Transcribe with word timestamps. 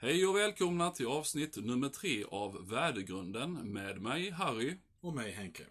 Hej 0.00 0.26
och 0.26 0.36
välkomna 0.36 0.90
till 0.90 1.06
avsnitt 1.06 1.56
nummer 1.56 1.88
tre 1.88 2.24
av 2.24 2.68
Värdegrunden 2.68 3.52
med 3.52 4.02
mig 4.02 4.30
Harry. 4.30 4.76
Och 5.00 5.14
mig 5.14 5.32
Henke. 5.32 5.62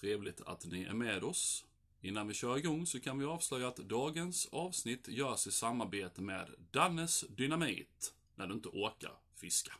Trevligt 0.00 0.40
att 0.40 0.64
ni 0.64 0.82
är 0.82 0.92
med 0.92 1.24
oss. 1.24 1.64
Innan 2.00 2.28
vi 2.28 2.34
kör 2.34 2.56
igång 2.56 2.86
så 2.86 3.00
kan 3.00 3.18
vi 3.18 3.24
avslöja 3.24 3.68
att 3.68 3.76
dagens 3.76 4.48
avsnitt 4.52 5.08
görs 5.08 5.46
i 5.46 5.50
samarbete 5.50 6.22
med 6.22 6.48
Dannes 6.70 7.20
Dynamit 7.20 8.14
när 8.34 8.46
du 8.46 8.54
inte 8.54 8.68
orkar 8.68 9.12
fiska. 9.34 9.72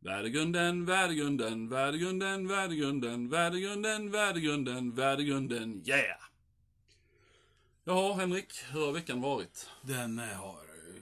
Värdegrunden, 0.00 0.84
värdegrunden, 0.84 1.68
värdegrunden, 1.68 2.48
värdegrunden, 2.48 3.28
värdegrunden, 3.28 4.10
värdegrunden, 4.10 4.94
värdegrunden, 4.94 5.82
yeah! 5.86 6.20
Jaha, 7.84 8.14
Henrik, 8.14 8.52
hur 8.70 8.86
har 8.86 8.92
veckan 8.92 9.20
varit? 9.20 9.70
Den 9.82 10.18
eh, 10.18 10.24
har 10.24 10.60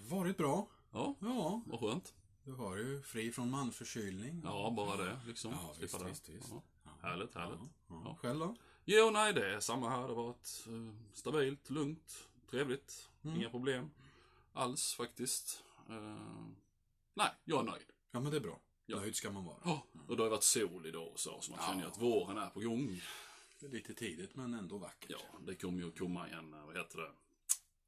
varit 0.08 0.36
bra. 0.36 0.68
Ja, 0.92 1.14
Ja, 1.20 1.62
vad 1.66 1.80
skönt. 1.80 2.14
du 2.44 2.52
var 2.52 2.76
ju 2.76 3.02
fri 3.02 3.32
från 3.32 3.50
manförkylning. 3.50 4.40
Ja, 4.44 4.72
bara 4.76 4.96
det 4.96 5.20
liksom. 5.26 5.50
Ja, 5.52 5.74
Slippa 5.74 5.80
visst, 5.82 5.98
det. 6.26 6.32
visst, 6.32 6.42
visst. 6.42 6.48
Ja. 6.52 6.62
Ja. 6.84 7.08
Härligt, 7.08 7.34
härligt. 7.34 7.58
Ja, 7.60 7.68
Ja. 7.88 8.02
ja. 8.04 8.16
Själv 8.22 8.38
då? 8.40 8.56
Jo, 8.84 9.10
nej, 9.10 9.32
det 9.32 9.54
är 9.54 9.60
samma 9.60 9.88
här. 9.90 10.00
Det 10.08 10.14
har 10.14 10.22
varit 10.22 10.64
eh, 10.68 10.94
stabilt, 11.12 11.70
lugnt, 11.70 12.28
trevligt. 12.50 13.08
Mm. 13.22 13.36
Inga 13.36 13.50
problem 13.50 13.90
alls 14.52 14.94
faktiskt. 14.94 15.64
Eh, 15.88 16.46
nej, 17.14 17.28
jag 17.44 17.60
är 17.60 17.70
nöjd. 17.70 17.86
Ja, 18.10 18.20
men 18.20 18.30
det 18.30 18.36
är 18.36 18.40
bra. 18.40 18.60
Ja. 18.86 18.96
Nöjd 19.00 19.16
ska 19.16 19.30
man 19.30 19.44
vara. 19.44 19.56
Ja, 19.64 19.82
och 20.08 20.16
det 20.16 20.22
har 20.22 20.26
ju 20.26 20.30
varit 20.30 20.42
sol 20.42 20.86
idag 20.86 21.08
och 21.08 21.20
så, 21.20 21.40
så 21.40 21.50
man 21.50 21.60
känner 21.66 21.82
ju 21.82 21.88
att 21.88 22.02
våren 22.02 22.38
är 22.38 22.50
på 22.50 22.60
gång. 22.60 23.00
Lite 23.58 23.94
tidigt, 23.94 24.36
men 24.36 24.54
ändå 24.54 24.78
vackert. 24.78 25.10
Ja, 25.10 25.38
det 25.46 25.54
kommer 25.54 25.78
ju 25.78 25.88
att 25.88 25.98
komma 25.98 26.28
en, 26.28 26.54
eh, 26.54 26.66
vad 26.66 26.76
heter 26.76 26.98
det, 26.98 27.10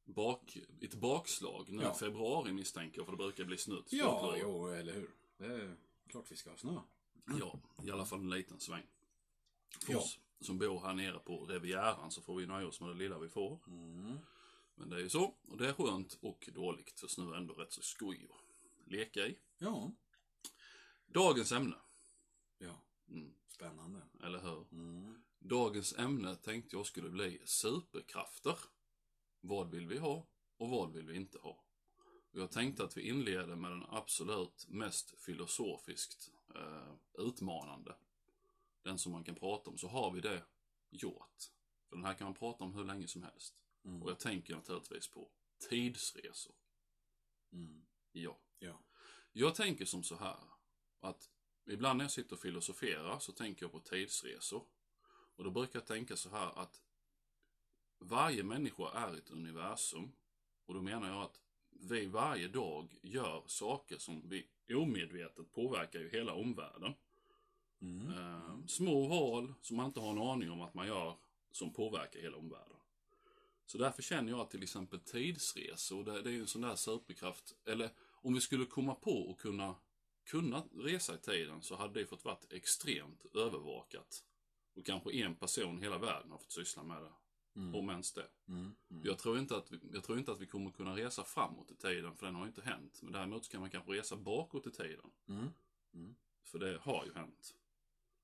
bak, 0.05 0.56
ett 0.80 0.95
bakslag 0.95 1.69
nu 1.70 1.83
Ja. 1.83 1.95
februari 1.95 2.52
misstänker 2.52 2.98
jag, 2.98 3.06
för 3.06 3.12
det 3.12 3.16
brukar 3.16 3.45
bli 3.45 3.56
till 3.56 3.83
Ja, 3.91 4.34
jo, 4.41 4.66
eller 4.66 4.92
hur. 4.92 5.11
Det 5.39 5.44
är 5.47 5.77
klart 6.09 6.31
vi 6.33 6.36
ska 6.36 6.50
ha 6.50 6.56
snö. 6.56 6.81
Ja, 7.41 7.59
i 7.84 7.91
alla 7.91 8.05
fall 8.05 8.20
en 8.20 8.31
liten 8.31 8.61
sväng. 8.61 8.86
För 9.86 9.92
Ja. 9.92 9.98
oss 9.98 10.19
som 10.41 10.59
bor 10.59 10.81
här 10.81 10.94
nere 10.94 11.19
på 11.19 11.47
Rivieran 11.47 12.11
så 12.11 12.22
får 12.22 12.36
vi 12.36 12.47
nöja 12.47 12.67
oss 12.67 12.81
med 12.81 12.91
det 12.91 12.94
lilla 12.94 13.19
vi 13.19 13.28
får. 13.28 13.61
Mm. 13.67 14.19
Men 14.75 14.91
det 14.91 14.97
är 14.97 15.00
ju 15.00 15.09
så, 15.09 15.34
och 15.48 15.56
det 15.56 15.69
är 15.69 15.72
skönt 15.72 16.19
och 16.20 16.48
dåligt, 16.55 17.00
för 17.00 17.06
snö 17.09 17.33
är 17.33 17.37
ändå 17.37 17.55
rätt 17.55 17.72
så 17.72 17.83
skoj 17.83 18.28
att 18.31 18.92
leka 18.92 19.27
i. 19.27 19.39
Ja. 19.59 19.92
Dagens 21.06 21.53
ämne, 21.53 21.77
Ja. 22.59 22.83
mm, 23.09 23.34
Spännande. 23.48 24.03
eller 24.22 24.39
hur? 24.41 24.66
Mm. 24.72 25.22
Dagens 25.39 25.98
ämne 25.98 26.37
tänkte 26.37 26.77
jag 26.77 26.87
skulle 26.87 27.09
bli 27.11 27.41
superkrafter. 27.44 28.59
Vad 29.44 29.70
vill 29.70 29.86
vi 29.86 29.98
ha 29.98 30.26
och 30.56 30.68
vad 30.68 30.92
vill 30.92 31.06
vi 31.06 31.16
inte 31.16 31.38
ha? 31.38 31.64
Jag 32.30 32.50
tänkte 32.50 32.84
att 32.84 32.96
vi 32.96 33.08
inleder 33.08 33.56
med 33.56 33.70
den 33.70 33.84
absolut 33.88 34.66
mest 34.68 35.20
filosofiskt 35.20 36.30
eh, 36.54 36.94
utmanande. 37.18 37.96
Den 38.82 38.98
som 38.98 39.12
man 39.12 39.24
kan 39.24 39.34
prata 39.34 39.70
om, 39.70 39.78
så 39.78 39.88
har 39.88 40.10
vi 40.10 40.20
det 40.20 40.42
gjort. 40.90 41.50
För 41.88 41.96
den 41.96 42.04
här 42.04 42.14
kan 42.14 42.24
man 42.24 42.34
prata 42.34 42.64
om 42.64 42.74
hur 42.74 42.84
länge 42.84 43.08
som 43.08 43.22
helst. 43.22 43.64
Mm. 43.84 44.02
Och 44.02 44.10
jag 44.10 44.18
tänker 44.18 44.54
naturligtvis 44.54 45.08
på 45.08 45.30
tidsresor. 45.68 46.54
Mm. 47.52 47.86
Ja. 48.12 48.38
Ja. 48.58 48.84
Jag 49.32 49.54
tänker 49.54 49.84
som 49.84 50.02
så 50.02 50.16
här, 50.16 50.38
att 51.00 51.30
ibland 51.66 51.96
när 51.96 52.04
jag 52.04 52.12
sitter 52.12 52.32
och 52.32 52.40
filosoferar 52.40 53.18
så 53.18 53.32
tänker 53.32 53.64
jag 53.64 53.72
på 53.72 53.80
tidsresor. 53.80 54.66
Och 55.36 55.44
då 55.44 55.50
brukar 55.50 55.78
jag 55.78 55.86
tänka 55.86 56.16
så 56.16 56.30
här 56.30 56.58
att 56.58 56.82
varje 58.03 58.42
människa 58.42 58.91
är 58.95 59.17
ett 59.17 59.31
universum. 59.31 60.12
Och 60.67 60.75
då 60.75 60.83
menar 60.83 61.08
jag 61.08 61.22
att 61.22 61.41
vi 61.70 62.06
varje 62.06 62.48
dag 62.48 62.98
gör 63.03 63.42
saker 63.47 63.98
som 63.98 64.28
vi 64.28 64.47
omedvetet 64.75 65.53
påverkar 65.53 66.00
ju 66.00 66.11
hela 66.11 66.33
omvärlden. 66.33 66.94
Mm. 67.83 68.12
Eh, 68.12 68.67
små 68.67 69.06
val 69.06 69.54
som 69.60 69.76
man 69.76 69.87
inte 69.87 70.00
har 70.00 70.10
en 70.10 70.19
aning 70.19 70.50
om 70.50 70.60
att 70.60 70.75
man 70.75 70.87
gör 70.87 71.16
som 71.50 71.72
påverkar 71.72 72.21
hela 72.21 72.37
omvärlden. 72.37 72.76
Så 73.66 73.78
därför 73.78 74.03
känner 74.03 74.31
jag 74.31 74.41
att 74.41 74.50
till 74.50 74.62
exempel 74.62 75.00
tidsresor, 75.00 76.05
det, 76.05 76.22
det 76.22 76.31
är 76.31 76.32
ju 76.32 76.41
en 76.41 76.47
sån 76.47 76.62
där 76.62 76.75
superkraft. 76.75 77.55
Eller 77.66 77.91
om 78.10 78.34
vi 78.34 78.41
skulle 78.41 78.65
komma 78.65 78.94
på 78.94 79.31
och 79.31 79.41
kunna, 79.41 79.75
kunna 80.25 80.65
resa 80.75 81.15
i 81.15 81.19
tiden 81.19 81.62
så 81.62 81.76
hade 81.76 82.00
det 82.00 82.06
fått 82.06 82.25
varit 82.25 82.53
extremt 82.53 83.25
övervakat. 83.34 84.25
Och 84.76 84.87
kanske 84.87 85.12
en 85.12 85.34
person 85.34 85.78
i 85.78 85.82
hela 85.82 85.99
världen 85.99 86.31
har 86.31 86.38
fått 86.38 86.53
syssla 86.53 86.82
med 86.82 87.03
det. 87.03 87.12
Mm. 87.56 87.74
Om 87.74 87.90
ens 87.90 88.12
det. 88.12 88.28
Mm. 88.48 88.74
Mm. 88.90 89.02
Jag 89.04 89.18
tror, 89.18 89.38
inte 89.38 89.56
att 89.56 89.72
vi, 89.72 89.80
jag 89.92 90.04
tror 90.04 90.18
inte 90.18 90.32
att 90.32 90.40
vi 90.40 90.46
kommer 90.46 90.70
kunna 90.70 90.96
resa 90.96 91.24
framåt 91.24 91.70
i 91.70 91.74
tiden, 91.76 92.16
för 92.16 92.26
den 92.26 92.34
har 92.34 92.46
inte 92.46 92.62
hänt. 92.62 92.98
Men 93.02 93.12
däremot 93.12 93.44
så 93.44 93.50
kan 93.50 93.60
man 93.60 93.70
kanske 93.70 93.92
resa 93.92 94.16
bakåt 94.16 94.66
i 94.66 94.70
tiden. 94.70 95.10
Mm. 95.28 95.48
Mm. 95.94 96.14
För 96.44 96.58
det 96.58 96.78
har 96.82 97.04
ju 97.04 97.12
hänt. 97.12 97.54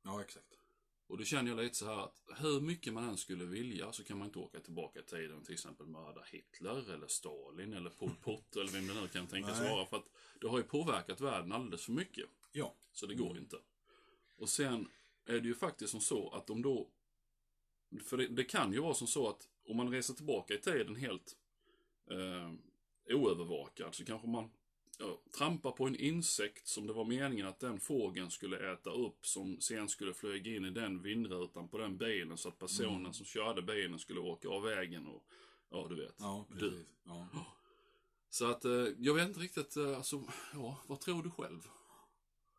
Ja, 0.02 0.20
exakt. 0.20 0.58
Och 1.06 1.18
då 1.18 1.24
känner 1.24 1.50
jag 1.50 1.60
lite 1.60 1.74
så 1.74 1.86
här 1.86 2.04
att 2.04 2.22
hur 2.36 2.60
mycket 2.60 2.92
man 2.92 3.04
än 3.08 3.16
skulle 3.16 3.44
vilja 3.44 3.92
så 3.92 4.04
kan 4.04 4.18
man 4.18 4.26
inte 4.26 4.38
åka 4.38 4.60
tillbaka 4.60 5.00
i 5.00 5.02
tiden 5.02 5.44
till 5.44 5.54
exempel 5.54 5.86
mörda 5.86 6.22
Hitler 6.22 6.94
eller 6.94 7.06
Stalin 7.06 7.72
eller 7.72 7.90
Pol 7.90 8.10
Pot 8.22 8.56
eller 8.56 8.72
vem 8.72 8.86
det 8.86 8.94
nu 9.00 9.08
kan 9.08 9.26
tänkas 9.26 9.60
vara. 9.60 9.86
För 9.86 9.96
att 9.96 10.08
det 10.40 10.48
har 10.48 10.58
ju 10.58 10.64
påverkat 10.64 11.20
världen 11.20 11.52
alldeles 11.52 11.84
för 11.84 11.92
mycket. 11.92 12.26
Ja. 12.52 12.74
Så 12.92 13.06
det 13.06 13.14
går 13.14 13.30
Mm. 13.30 13.42
inte. 13.42 13.56
Och 14.36 14.48
sen 14.48 14.88
är 15.24 15.40
det 15.40 15.48
ju 15.48 15.54
faktiskt 15.54 15.90
som 15.90 16.00
så 16.00 16.30
att 16.30 16.50
om 16.50 16.62
då... 16.62 16.90
För 18.04 18.16
det, 18.16 18.26
det 18.26 18.44
kan 18.44 18.72
ju 18.72 18.81
vara 18.81 18.94
som 18.94 19.06
så 19.06 19.28
att 19.28 19.49
om 19.69 19.76
man 19.76 19.91
reser 19.91 20.15
tillbaka 20.15 20.54
i 20.54 20.59
tiden 20.59 20.97
helt 20.97 21.37
eh, 22.10 22.53
oövervakad 23.16 23.94
så 23.94 24.04
kanske 24.04 24.28
man 24.28 24.50
ja, 24.99 25.21
trampar 25.38 25.72
på 25.72 25.87
en 25.87 25.97
insekt 25.97 26.66
som 26.69 26.87
det 26.87 26.93
var 26.93 27.04
meningen 27.04 27.47
att 27.47 27.60
den 27.60 27.81
fågeln 27.81 28.31
skulle 28.31 28.72
äta 28.72 28.91
upp 28.91 29.26
som 29.26 29.60
sen 29.60 29.88
skulle 29.88 30.15
flyga 30.15 30.56
in 30.56 30.65
i 30.65 30.71
den 30.71 31.03
vindrutan 31.03 31.69
på 31.69 31.78
den 31.78 31.97
bilen 31.99 32.38
så 32.38 32.49
att 32.49 32.59
personen 32.59 33.00
Mm. 33.00 33.12
som 33.12 33.26
körde 33.26 33.62
bilen 33.62 33.99
skulle 33.99 34.20
åka 34.20 34.49
av 34.49 34.62
vägen 34.62 35.06
och 35.06 35.25
ja, 35.70 35.87
du 35.88 35.97
vet. 35.97 36.15
Ja, 36.19 36.47
Du. 36.59 36.87
Ja. 37.05 37.28
Så 38.31 38.50
att 38.50 38.65
eh, 38.65 38.87
jag 38.99 39.15
vet 39.15 39.28
inte 39.28 39.41
riktigt, 39.41 39.76
eh, 39.76 39.97
alltså, 39.97 40.25
ja, 40.53 40.78
vad 40.87 41.00
tror 41.00 41.22
du 41.22 41.31
själv? 41.31 41.69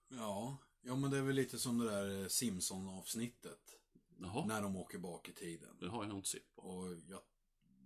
Ja. 0.10 0.58
ja, 0.82 0.96
men 0.96 1.12
det 1.12 1.18
är 1.18 1.22
väl 1.22 1.36
lite 1.36 1.60
som 1.60 1.78
det 1.78 1.86
där 1.86 2.22
eh, 2.22 2.28
Simpson-avsnittet. 2.28 3.79
Jaha, 4.22 4.46
När 4.46 4.62
de 4.62 4.76
åker 4.76 4.98
bak 5.00 5.30
i 5.30 5.34
tiden. 5.34 5.78
det 5.80 5.88
har 5.90 6.04
jag 6.04 6.10
nog 6.10 6.18
inte 6.18 6.30
sett 6.30 6.56
på. 6.56 6.62
Och 6.62 6.96
jag 7.08 7.22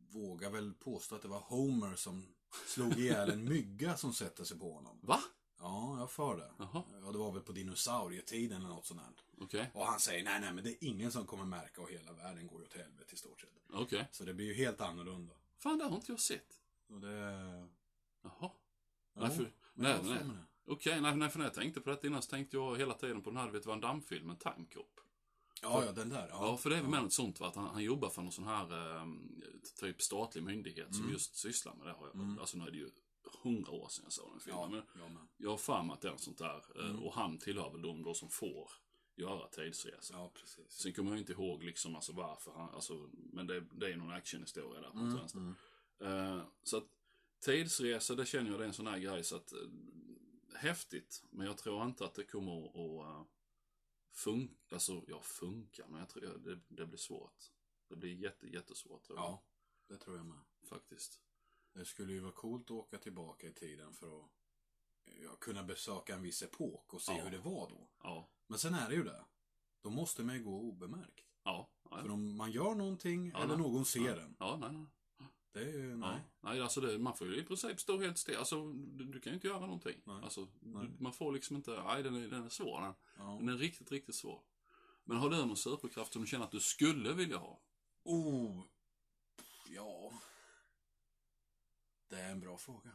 vågar 0.10 0.50
väl 0.50 0.74
påstå 0.74 1.16
att 1.16 1.22
det 1.22 1.28
var 1.28 1.40
Homer 1.40 1.96
som 1.96 2.36
slog 2.68 2.94
ihjäl 3.00 3.30
en 3.30 3.44
mygga 3.50 3.98
som 3.98 4.14
sätter 4.14 4.44
sig 4.44 4.60
på 4.60 4.74
honom. 4.74 5.00
Va? 5.04 5.20
Ja, 5.60 6.00
jag 6.00 6.12
för 6.12 6.38
det. 6.38 6.52
Jaha, 6.60 6.84
Ja, 7.02 7.12
det 7.12 7.18
var 7.18 7.32
väl 7.32 7.42
på 7.42 7.52
dinosaurietiden 7.52 8.58
eller 8.62 8.70
något 8.70 8.86
sånt 8.86 9.02
här. 9.02 9.10
okej. 9.42 9.72
Och 9.74 9.86
han 9.86 10.00
säger 10.00 10.24
nej, 10.24 10.42
nej, 10.42 10.54
men 10.54 10.64
det 10.64 10.70
är 10.70 10.88
ingen 10.88 11.12
som 11.12 11.26
kommer 11.26 11.46
märka 11.46 11.82
och 11.82 11.90
hela 11.92 12.14
världen 12.14 12.48
går 12.48 12.60
ju 12.62 12.66
åt 12.68 12.74
helvete 12.74 13.14
i 13.14 13.18
stort 13.18 13.42
sett. 13.42 13.50
Okej. 13.74 14.08
Så 14.12 14.24
det 14.24 14.34
blir 14.34 14.46
ju 14.46 14.54
helt 14.54 14.82
annorlunda. 14.82 15.34
Fan, 15.58 15.78
det 15.78 15.84
har 15.86 15.96
inte 15.96 16.12
jag 16.12 16.20
sett. 16.20 16.60
Och 16.90 17.00
det... 17.00 17.18
Jaha. 18.22 18.52
Ja, 19.16 19.22
Nej, 19.28 19.30
för, 19.38 19.52
nej, 19.74 20.00
nej. 20.04 20.20
Okej, 20.68 21.02
nej, 21.02 21.16
nej, 21.16 21.30
för 21.30 21.40
när 21.40 21.46
jag 21.46 21.54
tänkte 21.54 21.82
på 21.82 21.90
det 21.90 22.08
innan 22.08 22.22
så 22.22 22.30
tänkte 22.30 22.58
jag 22.58 22.78
hela 22.78 22.94
tiden 22.94 23.22
på 23.22 23.30
den 23.30 23.38
här, 23.38 23.46
du 23.46 23.52
vet, 23.52 23.66
Van 23.66 23.80
Damme-filmen 23.82 24.38
Time 24.38 24.66
Cop. 24.74 25.00
Ja, 25.64 25.86
ja, 25.86 25.92
den 25.92 26.10
där. 26.10 26.28
Ja, 26.30 26.48
Ja, 26.48 26.58
för 26.58 26.70
det 26.70 26.78
är 26.78 26.82
väl 26.82 26.90
med 26.92 27.04
något 27.04 27.14
sånt 27.14 27.40
va, 27.40 27.48
att 27.48 27.56
han, 27.56 27.66
han 27.68 27.84
jobbar 27.84 28.10
för 28.10 28.22
någon 28.22 28.32
sån 28.32 28.44
här 28.48 28.96
eh, 28.98 29.08
typ 29.80 30.02
statlig 30.02 30.44
myndighet 30.44 30.88
som 30.96 31.00
Mm. 31.04 31.14
just 31.14 31.36
sysslar 31.36 31.74
med 31.76 31.88
det. 31.88 31.94
Har 31.94 32.08
jag. 32.08 32.16
Mm. 32.16 32.40
Alltså 32.40 32.58
nu 32.58 32.68
är 32.68 32.72
det 32.72 32.78
ju 32.78 32.90
hundra 33.44 33.72
år 33.72 33.88
sedan 33.90 34.04
jag 34.06 34.14
såg 34.14 34.30
den 34.32 34.40
filmen. 34.40 34.62
Ja, 34.62 34.68
Men 34.70 35.02
jag 35.02 35.12
med. 35.12 35.22
jag 35.38 35.50
har 35.50 35.58
för 35.58 35.84
mig 35.84 35.94
att 35.94 36.02
det 36.02 36.08
är 36.08 36.12
något 36.12 36.22
sånt 36.22 36.38
där. 36.38 36.62
eh, 36.80 36.86
Mm. 36.90 37.04
Och 37.04 37.14
han 37.14 37.38
tillhör 37.38 37.70
väl 37.72 37.82
de 37.82 38.04
då 38.04 38.14
som 38.14 38.30
får 38.30 38.72
göra 39.16 39.48
tidsresor. 39.48 40.18
Ja, 40.18 40.32
precis. 40.34 40.72
Sen 40.72 40.94
kommer 40.94 41.12
jag 41.12 41.20
inte 41.20 41.32
ihåg 41.34 41.64
liksom 41.64 41.96
alltså 41.96 42.14
varför 42.14 42.52
han, 42.52 42.70
alltså, 42.70 43.10
men 43.14 43.48
det, 43.48 43.64
det 43.72 43.92
är 43.94 43.98
någon 43.98 44.12
actionhistoria 44.12 44.82
där 44.82 44.90
på 44.90 44.98
Mm, 45.00 45.16
vänster. 45.16 45.40
mm. 45.40 45.56
Eh, 46.38 46.44
så 46.64 46.78
att 46.78 46.88
tidsresa, 47.40 48.16
det 48.16 48.26
känner 48.26 48.50
jag 48.52 48.60
det 48.60 48.64
är 48.64 48.68
en 48.68 48.74
sån 48.74 48.88
här 48.88 49.00
grej 49.00 49.24
så 49.24 49.36
att 49.36 49.54
eh, 49.54 49.60
häftigt, 50.56 51.24
men 51.30 51.48
jag 51.48 51.58
tror 51.58 51.84
inte 51.86 52.06
att 52.06 52.14
det 52.16 52.24
kommer 52.24 52.66
att 52.68 52.76
uh, 53.06 53.22
funka, 54.14 54.76
alltså 54.76 55.04
ja 55.08 55.22
funka, 55.22 55.88
men 55.88 56.00
jag 56.00 56.10
tror 56.10 56.26
jag, 56.26 56.42
det, 56.42 56.60
det 56.68 56.86
blir 56.86 56.98
svårt. 56.98 57.52
Det 57.90 57.96
blir 57.96 58.14
jätte, 58.14 58.48
jättesvårt 58.48 59.04
tror 59.04 59.18
jag. 59.20 59.26
Ja, 59.26 59.44
det 59.88 59.98
tror 59.98 60.18
jag 60.18 60.26
med. 60.26 60.40
Faktiskt. 60.70 61.22
Det 61.74 61.86
skulle 61.86 62.14
ju 62.14 62.20
vara 62.20 62.32
coolt 62.32 62.66
att 62.66 62.72
åka 62.72 62.98
tillbaka 62.98 63.48
i 63.48 63.54
tiden 63.54 63.94
för 63.94 64.20
att 64.20 64.30
ja, 65.06 65.36
kunna 65.36 65.64
besöka 65.64 66.16
en 66.16 66.22
viss 66.22 66.42
epok 66.44 66.94
och 66.94 67.02
se 67.02 67.14
Ja. 67.18 67.24
hur 67.24 67.32
det 67.32 67.38
var 67.40 67.70
då. 67.70 67.90
Ja. 68.04 68.30
Men 68.48 68.60
sen 68.60 68.74
är 68.74 68.90
det 68.90 68.96
ju 68.96 69.04
det. 69.04 69.26
Då 69.82 69.90
måste 69.90 70.24
man 70.24 70.36
ju 70.36 70.44
gå 70.44 70.60
obemärkt. 70.62 71.26
Ja. 71.44 71.70
ja, 71.90 72.02
För 72.02 72.10
om 72.12 72.36
man 72.38 72.52
gör 72.52 72.76
någonting 72.76 73.28
eller 73.36 73.58
någon 73.58 73.86
ser 73.86 74.16
den. 74.16 74.36
Ja, 74.40 74.58
nej, 74.62 74.72
nej. 74.72 74.86
Det 75.54 75.60
är 75.60 75.74
ju, 75.74 75.96
nej. 75.96 76.22
Ja. 76.42 76.50
Nej, 76.50 76.62
alltså 76.62 76.82
det, 76.82 77.00
man 77.00 77.18
får 77.18 77.28
ju 77.28 77.38
i 77.38 77.44
princip 77.44 77.80
stå 77.80 78.02
helt 78.02 78.18
still. 78.18 78.38
Alltså, 78.38 78.74
du, 78.74 79.04
du 79.06 79.20
kan 79.20 79.32
ju 79.32 79.36
inte 79.36 79.48
göra 79.48 79.60
någonting. 79.60 80.02
Nej. 80.04 80.24
Alltså, 80.24 80.48
Nej. 80.60 80.88
Du, 80.88 81.04
man 81.04 81.14
får 81.14 81.32
liksom 81.34 81.56
inte, 81.56 81.84
nej 81.84 82.04
den 82.04 82.16
är, 82.16 82.28
den 82.28 82.46
är 82.46 82.50
svår 82.50 82.82
den. 82.82 82.94
Ja. 83.18 83.38
Den 83.40 83.50
är 83.50 83.58
riktigt, 83.58 83.92
riktigt 83.92 84.16
svår. 84.16 84.42
Men 85.04 85.18
har 85.18 85.30
du 85.30 85.38
någon 85.38 85.58
superkraft 85.58 86.14
som 86.14 86.22
du 86.22 86.28
känner 86.28 86.46
att 86.46 86.52
du 86.52 86.60
skulle 86.60 87.14
vilja 87.14 87.38
ha? 87.38 87.60
Oh, 88.04 88.62
ja. 89.70 90.14
Det 92.10 92.20
är 92.20 92.32
en 92.32 92.40
bra 92.40 92.58
fråga. 92.58 92.92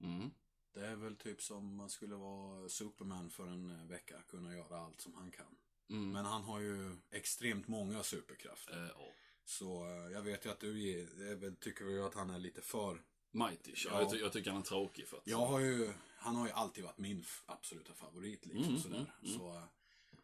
Mm. 0.00 0.30
Det 0.72 0.86
är 0.86 0.96
väl 0.96 1.16
typ 1.16 1.42
som 1.42 1.76
man 1.76 1.90
skulle 1.90 2.14
vara 2.14 2.68
Superman 2.68 3.30
för 3.30 3.46
en 3.46 3.70
eh, 3.70 3.86
vecka. 3.86 4.22
Kunna 4.28 4.56
göra 4.56 4.78
allt 4.78 5.00
som 5.00 5.14
han 5.14 5.30
kan. 5.30 5.56
Mm. 5.90 6.12
Men 6.12 6.24
han 6.24 6.42
har 6.42 6.60
ju 6.60 6.96
extremt 7.10 7.68
många 7.68 8.02
superkrafter. 8.02 8.92
Ja. 8.98 9.12
Så 9.44 9.84
eh, 9.86 10.12
jag 10.12 10.22
vet 10.22 10.46
ju 10.46 10.50
att 10.50 10.60
du 10.60 10.80
ge- 10.80 11.00
är 11.30 11.34
väl- 11.34 11.56
tycker 11.56 11.84
ju 11.84 12.02
att 12.06 12.14
han 12.14 12.30
är 12.30 12.38
lite 12.38 12.62
för... 12.62 13.02
Mighty, 13.30 13.72
ja. 13.76 13.90
Ja. 13.90 14.00
jag, 14.00 14.10
ty- 14.10 14.18
jag 14.18 14.32
tycker 14.32 14.50
han 14.50 14.60
är 14.60 14.64
tråkig 14.64 15.08
för 15.08 15.16
att... 15.16 15.26
Jag 15.26 15.46
har 15.46 15.60
ju... 15.60 15.92
Han 16.16 16.36
har 16.36 16.46
ju 16.46 16.52
alltid 16.52 16.84
varit 16.84 16.98
min 16.98 17.24
absoluta 17.46 17.94
favorit 17.94 18.46
liksom 18.46 18.64
Mm, 18.68 18.78
sådär. 18.80 18.96
mm, 18.96 19.08
mm. 19.24 19.38
Så, 19.38 19.54
eh, 19.56 19.64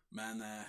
men, 0.08 0.40
eh, 0.42 0.62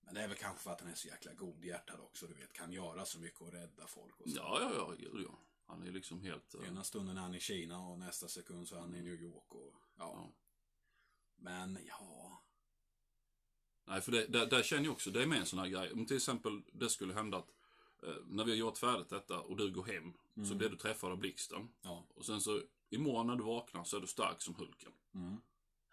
men 0.00 0.14
det 0.14 0.20
är 0.22 0.28
väl 0.28 0.36
kanske 0.36 0.62
för 0.64 0.70
att 0.70 0.80
han 0.80 0.90
är 0.90 0.94
så 0.94 1.08
jäkla 1.08 1.32
godhjärtad 1.34 2.00
också. 2.00 2.26
Du 2.26 2.34
vet, 2.34 2.52
kan 2.52 2.72
göra 2.72 3.04
så 3.04 3.18
mycket 3.18 3.40
och 3.40 3.52
rädda 3.52 3.86
folk 3.86 4.20
och 4.20 4.30
så. 4.30 4.36
Ja, 4.36 4.58
ja, 4.60 4.70
ja, 4.74 4.94
gud 4.98 5.26
ja. 5.28 5.38
Han 5.66 5.82
är 5.82 5.92
liksom 5.92 6.20
helt... 6.22 6.54
eh, 6.54 6.68
Ena 6.68 6.84
stunden 6.84 7.16
är 7.16 7.20
han 7.22 7.34
i 7.34 7.40
Kina 7.40 7.78
och 7.88 7.98
nästa 7.98 8.28
sekund 8.28 8.68
så 8.68 8.76
är 8.76 8.80
han 8.80 8.94
i 8.94 9.02
New 9.02 9.22
York 9.22 9.54
och 9.54 9.74
ja. 9.96 10.12
Ja. 10.14 10.32
Men 11.36 11.78
ja. 11.86 12.42
Nej, 13.84 14.00
för 14.00 14.12
det, 14.12 14.26
där, 14.26 14.46
där 14.46 14.62
känner 14.62 14.84
jag 14.84 14.92
också, 14.92 15.10
det 15.10 15.22
är 15.22 15.26
med 15.26 15.38
en 15.38 15.46
sån 15.46 15.58
här 15.58 15.66
grej. 15.68 15.92
Om 15.92 16.06
till 16.06 16.16
exempel 16.16 16.62
det 16.72 16.88
skulle 16.90 17.14
hända 17.14 17.38
att 17.38 17.50
när 18.28 18.44
vi 18.44 18.50
har 18.50 18.56
gjort 18.58 18.78
färdigt 18.78 19.08
detta 19.08 19.40
och 19.40 19.56
du 19.56 19.70
går 19.72 19.84
hem 19.84 20.12
så 20.48 20.54
blir 20.54 20.68
du 20.68 20.76
träffad 20.76 21.10
av 21.12 21.18
blixten. 21.18 21.68
Ja. 21.82 22.04
Och 22.14 22.24
sen 22.24 22.40
så 22.40 22.60
imorgon 22.90 23.26
när 23.26 23.36
du 23.36 23.44
vaknar 23.44 23.84
så 23.84 23.96
är 23.96 24.00
du 24.00 24.06
stark 24.06 24.42
som 24.42 24.54
Hulken. 24.54 24.92
Mm. 25.14 25.36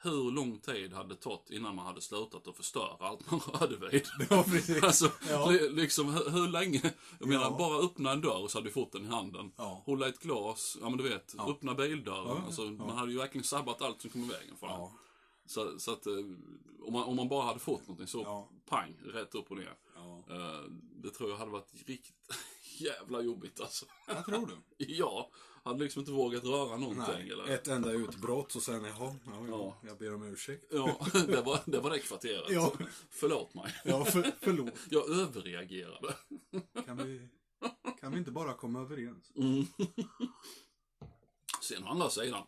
Hur 0.04 0.32
lång 0.32 0.60
tid 0.60 0.94
hade 0.94 1.10
det 1.10 1.16
tagit 1.22 1.50
innan 1.50 1.76
man 1.76 1.86
hade 1.86 2.02
slutat 2.02 2.48
att 2.48 2.56
förstöra 2.58 3.08
allt 3.08 3.32
man 3.32 3.40
rörde 3.40 3.76
vid? 3.90 4.06
Ja, 4.30 4.44
precis. 4.44 4.84
Alltså, 4.84 5.12
Ja. 5.30 5.50
li- 5.50 5.70
liksom 5.70 6.14
hur, 6.14 6.30
hur 6.30 6.48
länge? 6.48 6.94
Jag 7.20 7.28
menar, 7.30 7.44
Ja. 7.44 7.56
bara 7.58 7.78
öppna 7.86 8.12
en 8.12 8.22
dörr 8.22 8.48
så 8.48 8.58
hade 8.58 8.68
du 8.68 8.74
fått 8.74 8.92
den 8.92 9.06
i 9.06 9.08
handen. 9.08 9.52
Ja. 9.56 9.82
Hålla 9.86 10.08
ett 10.08 10.20
glas, 10.20 10.78
ja 10.82 10.90
men 10.90 10.98
du 10.98 11.10
vet, 11.10 11.36
öppna 11.40 11.74
bildörren. 11.76 12.28
Ja, 12.28 12.42
Alltså. 12.46 12.62
Man 12.62 12.98
hade 12.98 13.12
ju 13.12 13.18
verkligen 13.18 13.44
sabbat 13.44 13.82
allt 13.82 14.02
som 14.02 14.10
kom 14.10 14.24
i 14.24 14.28
vägen 14.28 14.58
för. 14.58 14.68
Ja. 14.68 14.92
Så, 15.46 15.80
så 15.80 15.92
att 15.94 16.08
eh, 16.08 16.14
om 16.84 16.94
man, 16.94 17.04
om 17.04 17.16
man 17.16 17.28
bara 17.30 17.46
hade 17.46 17.60
fått 17.60 17.82
någonting 17.82 18.08
så 18.08 18.48
pang, 18.70 18.96
rätt 19.06 19.36
upp 19.36 19.52
och 19.52 19.58
ner. 19.58 19.74
Ja. 20.28 20.34
Eh, 20.36 20.64
det 21.04 21.10
tror 21.10 21.30
jag 21.30 21.38
hade 21.38 21.52
varit 21.52 21.74
riktigt 21.74 22.14
jävla 22.80 23.22
jobbigt 23.22 23.62
alltså. 23.62 23.86
Jag 24.08 24.26
tror 24.26 24.48
du. 24.48 24.86
ja, 24.86 25.32
hade 25.64 25.84
liksom 25.84 26.00
inte 26.00 26.12
vågat 26.12 26.44
röra 26.44 26.78
någonting 26.78 27.16
Nej, 27.18 27.32
eller? 27.32 27.48
ett 27.48 27.68
enda 27.68 27.92
utbrott 27.92 28.56
och 28.56 28.62
sen, 28.62 28.84
jaha, 28.84 29.16
ja, 29.26 29.32
ja, 29.34 29.48
Ja. 29.50 29.78
jag 29.88 29.98
ber 29.98 30.14
om 30.14 30.24
ursäkt. 30.24 30.66
Ja, 30.72 31.08
det 31.28 31.42
var 31.42 31.60
det, 31.66 31.80
var 31.80 31.90
det 31.90 32.00
kvarteret. 32.00 32.50
Ja. 32.52 32.74
Förlåt 33.10 33.54
mig. 33.54 33.76
Ja, 33.86 34.06
för, 34.06 34.32
förlåt. 34.40 34.74
Jag 34.90 35.10
överreagerade. 35.10 36.16
Kan 36.86 36.98
vi, 36.98 37.28
kan 38.00 38.12
vi 38.12 38.18
inte 38.18 38.32
bara 38.32 38.54
komma 38.54 38.80
överens? 38.82 39.32
Mm. 39.36 39.66
Sen 41.62 41.84
å 41.84 41.88
andra 41.88 42.10
sidan, 42.10 42.44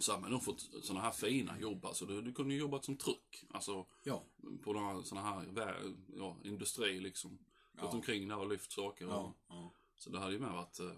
så 0.00 0.12
har 0.12 0.20
man 0.20 0.30
nog 0.30 0.42
fått 0.42 0.60
sådana 0.82 1.00
här 1.00 1.10
fina 1.12 1.58
jobb. 1.60 1.84
Alltså, 1.84 2.06
du, 2.06 2.22
du 2.22 2.32
kunde 2.32 2.54
ju 2.54 2.60
jobbat 2.60 2.84
som 2.84 2.96
truck. 2.96 3.44
Alltså 3.50 3.86
Ja. 4.02 4.24
på 4.62 4.72
några 4.72 5.02
sådana 5.02 5.26
här 5.28 5.94
ja, 6.16 6.36
industri 6.44 7.00
liksom. 7.00 7.30
Gått 7.72 7.82
Ja. 7.82 7.88
omkring 7.88 8.28
där 8.28 8.38
och 8.38 8.48
lyft 8.48 8.72
saker. 8.72 9.06
Och, 9.06 9.36
Ja. 9.48 9.74
Så 9.94 10.10
det 10.10 10.18
hade 10.18 10.32
ju 10.32 10.38
med 10.38 10.52
varit, 10.52 10.78
eh, 10.80 10.92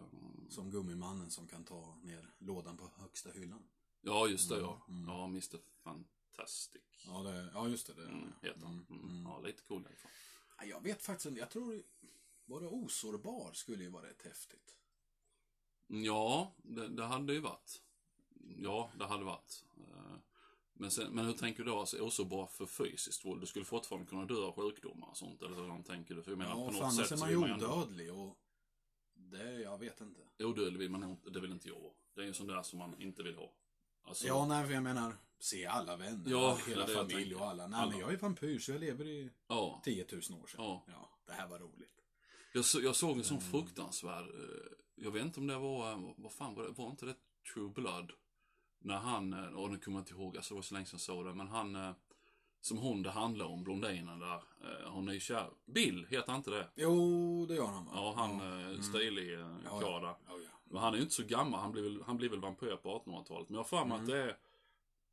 Som 0.49 0.71
gummimannen 0.71 1.31
som 1.31 1.49
kan 1.49 1.65
ta 1.65 1.99
ner 2.03 2.31
lådan 2.39 2.77
på 2.77 2.91
högsta 2.97 3.31
hyllan. 3.31 3.63
ja 4.01 4.29
just 4.29 4.49
det 4.49 4.59
ja. 4.61 4.85
Mm, 4.89 5.03
mm. 5.03 5.09
Ja, 5.15 5.25
Mr 5.25 5.59
Fantastic. 5.83 6.83
Ja, 7.07 7.23
det, 7.23 7.51
ja 7.55 7.69
just 7.69 7.87
det. 7.87 7.95
det 7.95 8.03
Mm, 8.09 8.33
heter 8.43 8.61
han. 8.67 8.87
Mm, 8.91 9.01
Mm. 9.03 9.11
mm. 9.11 9.23
Ja, 9.33 9.41
lite 9.41 9.63
cool 9.63 9.83
därifrån. 9.83 10.11
Ja, 10.59 10.65
Jag 10.65 10.83
vet 10.83 11.03
faktiskt 11.03 11.27
inte, 11.27 11.41
jag 11.41 11.51
tror 11.51 11.83
Vara 12.45 12.69
osårbar 12.69 13.53
skulle 13.53 13.85
ju 13.85 13.91
vara 13.91 14.07
rätt 14.07 14.23
häftigt. 14.23 14.77
Ja, 15.87 16.53
det, 16.63 16.89
det 16.89 17.05
hade 17.05 17.33
ju 17.33 17.41
varit. 17.41 17.83
Ja, 18.59 18.91
det 18.99 19.05
hade 19.05 19.25
varit. 19.25 19.65
Eh, 19.77 20.15
Men, 20.75 20.91
sen, 20.91 21.13
men 21.13 21.25
hur 21.27 21.33
tänker 21.33 21.65
du 21.65 21.71
då? 21.71 21.81
Alltså, 21.81 21.99
också 22.01 22.25
bra 22.25 22.47
för 22.47 22.67
fysiskt 22.67 23.25
våld? 23.25 23.41
Du 23.43 23.47
skulle 23.47 23.65
fortfarande 23.65 24.07
kunna 24.09 24.25
dö 24.25 24.35
av 24.35 24.55
sjukdomar 24.55 25.09
och 25.09 25.17
sånt? 25.17 25.43
Eller 25.43 25.57
hur 25.57 25.83
tänker 25.83 26.15
du? 26.15 26.23
För 26.23 26.31
jag 26.31 26.39
menar, 26.39 26.51
Ja, 26.51 26.67
på 26.67 26.73
något 26.73 26.95
sätt 26.95 27.11
är 27.13 27.17
man 27.17 27.31
ju 27.31 27.37
odödlig 27.37 28.13
och 28.13 28.39
det, 29.15 29.53
jag 29.61 29.79
vet 29.79 30.01
inte. 30.01 30.21
Odödlig 30.39 30.79
vill 30.79 30.91
man 30.91 31.05
inte, 31.05 31.31
det 31.31 31.41
vill 31.41 31.53
inte 31.53 31.69
jag. 31.69 31.93
Det 32.15 32.21
är 32.23 32.25
ju 32.27 32.33
sånt 32.35 32.49
där 32.49 32.63
som 32.63 32.79
man 32.79 33.01
inte 33.01 33.23
vill 33.23 33.35
ha. 33.37 33.53
Alltså, 34.05 34.27
Ja, 34.27 34.47
nej, 34.47 34.67
för 34.67 34.75
jag 34.75 34.83
menar, 34.83 35.17
se 35.39 35.67
alla 35.67 35.97
vänner, 35.97 36.31
Ja, 36.31 36.59
hela 36.69 36.87
familj 36.87 37.35
och 37.35 37.47
alla. 37.47 37.67
Nej, 37.67 37.81
Alla. 37.81 37.91
men 37.91 38.01
jag 38.01 38.13
är 38.13 38.17
vampyr 38.17 38.59
så 38.59 38.73
jag 38.73 38.81
lever 38.81 39.07
i 39.07 39.31
ja. 39.49 39.81
10 39.85 40.07
000 40.13 40.19
år 40.43 40.47
sedan. 40.47 40.47
Ja. 40.59 40.85
ja 40.87 41.11
det 41.27 41.33
här 41.33 41.49
var 41.49 41.59
roligt. 41.59 41.89
Jag, 42.53 42.65
så, 42.65 42.81
jag 42.81 42.97
såg 42.97 43.19
en 43.19 43.25
sån 43.25 43.39
Mm. 43.39 43.51
fruktansvärd, 43.51 44.25
eh, 44.29 44.73
jag 44.95 45.11
vet 45.11 45.25
inte 45.25 45.41
om 45.41 45.47
det 45.47 45.59
var, 45.59 45.93
eh, 45.93 46.13
vad 46.17 46.33
fan 46.33 46.55
var 46.55 46.63
det, 46.65 46.71
var 46.71 46.91
inte 46.91 47.07
det 47.07 47.15
True 47.55 47.69
Blood? 47.69 48.13
När 48.85 48.97
han, 48.99 49.33
eh, 49.33 49.45
och 49.55 49.71
nu 49.71 49.79
kommer 49.79 49.99
jag 49.99 50.03
inte 50.03 50.15
ihåg, 50.15 50.37
alltså 50.37 50.55
det 50.55 50.59
var 50.59 50.63
så 50.63 50.75
länge 50.75 50.87
sedan 50.87 50.95
jag 50.95 51.01
såg 51.01 51.25
det, 51.25 51.35
men 51.35 51.49
han, 51.49 51.77
eh, 51.77 51.93
som 52.61 52.79
hon 52.79 53.03
det 53.03 53.11
handlar 53.11 53.47
om, 53.47 53.65
blondinen 53.65 54.19
där, 54.19 54.35
eh, 54.37 54.91
hon 54.91 55.09
är 55.09 55.13
ju 55.13 55.21
kär. 55.21 55.51
Bill, 55.67 56.07
heter 56.11 56.27
han 56.33 56.37
inte 56.37 56.51
det? 56.51 56.69
Jo, 56.75 57.47
det 57.47 57.55
gör 57.55 57.67
han 57.67 57.85
va? 57.85 57.91
Ja, 57.95 58.15
han 58.17 58.41
eh, 58.75 58.81
stilig 58.81 59.35
eh, 59.35 59.57
Ja, 59.65 59.81
karl. 59.81 60.03
Ja, 60.05 60.17
ja. 60.29 60.37
Men 60.65 60.83
han 60.83 60.93
är 60.93 60.97
ju 60.97 61.03
inte 61.03 61.15
så 61.15 61.23
gammal, 61.23 61.61
han 61.61 61.73
blir 61.73 61.83
väl, 61.83 62.03
han 62.07 62.17
blir 62.17 62.29
väl 62.29 62.41
vampyr 62.41 62.77
på 62.77 62.99
1800-talet. 63.07 63.49
Men 63.49 63.55
jag 63.55 63.63
har 63.63 63.69
för 63.69 63.85
mig 63.85 63.99
att 63.99 64.07
det 64.07 64.19
är, 64.19 64.37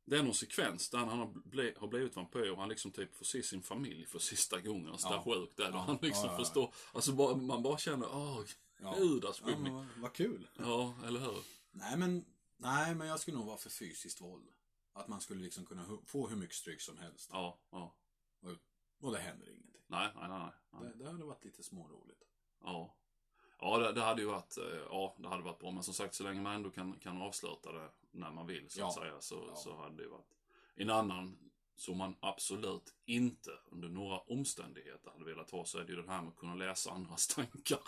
det 0.04 0.16
är 0.18 0.22
någon 0.22 0.34
sekvens 0.34 0.90
där 0.90 0.98
han 0.98 1.18
har, 1.18 1.26
ble, 1.44 1.74
har 1.78 1.88
blivit 1.88 2.16
vampyr 2.16 2.50
och 2.50 2.58
han 2.58 2.68
liksom 2.68 2.90
typ 2.90 3.16
får 3.16 3.24
se 3.24 3.42
sin 3.42 3.62
familj 3.62 4.06
för 4.06 4.18
sista 4.18 4.60
gången. 4.60 4.98
Så 4.98 5.08
Ja. 5.08 5.12
där 5.12 5.34
sjukt 5.34 5.56
där. 5.56 5.70
Ja. 5.72 5.78
Han 5.78 5.98
liksom 6.02 6.24
Ja, 6.24 6.30
ja, 6.32 6.38
ja. 6.38 6.44
förstår, 6.44 6.74
alltså 6.92 7.12
bara, 7.12 7.36
man 7.36 7.62
bara 7.62 7.78
känner, 7.78 8.08
åh, 8.14 8.40
Ja. 8.82 8.94
gudars 8.98 9.42
Ja, 9.46 9.50
ja, 9.50 9.70
vad, 9.72 9.86
vad 9.96 10.12
kul. 10.12 10.48
ja, 10.58 10.94
eller 11.06 11.20
hur? 11.20 11.36
Nej 11.72 11.96
men, 11.96 12.24
nej, 12.60 12.94
men 12.94 13.06
jag 13.08 13.20
skulle 13.20 13.36
nog 13.36 13.46
vara 13.46 13.56
för 13.56 13.70
fysiskt 13.70 14.20
våld. 14.20 14.48
Att 14.92 15.08
man 15.08 15.20
skulle 15.20 15.42
liksom 15.42 15.66
kunna 15.66 15.86
få 16.06 16.28
hur 16.28 16.36
mycket 16.36 16.56
stryk 16.56 16.80
som 16.80 16.98
helst. 16.98 17.30
Ja, 17.32 17.58
ja. 17.70 17.94
Och 19.00 19.12
det 19.12 19.18
händer 19.18 19.50
ingenting. 19.50 19.82
Nej, 19.86 20.08
nej, 20.14 20.28
nej. 20.28 20.50
nej. 20.70 20.82
Det, 20.82 21.04
det 21.04 21.10
hade 21.10 21.24
varit 21.24 21.44
lite 21.44 21.62
småroligt. 21.62 22.22
Ja. 22.62 22.96
Ja, 23.58 23.78
det, 23.78 23.92
det 23.92 24.00
hade 24.00 24.22
ju 24.22 24.28
varit, 24.28 24.56
eh, 24.58 24.64
ja, 24.90 25.16
det 25.18 25.28
hade 25.28 25.42
varit 25.42 25.58
bra. 25.58 25.70
Men 25.70 25.82
som 25.82 25.94
sagt, 25.94 26.14
så 26.14 26.22
länge 26.22 26.40
man 26.40 26.54
ändå 26.54 26.70
kan, 26.70 26.98
kan 26.98 27.22
avsluta 27.22 27.72
det 27.72 27.90
när 28.10 28.30
man 28.30 28.46
vill, 28.46 28.70
så 28.70 28.86
att 28.86 28.96
Ja. 28.96 29.02
säga, 29.02 29.20
så, 29.20 29.44
Ja. 29.48 29.54
så 29.54 29.76
hade 29.76 29.96
det 29.96 30.02
ju 30.02 30.08
varit. 30.08 30.34
En 30.74 30.90
annan 30.90 31.50
som 31.76 31.98
man 31.98 32.16
absolut 32.20 32.94
inte 33.04 33.50
under 33.70 33.88
några 33.88 34.18
omständigheter 34.18 35.10
hade 35.10 35.24
velat 35.24 35.50
ha, 35.50 35.64
så 35.64 35.78
är 35.78 35.84
det 35.84 35.92
ju 35.92 36.02
det 36.02 36.10
här 36.10 36.22
med 36.22 36.28
att 36.30 36.36
kunna 36.36 36.54
läsa 36.54 36.90
andras 36.90 37.26
tankar. 37.34 37.80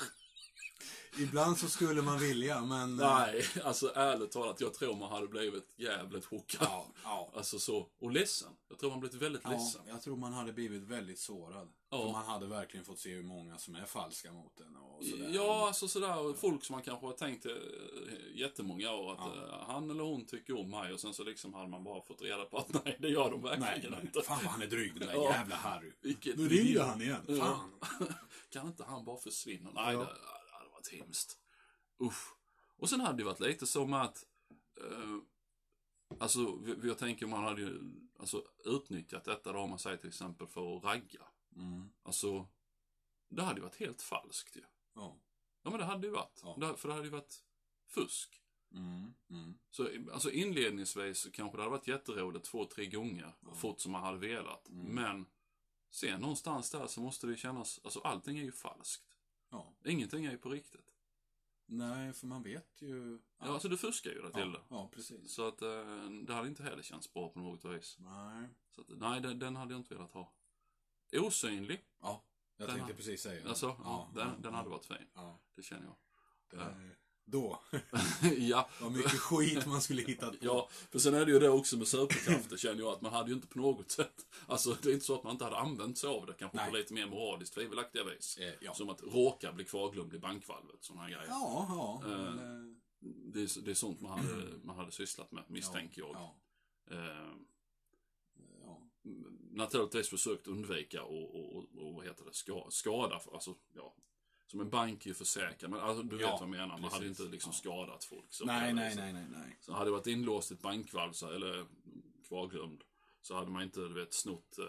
Ibland 1.18 1.58
så 1.58 1.68
skulle 1.68 2.02
man 2.02 2.18
vilja, 2.18 2.60
men... 2.62 2.96
Nej, 2.96 3.44
alltså 3.64 3.92
ärligt 3.94 4.30
talat, 4.30 4.60
jag 4.60 4.74
tror 4.74 4.96
man 4.96 5.10
hade 5.12 5.26
blivit 5.28 5.72
jävligt 5.76 6.26
chockad. 6.26 6.66
Ja, 6.70 6.86
ja. 7.04 7.30
Alltså 7.36 7.58
så, 7.58 7.88
och 8.00 8.10
ledsen. 8.10 8.48
Jag 8.68 8.78
tror 8.78 8.90
man 8.90 9.00
blivit 9.00 9.22
väldigt 9.22 9.42
Ja, 9.44 9.50
ledsen. 9.50 9.80
jag 9.88 10.02
tror 10.02 10.16
man 10.16 10.32
hade 10.32 10.52
blivit 10.52 10.82
väldigt 10.82 11.18
sårad. 11.18 11.68
Ja. 11.90 11.98
För 12.02 12.12
man 12.12 12.24
hade 12.26 12.46
verkligen 12.46 12.84
fått 12.86 12.98
se 12.98 13.10
hur 13.14 13.22
många 13.22 13.58
som 13.58 13.74
är 13.74 13.84
falska 13.84 14.32
mot 14.32 14.60
en 14.60 14.76
och 14.76 15.04
sådär. 15.04 15.30
Ja, 15.34 15.66
alltså 15.66 15.88
sådär, 15.88 16.34
folk 16.34 16.64
som 16.64 16.72
man 16.74 16.82
kanske 16.82 17.06
har 17.06 17.12
tänkt 17.12 17.46
eh, 17.46 17.52
jättemånga 18.34 18.90
år 18.92 19.12
att 19.12 19.18
Ja. 19.36 19.48
eh, 19.48 19.64
han 19.66 19.90
eller 19.90 20.02
hon 20.04 20.24
tycker 20.26 20.58
om 20.60 20.70
mig 20.70 20.92
och 20.92 21.00
sen 21.00 21.14
så 21.14 21.24
liksom 21.24 21.54
hade 21.54 21.68
man 21.68 21.84
bara 21.84 22.02
fått 22.02 22.22
reda 22.22 22.44
på 22.44 22.58
att 22.58 22.68
nej, 22.84 22.96
det 23.00 23.08
gör 23.08 23.30
de 23.30 23.42
verkligen 23.42 23.90
nej. 23.90 24.00
inte. 24.02 24.22
Fan 24.22 24.38
vad 24.44 24.52
han 24.52 24.62
är 24.62 24.66
dryg, 24.66 24.98
den 24.98 25.08
där 25.08 25.14
Ja. 25.14 25.30
jävla 25.32 25.56
Harry. 25.56 25.92
Vilket 26.00 26.36
Nu 26.38 26.50
idiot. 26.50 26.86
han 26.86 27.02
igen. 27.02 27.38
Fan. 27.40 27.70
kan 28.52 28.66
inte 28.66 28.84
han 28.84 29.04
bara 29.04 29.16
försvinna? 29.16 29.70
Nej, 29.74 29.96
det, 29.96 30.06
varit 30.82 31.00
hemskt. 31.00 31.38
Usch. 32.00 32.34
Och 32.76 32.90
sen 32.90 33.00
hade 33.00 33.18
det 33.18 33.24
varit 33.24 33.40
lite 33.40 33.66
som 33.66 33.92
att, 33.92 34.26
eh, 34.80 35.18
alltså, 36.20 36.60
jag 36.82 36.98
tänker 36.98 37.26
man 37.26 37.44
hade 37.44 37.60
ju 37.62 37.80
alltså, 38.18 38.44
utnyttjat 38.64 39.24
detta 39.24 39.52
då, 39.52 39.58
om 39.58 39.70
man 39.70 39.78
säger 39.78 39.96
till 39.96 40.08
exempel 40.08 40.46
för 40.46 40.76
att 40.76 40.84
ragga. 40.84 41.22
Mm. 41.56 41.92
Alltså, 42.02 42.48
det 43.28 43.42
hade 43.42 43.60
ju 43.60 43.62
varit 43.62 43.80
helt 43.80 44.02
falskt 44.02 44.56
ju. 44.56 44.64
Ja. 44.94 45.16
Ja, 45.62 45.70
men 45.70 45.78
det 45.78 45.84
hade 45.84 46.06
ju 46.06 46.12
varit. 46.12 46.40
Ja. 46.42 46.56
Det, 46.60 46.76
för 46.76 46.88
det 46.88 46.94
hade 46.94 47.06
ju 47.06 47.12
varit 47.12 47.42
fusk. 47.86 48.42
Mm. 48.74 49.14
Mm. 49.30 49.58
Så 49.70 49.88
alltså 50.12 50.30
inledningsvis 50.30 51.18
så 51.18 51.30
kanske 51.30 51.58
det 51.58 51.62
hade 51.62 51.70
varit 51.70 51.88
jätteroligt 51.88 52.44
två, 52.44 52.64
tre 52.64 52.86
gånger. 52.86 53.36
Ja. 53.40 53.54
Fort 53.54 53.80
som 53.80 53.92
man 53.92 54.02
hade 54.02 54.18
velat. 54.18 54.68
Mm. 54.68 54.86
Men 54.86 55.26
sen 55.90 56.20
någonstans 56.20 56.70
där 56.70 56.86
så 56.86 57.00
måste 57.00 57.26
det 57.26 57.36
kännas, 57.36 57.80
alltså 57.84 58.00
allting 58.00 58.38
är 58.38 58.42
ju 58.42 58.52
falskt. 58.52 59.11
Ja. 59.52 59.72
Ingenting 59.84 60.24
är 60.24 60.30
ju 60.30 60.38
på 60.38 60.48
riktigt. 60.50 60.88
Nej, 61.66 62.12
för 62.12 62.26
man 62.26 62.42
vet 62.42 62.82
ju... 62.82 63.18
Ja, 63.38 63.46
alltså 63.46 63.68
du 63.68 63.76
fuskar 63.76 64.10
ju 64.10 64.22
det 64.22 64.32
till 64.32 64.52
det. 64.52 64.60
ja, 64.68 64.90
precis. 64.94 65.32
Så 65.32 65.48
att 65.48 65.62
eh, 65.62 66.04
det 66.26 66.34
hade 66.34 66.48
inte 66.48 66.62
heller 66.62 66.82
känts 66.82 67.12
bra 67.12 67.28
på 67.28 67.38
något 67.40 67.64
vis. 67.64 67.96
Nej. 67.98 68.48
Så 68.70 68.80
att, 68.80 68.88
nej, 68.88 69.20
den, 69.20 69.38
den 69.38 69.56
hade 69.56 69.72
jag 69.74 69.80
inte 69.80 69.94
velat 69.94 70.12
ha. 70.12 70.32
Osynlig, 71.12 71.84
Ja, 72.00 72.24
jag 72.56 72.68
Den 72.68 72.76
tänkte 72.76 72.92
har- 72.92 72.96
precis 72.96 73.22
säga 73.22 73.42
det. 73.42 73.48
alltså, 73.48 73.66
ja, 73.66 74.10
den, 74.14 74.42
den 74.42 74.54
hade 74.54 74.68
varit 74.68 74.84
fin. 74.86 75.06
Ja. 75.14 75.40
Det 75.54 75.62
känner 75.62 75.84
jag. 75.86 75.96
Det, 76.50 76.90
Då. 77.32 77.60
ja, 78.38 78.68
Vad 78.80 78.92
mycket 78.92 79.18
skit 79.18 79.66
man 79.66 79.82
skulle 79.82 80.02
hittat 80.02 80.30
på. 80.30 80.36
Ja, 80.40 80.68
för 80.90 80.98
sen 80.98 81.14
är 81.14 81.26
det 81.26 81.32
ju 81.32 81.38
det 81.38 81.48
också 81.48 81.76
med 81.76 81.88
superkrafter 81.88 82.56
känner 82.56 82.80
jag 82.80 82.92
att 82.92 83.00
man 83.00 83.12
hade 83.12 83.28
ju 83.28 83.34
inte 83.34 83.46
på 83.46 83.58
något 83.58 83.90
sätt, 83.90 84.26
alltså 84.46 84.76
det 84.82 84.88
är 84.88 84.92
inte 84.92 85.04
så 85.06 85.14
att 85.14 85.22
man 85.22 85.32
inte 85.32 85.44
hade 85.44 85.56
använt 85.56 85.98
sig 85.98 86.08
av 86.10 86.26
det 86.26 86.32
kanske 86.32 86.56
Nej. 86.56 86.70
på 86.70 86.76
lite 86.76 86.94
mer 86.94 87.06
moraliskt 87.06 87.54
tvivelaktiga 87.54 88.04
vis. 88.04 88.38
Eh, 88.38 88.54
ja. 88.60 88.74
Som 88.74 88.88
att 88.88 89.02
råka 89.02 89.52
bli 89.52 89.64
kvarglömd 89.64 90.14
i 90.14 90.18
bankvalvet, 90.18 90.84
sådana 90.84 91.08
grejer. 91.08 91.26
Ja, 91.28 91.66
ja. 91.68 92.10
Eh. 92.10 92.18
men, 92.18 92.38
eh, 92.38 92.76
det, 93.32 93.40
är, 93.40 93.62
det 93.62 93.70
är 93.70 93.74
sånt 93.74 94.00
man 94.00 94.18
hade, 94.18 94.58
man 94.64 94.76
hade 94.76 94.92
sysslat 94.92 95.32
med, 95.32 95.44
misstänker 95.48 96.00
jag. 96.02 96.14
Ja. 96.14 96.36
Eh, 96.90 97.34
ja. 98.60 98.88
naturligtvis 99.50 100.08
försökt 100.08 100.46
undvika 100.46 101.02
och, 101.02 101.34
och, 101.34 101.56
och, 101.56 101.64
och 101.76 101.94
vad 101.94 102.04
heter 102.04 102.24
det, 102.24 102.34
ska, 102.34 102.66
skada, 102.70 103.20
alltså 103.32 103.54
ja. 103.74 103.94
Som 104.52 104.60
en 104.60 104.70
bank 104.70 105.04
är 105.06 105.08
ju 105.10 105.14
försäkrad, 105.14 105.70
men 105.70 105.80
alltså, 105.80 106.02
du 106.02 106.20
Ja, 106.20 106.30
vet 106.30 106.32
vad 106.32 106.42
jag 106.42 106.48
menar. 106.50 106.66
Man 106.66 106.82
hade 106.82 106.90
precis. 106.90 107.20
inte 107.20 107.32
liksom 107.32 107.52
skadat 107.52 108.04
folk. 108.04 108.24
Så 108.28 108.44
Nej, 108.44 108.72
nej, 108.74 108.84
viset. 108.88 109.04
nej, 109.04 109.12
nej, 109.12 109.26
nej. 109.30 109.58
Så 109.60 109.72
hade 109.72 109.84
det 109.84 109.90
varit 109.90 110.06
inlåst 110.06 110.50
i 110.50 110.54
ett 110.54 110.60
bankvalv 110.62 111.12
så, 111.12 111.30
eller 111.30 111.66
kvarglömd 112.28 112.84
så 113.22 113.34
hade 113.34 113.50
man 113.50 113.62
inte, 113.62 113.80
du 113.80 113.94
vet, 113.94 114.14
snott 114.14 114.58
eh, 114.58 114.64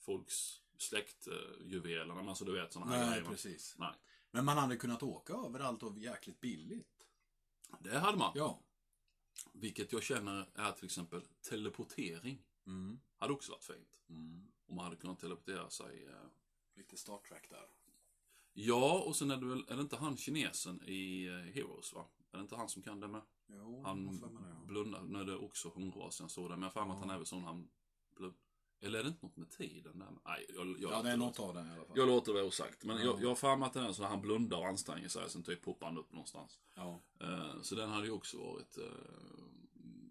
folks 0.00 0.60
släktjuveler. 0.78 2.14
men 2.14 2.28
alltså 2.28 2.44
du 2.44 2.52
vet 2.52 2.72
sådana 2.72 2.92
här 2.92 3.06
Nej, 3.06 3.10
grejer. 3.18 3.30
precis. 3.30 3.74
Nej. 3.78 3.92
Men 4.30 4.44
man 4.44 4.58
hade 4.58 4.76
kunnat 4.76 5.02
åka 5.02 5.32
överallt 5.32 5.82
och 5.82 5.98
jäkligt 5.98 6.40
billigt. 6.40 7.06
Det 7.80 7.98
hade 7.98 8.18
man. 8.18 8.32
Ja. 8.34 8.62
Vilket 9.52 9.92
jag 9.92 10.02
känner 10.02 10.46
är 10.54 10.72
till 10.72 10.84
exempel 10.84 11.20
teleportering. 11.48 12.42
Mm. 12.66 13.00
Hade 13.18 13.32
också 13.32 13.52
varit 13.52 13.64
fint. 13.64 14.00
Mm. 14.08 14.48
Om 14.68 14.76
man 14.76 14.84
hade 14.84 14.96
kunnat 14.96 15.18
teleportera 15.18 15.70
sig. 15.70 16.06
Eh. 16.06 16.12
Lite 16.74 16.96
Star 16.96 17.18
Trek 17.18 17.50
där. 17.50 17.66
Ja, 18.66 19.02
och 19.06 19.16
sen 19.16 19.30
är 19.30 19.36
det 19.36 19.46
väl, 19.46 19.64
är 19.68 19.76
det 19.76 19.82
inte 19.82 19.96
han 19.96 20.16
kinesen 20.16 20.82
i 20.86 21.26
eh, 21.26 21.32
Heroes 21.54 21.92
va? 21.92 22.04
Är 22.32 22.36
det 22.36 22.42
inte 22.42 22.56
han 22.56 22.68
som 22.68 22.82
kan 22.82 23.00
det 23.00 23.08
med? 23.08 23.22
Jo, 23.46 23.82
Han 23.84 24.20
det, 24.20 24.28
ja. 24.32 24.64
blundar, 24.66 25.24
det 25.24 25.32
är 25.32 25.44
också 25.44 25.68
hundrasen 25.74 26.24
jag 26.24 26.30
såg 26.30 26.50
det. 26.50 26.56
Men 26.56 26.70
jag 26.74 26.80
har 26.80 26.86
mig 26.86 26.92
att 26.92 26.96
Ja. 26.96 27.00
han 27.06 27.10
är 27.10 27.16
väl 27.18 27.26
sån 27.26 27.44
han 27.44 27.68
blund... 28.16 28.34
Eller 28.82 28.98
är 28.98 29.02
det 29.02 29.08
inte 29.08 29.26
något 29.26 29.36
med 29.36 29.50
tiden 29.50 29.98
där? 29.98 30.08
Nej, 30.24 30.46
jag, 30.54 30.66
jag, 30.80 30.92
Ja, 30.92 31.02
det 31.02 31.10
är 31.10 31.16
något 31.16 31.40
av 31.40 31.54
det 31.54 31.60
i 31.60 31.62
alla 31.62 31.84
fall. 31.84 31.96
Jag 31.98 32.08
låter 32.08 32.34
det 32.34 32.42
osagt. 32.42 32.84
Men 32.84 32.96
Ja. 32.96 33.02
jag, 33.04 33.22
jag 33.22 33.28
har 33.28 33.34
för 33.34 33.56
mig 33.56 33.66
att 33.66 33.72
det 33.72 33.80
är 33.80 33.92
så 33.92 34.02
att 34.04 34.10
han 34.10 34.20
blundar 34.20 34.58
och 34.58 34.66
anstränger 34.66 35.08
sig, 35.08 35.30
sen 35.30 35.42
typ 35.42 35.62
poppar 35.62 35.86
han 35.86 35.98
upp 35.98 36.12
någonstans. 36.12 36.60
Ja. 36.74 37.00
Eh, 37.20 37.60
så 37.62 37.74
den 37.74 37.90
hade 37.90 38.06
ju 38.06 38.12
också 38.12 38.38
varit, 38.38 38.78
eh, 38.78 38.84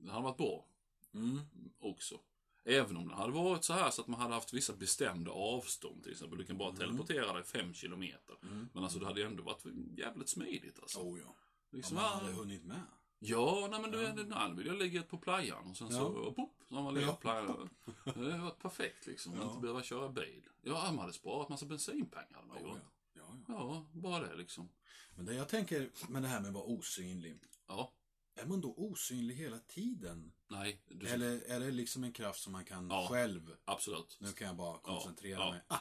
den 0.02 0.10
hade 0.10 0.24
varit 0.24 0.38
bra 0.38 0.66
Mm. 1.14 1.40
också. 1.80 2.20
Även 2.66 2.98
om 2.98 3.08
det 3.08 3.16
hade 3.16 3.34
varit 3.34 3.64
så 3.64 3.74
här 3.74 3.92
så 3.92 4.02
att 4.02 4.08
man 4.08 4.20
hade 4.20 4.34
haft 4.34 4.54
vissa 4.54 4.74
bestämda 4.74 5.32
avstånd 5.32 6.04
till 6.04 6.12
exempel. 6.12 6.38
Du 6.40 6.46
kan 6.46 6.58
bara 6.58 6.76
teleportera 6.76 7.34
dig 7.34 7.44
fem 7.44 7.74
kilometer. 7.74 8.36
Mm. 8.44 8.70
Men 8.74 8.84
alltså 8.84 9.00
det 9.00 9.06
hade 9.06 9.20
ju 9.20 9.26
ändå 9.26 9.44
varit 9.44 9.66
jävligt 9.98 10.30
smidigt 10.30 10.80
alltså. 10.80 11.00
Oh, 11.00 11.20
ja. 11.20 11.28
Om 11.28 11.78
liksom, 11.78 11.96
man 11.96 12.06
ah, 12.06 12.08
hade 12.08 12.34
hunnit 12.34 12.64
med. 12.66 12.82
Ja, 13.20 13.68
nej 13.72 13.82
men 13.82 13.92
du, 13.92 14.02
Ja. 14.02 14.20
ibland 14.22 14.58
vill 14.58 14.68
jag 14.68 14.76
ligga 14.78 15.04
på 15.04 15.18
playan 15.18 15.68
och 15.70 15.78
sen 15.78 15.88
Ja. 15.92 15.98
så, 15.98 16.34
pop, 16.34 16.58
så 16.70 16.76
har 16.76 16.84
man 16.84 16.94
legat 16.94 17.08
Ja. 17.10 17.14
på 17.16 17.22
playan. 17.22 17.70
Det 18.04 18.12
hade 18.32 18.38
varit 18.44 18.60
perfekt 18.60 19.08
liksom, 19.08 19.34
Ja. 19.36 19.44
inte 19.44 19.60
behöva 19.62 19.84
köra 19.84 20.10
bil. 20.10 20.44
Ja, 20.62 20.84
man 20.86 21.00
hade 21.00 21.14
sparat 21.14 21.50
massa 21.50 21.66
bensinpengar 21.66 22.28
hade 22.36 22.48
man 22.48 22.58
Oh, 22.58 22.64
gjort. 22.64 22.78
ja. 23.14 23.22
Ja, 23.22 23.36
ja. 23.48 23.54
Ja, 23.54 23.86
bara 23.92 24.28
det 24.28 24.36
liksom. 24.36 24.70
Men 25.16 25.26
det 25.26 25.34
jag 25.34 25.50
tänker 25.50 25.90
med 26.10 26.22
det 26.22 26.28
här 26.28 26.40
med 26.40 26.48
att 26.48 26.54
vara 26.54 26.64
osynlig. 26.66 27.40
Ja, 27.68 27.92
Är 28.42 28.46
man 28.46 28.62
då 28.62 28.74
osynlig 28.78 29.36
hela 29.36 29.60
tiden? 29.60 30.34
nej, 30.48 30.82
du, 30.88 31.08
Eller 31.08 31.42
är 31.48 31.60
det 31.60 31.72
liksom 31.72 32.04
en 32.04 32.14
kraft 32.14 32.42
som 32.42 32.52
man 32.52 32.66
kan 32.66 32.90
Ja. 32.90 33.08
själv, 33.10 33.56
absolut. 33.66 34.18
nu 34.20 34.32
kan 34.32 34.48
jag 34.48 34.56
bara 34.56 34.78
koncentrera 34.80 35.40
Ja. 35.40 35.52
mig, 35.52 35.62
ah! 35.68 35.78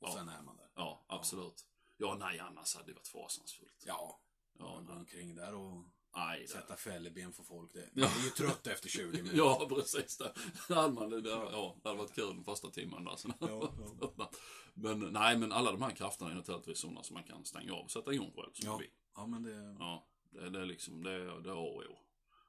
Och 0.00 0.08
Ja. 0.08 0.12
sen 0.12 0.28
är 0.28 0.42
man 0.42 0.56
där. 0.56 0.68
Ja, 0.74 1.04
absolut. 1.08 1.64
Ja, 1.96 2.16
nej, 2.20 2.38
annars 2.38 2.74
hade 2.74 2.86
det 2.86 2.92
varit 2.94 3.08
fasansfullt. 3.08 3.84
Ja. 3.86 4.20
Ja, 4.58 4.64
Ja, 4.64 4.80
gå 4.86 4.92
omkring 4.92 5.34
där 5.34 5.54
och 5.54 5.84
det, 6.40 6.48
sätta 6.50 6.76
fälleben 6.76 7.32
för 7.32 7.42
folk. 7.42 7.72
Det, 7.72 7.80
Ja. 7.80 7.86
det 7.94 8.20
är 8.20 8.24
ju 8.24 8.30
trött 8.30 8.66
efter 8.66 8.88
20 8.88 9.12
minuter. 9.22 9.36
Ja, 9.38 9.66
precis. 9.68 10.20
Man, 10.68 11.10
det, 11.10 11.28
ja, 11.30 11.76
det 11.82 11.88
hade 11.88 11.98
varit 11.98 12.14
kul 12.14 12.26
den 12.34 12.44
första 12.44 12.70
timmen 12.70 13.04
där. 13.04 13.16
Sen. 13.16 13.32
Ja, 13.40 13.72
Men 14.74 15.00
nej, 15.00 15.38
men 15.38 15.52
alla 15.52 15.72
de 15.72 15.82
här 15.82 15.90
krafterna 15.90 16.30
är 16.30 16.34
naturligtvis 16.34 16.78
sådana 16.78 17.02
som 17.02 17.14
man 17.14 17.22
kan 17.24 17.44
stänga 17.44 17.72
av 17.74 17.84
och 17.84 17.90
sätta 17.90 18.12
igång 18.12 18.32
själv 18.36 18.52
som 18.52 18.64
Ja. 18.66 18.70
man 18.70 18.78
vill. 18.80 18.90
Ja, 19.14 19.26
men 19.26 19.42
det... 19.42 19.76
Ja, 19.78 20.06
det, 20.30 20.50
det 20.50 20.60
är 20.60 20.66
liksom, 20.66 21.02
det, 21.02 21.40
det 21.40 21.50
är 21.50 21.54
A 21.54 21.58
och 21.58 21.76
O. 21.90 21.98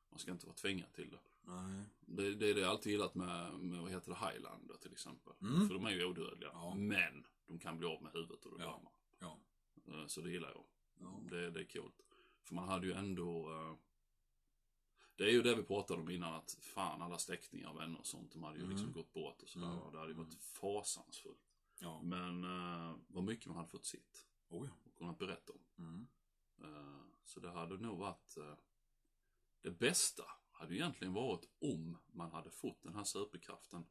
Man 0.10 0.20
ska 0.20 0.32
inte 0.32 0.46
vara 0.46 0.56
tvingad 0.56 0.94
till 0.94 1.10
det. 1.10 1.20
Nej. 1.44 1.84
Det, 2.02 2.36
det 2.36 2.50
är 2.50 2.54
det 2.54 2.60
jag 2.62 2.70
alltid 2.70 2.92
gillat 2.92 3.16
med, 3.16 3.54
med 3.60 3.82
vad 3.82 3.92
heter 3.92 4.10
det, 4.12 4.18
Highlander 4.32 4.76
till 4.78 4.92
exempel. 4.92 5.34
Mm. 5.42 5.68
För 5.68 5.74
de 5.76 5.86
är 5.86 5.90
ju 5.92 6.06
odödliga. 6.06 6.50
Ja. 6.54 6.76
Men 6.76 7.26
de 7.48 7.60
kan 7.60 7.78
bli 7.78 7.88
av 7.88 8.04
med 8.04 8.12
huvudet 8.14 8.46
och 8.46 8.58
det 8.58 8.64
Ja. 8.64 8.72
varma. 8.72 8.90
Ja. 9.20 9.40
Eh, 9.94 10.08
Så 10.08 10.22
det 10.22 10.32
gillar 10.32 10.50
jag. 10.50 10.64
Ja. 11.00 11.20
Det, 11.30 11.50
det 11.52 11.60
är 11.60 11.66
coolt. 11.66 12.02
För 12.44 12.56
man 12.56 12.68
hade 12.70 12.88
ju 12.88 12.94
ändå... 12.94 13.52
eh, 13.52 13.76
Det 15.16 15.24
är 15.24 15.32
ju 15.32 15.42
det 15.42 15.56
vi 15.56 15.64
pratade 15.64 16.02
om 16.02 16.10
innan 16.10 16.34
att 16.34 16.58
fan 16.62 17.02
alla 17.02 17.18
släktingar 17.18 17.70
och 17.70 17.80
vänner 17.80 18.00
och 18.00 18.06
sånt, 18.08 18.32
de 18.32 18.44
hade 18.44 18.58
ju 18.58 18.64
Mm. 18.64 18.76
liksom 18.76 18.92
gått 18.94 19.14
bort 19.14 19.42
och 19.42 19.50
sådär. 19.50 19.68
Mm. 19.72 19.92
Det 19.92 19.98
hade 20.00 20.12
ju 20.12 20.18
varit 20.18 20.34
fasansfullt. 20.44 21.42
Ja. 21.80 22.02
Men 22.04 22.44
uh, 22.44 22.96
vad 23.08 23.24
mycket 23.24 23.46
man 23.48 23.56
hade 23.58 23.70
fått 23.70 23.86
sitt 23.86 24.26
Oh, 24.50 24.68
ja. 24.68 24.74
och 24.86 24.96
kunnat 24.98 25.18
berätta 25.18 25.54
om. 25.54 25.60
Mm. 25.86 26.08
Eh, 26.62 27.02
så 27.30 27.40
det 27.40 27.52
hade 27.52 27.78
nog 27.78 27.98
varit... 27.98 28.38
eh, 28.38 28.54
det 29.62 29.72
bästa 29.72 30.24
hade 30.52 30.76
egentligen 30.76 31.14
varit 31.14 31.42
om 31.62 31.98
man 32.12 32.32
hade 32.32 32.50
fått 32.50 32.84
den 32.84 32.96
här 32.96 33.04
superkraften 33.04 33.86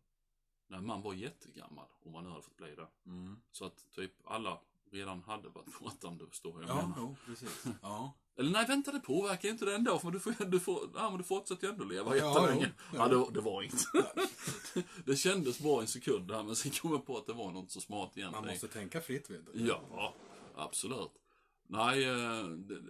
när 0.66 0.80
man 0.80 1.02
var 1.02 1.14
jättegammal, 1.14 1.86
om 2.04 2.12
man 2.12 2.24
nu 2.24 2.30
hade 2.30 2.42
fått 2.42 2.56
bli 2.56 2.74
det. 2.74 2.88
Mm. 3.06 3.40
Så 3.52 3.64
att 3.64 3.86
typ 3.94 4.12
alla 4.24 4.60
redan 4.90 5.22
hade 5.22 5.48
varit 5.48 5.78
borta 5.80 6.08
om 6.08 6.18
du 6.18 6.26
förstår 6.26 6.52
vad 6.52 6.62
jag 6.62 6.70
Ja, 6.70 6.74
menar. 6.74 6.94
jo, 6.98 7.16
precis. 7.26 7.64
Ja. 7.82 8.12
Eller 8.36 8.50
nej, 8.50 8.66
vänta, 8.66 8.92
det 8.92 9.00
påverkar 9.00 9.48
inte 9.48 9.64
det 9.64 9.74
ändå, 9.74 9.98
för 9.98 10.10
du, 10.10 10.20
får, 10.20 10.44
du, 10.44 10.60
får, 10.60 10.90
ja, 10.94 11.08
men 11.10 11.18
du 11.18 11.24
fortsätter 11.24 11.66
ju 11.66 11.72
ändå 11.72 11.84
leva 11.84 12.16
Ja, 12.16 12.40
jättelänge. 12.40 12.72
jo, 12.92 12.98
Ja, 12.98 13.08
ja. 13.12 13.24
det, 13.26 13.34
det 13.34 13.40
var 13.40 13.62
inte. 13.62 13.84
det 15.06 15.16
kändes 15.16 15.58
bra 15.60 15.80
en 15.80 15.86
sekund 15.86 16.28
där, 16.28 16.42
men 16.42 16.56
sen 16.56 16.72
kom 16.72 16.90
jag 16.92 17.06
på 17.06 17.16
att 17.18 17.26
det 17.26 17.32
var 17.32 17.52
något 17.52 17.70
så 17.70 17.80
smart 17.80 18.16
igen. 18.16 18.32
Man 18.32 18.46
måste 18.46 18.68
tänka 18.68 19.00
fritt, 19.00 19.30
vet 19.30 19.46
du. 19.52 19.66
Ja, 19.66 20.14
absolut. 20.56 21.10
Nej, 21.70 22.04
eh, 22.04 22.44
det, 22.48 22.82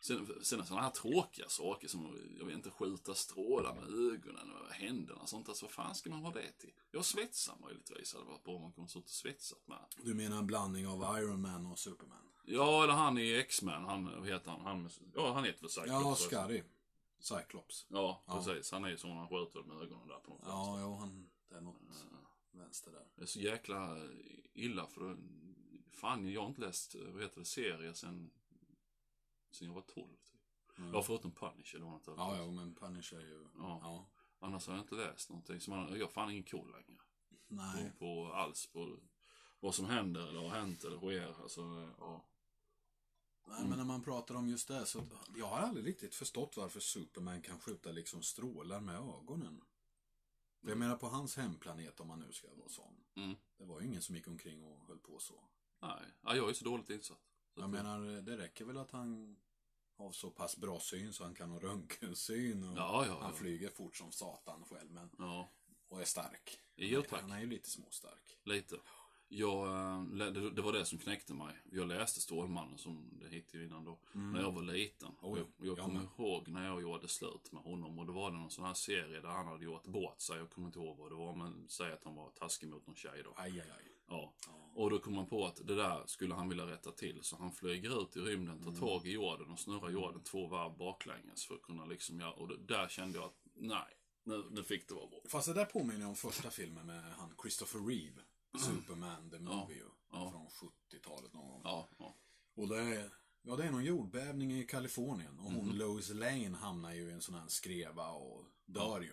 sen, 0.00 0.26
sen 0.42 0.66
sådana 0.66 0.82
här 0.82 0.90
tråkiga 0.90 1.48
saker 1.48 1.88
som, 1.88 2.18
jag 2.38 2.46
vet 2.46 2.54
inte, 2.54 2.70
skjuta 2.70 3.14
strålar 3.14 3.74
med 3.74 3.84
ögonen 4.12 4.50
och 4.52 4.72
händerna 4.72 5.20
och 5.20 5.28
sånt. 5.28 5.48
Alltså, 5.48 5.64
vad 5.64 5.72
fan 5.72 5.94
ska 5.94 6.10
man 6.10 6.22
ha 6.22 6.30
det 6.32 6.52
till? 6.58 6.72
Jag 6.90 7.04
svetsar 7.04 7.56
möjligtvis, 7.60 8.14
hade 8.14 8.26
varit 8.26 8.44
bra 8.44 8.54
om 8.54 8.62
man 8.62 8.72
kunde 8.72 8.90
suttit 8.90 9.04
och 9.08 9.10
svetsat 9.10 9.66
med. 9.68 9.78
Du 10.04 10.14
menar 10.14 10.38
en 10.38 10.46
blandning 10.46 10.86
av 10.86 11.18
Iron 11.18 11.40
Man 11.40 11.66
och 11.66 11.78
Superman? 11.78 12.18
Ja, 12.44 12.84
eller 12.84 12.94
han 12.94 13.18
i 13.18 13.32
X-Men, 13.34 13.84
han, 13.84 14.04
vad 14.18 14.28
heter 14.28 14.50
han? 14.50 14.60
han 14.60 14.90
ja, 15.14 15.32
han 15.32 15.44
heter 15.44 15.60
väl 15.60 15.70
Cyclops? 15.70 16.28
Ja. 16.32 16.40
Scotty. 16.40 16.62
Cyclops. 17.20 17.86
Ja, 17.88 18.22
Ja. 18.26 18.34
precis. 18.44 18.72
Han 18.72 18.84
är 18.84 18.88
ju 18.88 18.96
sån, 18.96 19.16
han 19.16 19.28
skjuter 19.28 19.62
med 19.62 19.76
ögonen 19.76 20.08
där 20.08 20.18
på 20.24 20.30
något 20.30 20.40
Ja, 20.46 20.64
vänster. 20.64 20.82
jo, 20.82 20.94
han... 20.96 21.30
Det 21.48 21.56
är 21.56 21.60
något 21.60 21.82
Eh, 21.82 22.58
vänster 22.60 22.90
där. 22.90 23.06
Det 23.16 23.22
är 23.22 23.26
så 23.26 23.40
jäkla 23.40 23.96
illa 24.54 24.86
för 24.86 25.16
fan, 25.92 26.32
jag 26.32 26.40
har 26.40 26.48
inte 26.48 26.60
läst, 26.60 26.94
vad 26.94 27.22
heter 27.22 27.38
det, 27.38 27.44
serier 27.44 27.92
sen, 27.92 28.30
sen 29.50 29.66
jag 29.66 29.74
var 29.74 29.82
12. 29.82 30.06
Typ. 30.06 30.78
Mm. 30.78 30.94
Ja, 30.94 31.02
förutom 31.02 31.30
Punisher 31.30 31.78
då 31.78 31.90
naturligtvis. 31.90 32.16
Ja, 32.18 32.36
jo, 32.38 32.50
men 32.50 32.74
Punisher 32.74 33.16
är 33.16 33.26
ju... 33.26 33.46
Ja. 33.58 33.80
ja. 33.82 34.06
Annars 34.40 34.66
har 34.66 34.74
jag 34.74 34.82
inte 34.82 34.94
läst 34.94 35.30
någonting. 35.30 35.60
Så 35.60 35.70
man, 35.70 35.98
jag 35.98 36.06
har 36.06 36.12
fan 36.12 36.30
ingen 36.30 36.42
koll 36.42 36.72
längre. 36.72 37.00
Nej. 37.48 37.92
På, 37.98 37.98
på 37.98 38.32
alls 38.32 38.66
på 38.66 38.96
vad 39.60 39.74
som 39.74 39.86
händer 39.86 40.28
eller 40.28 40.40
har 40.40 40.48
hänt 40.48 40.84
eller 40.84 40.96
sker. 40.96 41.42
Alltså, 41.42 41.90
ja. 41.98 42.24
Nej, 43.46 43.68
men 43.68 43.78
när 43.78 43.84
man 43.84 44.02
pratar 44.02 44.34
om 44.34 44.48
just 44.48 44.68
det 44.68 44.86
så... 44.86 45.06
Jag 45.36 45.46
har 45.46 45.58
aldrig 45.58 45.86
riktigt 45.86 46.14
förstått 46.14 46.56
varför 46.56 46.80
Superman 46.80 47.42
kan 47.42 47.60
skjuta 47.60 47.92
liksom 47.92 48.22
strålar 48.22 48.80
med 48.80 48.94
ögonen. 48.94 49.64
För 50.60 50.68
jag 50.68 50.78
menar 50.78 50.96
på 50.96 51.08
hans 51.08 51.36
hemplanet, 51.36 52.00
om 52.00 52.08
man 52.08 52.20
nu 52.20 52.32
ska 52.32 52.48
vara 52.54 52.68
sån. 52.68 53.04
Mm. 53.14 53.36
Det 53.56 53.64
var 53.64 53.80
ju 53.80 53.86
ingen 53.86 54.02
som 54.02 54.16
gick 54.16 54.28
omkring 54.28 54.64
och 54.64 54.86
höll 54.86 54.98
på 54.98 55.18
så. 55.18 55.44
Nej, 55.80 56.04
ja, 56.22 56.36
jag 56.36 56.48
är 56.48 56.52
så 56.52 56.64
dåligt 56.64 56.90
insatt. 56.90 57.18
Så 57.54 57.60
Jag 57.60 57.70
menar, 57.70 58.22
det 58.22 58.36
räcker 58.36 58.64
väl 58.64 58.76
att 58.76 58.90
han 58.90 59.36
har 59.96 60.12
så 60.12 60.30
pass 60.30 60.56
bra 60.56 60.80
syn 60.80 61.12
så 61.12 61.24
han 61.24 61.34
kan 61.34 61.50
ha 61.50 61.58
röntgensyn 61.58 62.64
och 62.64 62.78
Ja, 62.78 63.06
ja, 63.06 63.18
han 63.22 63.34
flyger 63.34 63.68
fort 63.68 63.96
som 63.96 64.12
satan 64.12 64.64
själv 64.64 64.90
men, 64.90 65.10
och 65.88 66.00
är 66.00 66.04
stark. 66.04 66.58
Jo, 66.76 67.02
tack. 67.02 67.20
Han 67.20 67.32
är 67.32 67.40
ju 67.40 67.46
lite 67.46 67.70
småstark. 67.70 68.38
lite. 68.44 68.76
Jag, 69.30 69.66
eh, 69.66 70.30
det, 70.52 70.62
var 70.62 70.72
det 70.72 70.84
som 70.84 70.98
knäckte 70.98 71.34
mig. 71.34 71.56
Jag 71.72 71.88
läste 71.88 72.20
Stålmannen 72.20 72.78
som 72.78 73.18
det 73.20 73.28
hette 73.28 73.58
innan 73.58 73.84
då. 73.84 73.98
När 74.12 74.40
jag 74.40 74.52
var 74.52 74.62
liten. 74.62 75.16
Oh, 75.20 75.38
jag, 75.38 75.46
ja. 75.56 75.66
jag 75.66 75.78
kommer 75.78 76.00
ihåg 76.00 76.48
när 76.48 76.66
jag 76.66 76.82
gjorde 76.82 77.08
slut 77.08 77.52
med 77.52 77.62
honom. 77.62 77.98
Och 77.98 78.06
då 78.06 78.12
var 78.12 78.30
det 78.30 78.36
någon 78.36 78.50
sån 78.50 78.64
här 78.64 78.74
serie 78.74 79.20
där 79.20 79.28
han 79.28 79.46
hade 79.46 79.64
gjort 79.64 79.86
bort 79.86 80.20
sig. 80.20 80.38
Jag 80.38 80.50
kommer 80.50 80.68
inte 80.68 80.78
ihåg 80.78 80.96
vad 80.98 81.10
det 81.10 81.14
var. 81.16 81.34
Men 81.34 81.68
säg 81.68 81.92
att 81.92 82.04
han 82.04 82.14
var 82.14 82.30
taskig 82.30 82.68
mot 82.68 82.86
någon 82.86 82.96
tjej 82.96 83.22
då. 83.24 83.34
Aj, 83.36 83.60
aj, 83.60 83.70
aj. 83.78 83.97
Ja. 84.08 84.34
Och 84.74 84.90
då 84.90 84.98
kom 84.98 85.14
man 85.14 85.26
på 85.26 85.46
att 85.46 85.66
det 85.66 85.74
där 85.74 86.02
skulle 86.06 86.34
han 86.34 86.48
vilja 86.48 86.66
rätta 86.66 86.92
till. 86.92 87.18
Så 87.22 87.36
han 87.36 87.52
flyger 87.52 88.02
ut 88.02 88.16
i 88.16 88.20
rymden, 88.20 88.62
tar 88.62 88.72
tag 88.72 89.06
i 89.06 89.10
jorden 89.12 89.50
och 89.50 89.58
snurrar 89.58 89.90
jorden 89.90 90.22
två 90.22 90.46
varv 90.46 90.76
baklänges. 90.76 91.44
För 91.46 91.54
att 91.54 91.62
kunna 91.62 91.84
liksom 91.84 92.20
göra, 92.20 92.32
och 92.32 92.48
det, 92.48 92.56
där 92.56 92.88
kände 92.88 93.18
jag 93.18 93.24
att 93.24 93.40
nej, 93.54 93.98
nu, 94.24 94.44
nu 94.50 94.62
fick 94.62 94.88
det 94.88 94.94
vara 94.94 95.06
bra. 95.06 95.20
Fast 95.28 95.48
det 95.48 95.54
där 95.54 95.64
påminner 95.64 96.06
om 96.06 96.14
första 96.16 96.50
filmen 96.50 96.86
med 96.86 97.02
han 97.12 97.34
Christopher 97.42 97.80
Reeve. 97.80 98.20
Superman, 98.58 99.30
the 99.30 99.38
movie 99.38 99.82
ja. 100.12 100.30
Från 100.30 100.70
70-talet 100.70 101.32
någon 101.32 101.48
gång. 101.48 101.60
Ja, 101.64 101.88
ja. 101.98 102.14
Och 102.54 102.68
det 102.68 102.76
är, 102.78 103.10
ja, 103.42 103.56
det 103.56 103.64
är 103.64 103.70
någon 103.70 103.84
jordbävning 103.84 104.52
i 104.52 104.64
Kalifornien. 104.64 105.38
Och 105.38 105.44
hon 105.52 105.68
Mhm. 105.68 105.78
Lois 105.78 106.08
Lane 106.10 106.56
hamnar 106.56 106.94
ju 106.94 107.08
i 107.08 107.12
en 107.12 107.20
sån 107.20 107.34
här 107.34 107.48
skreva 107.48 108.10
och 108.10 108.44
dör 108.66 109.00
ju. 109.00 109.12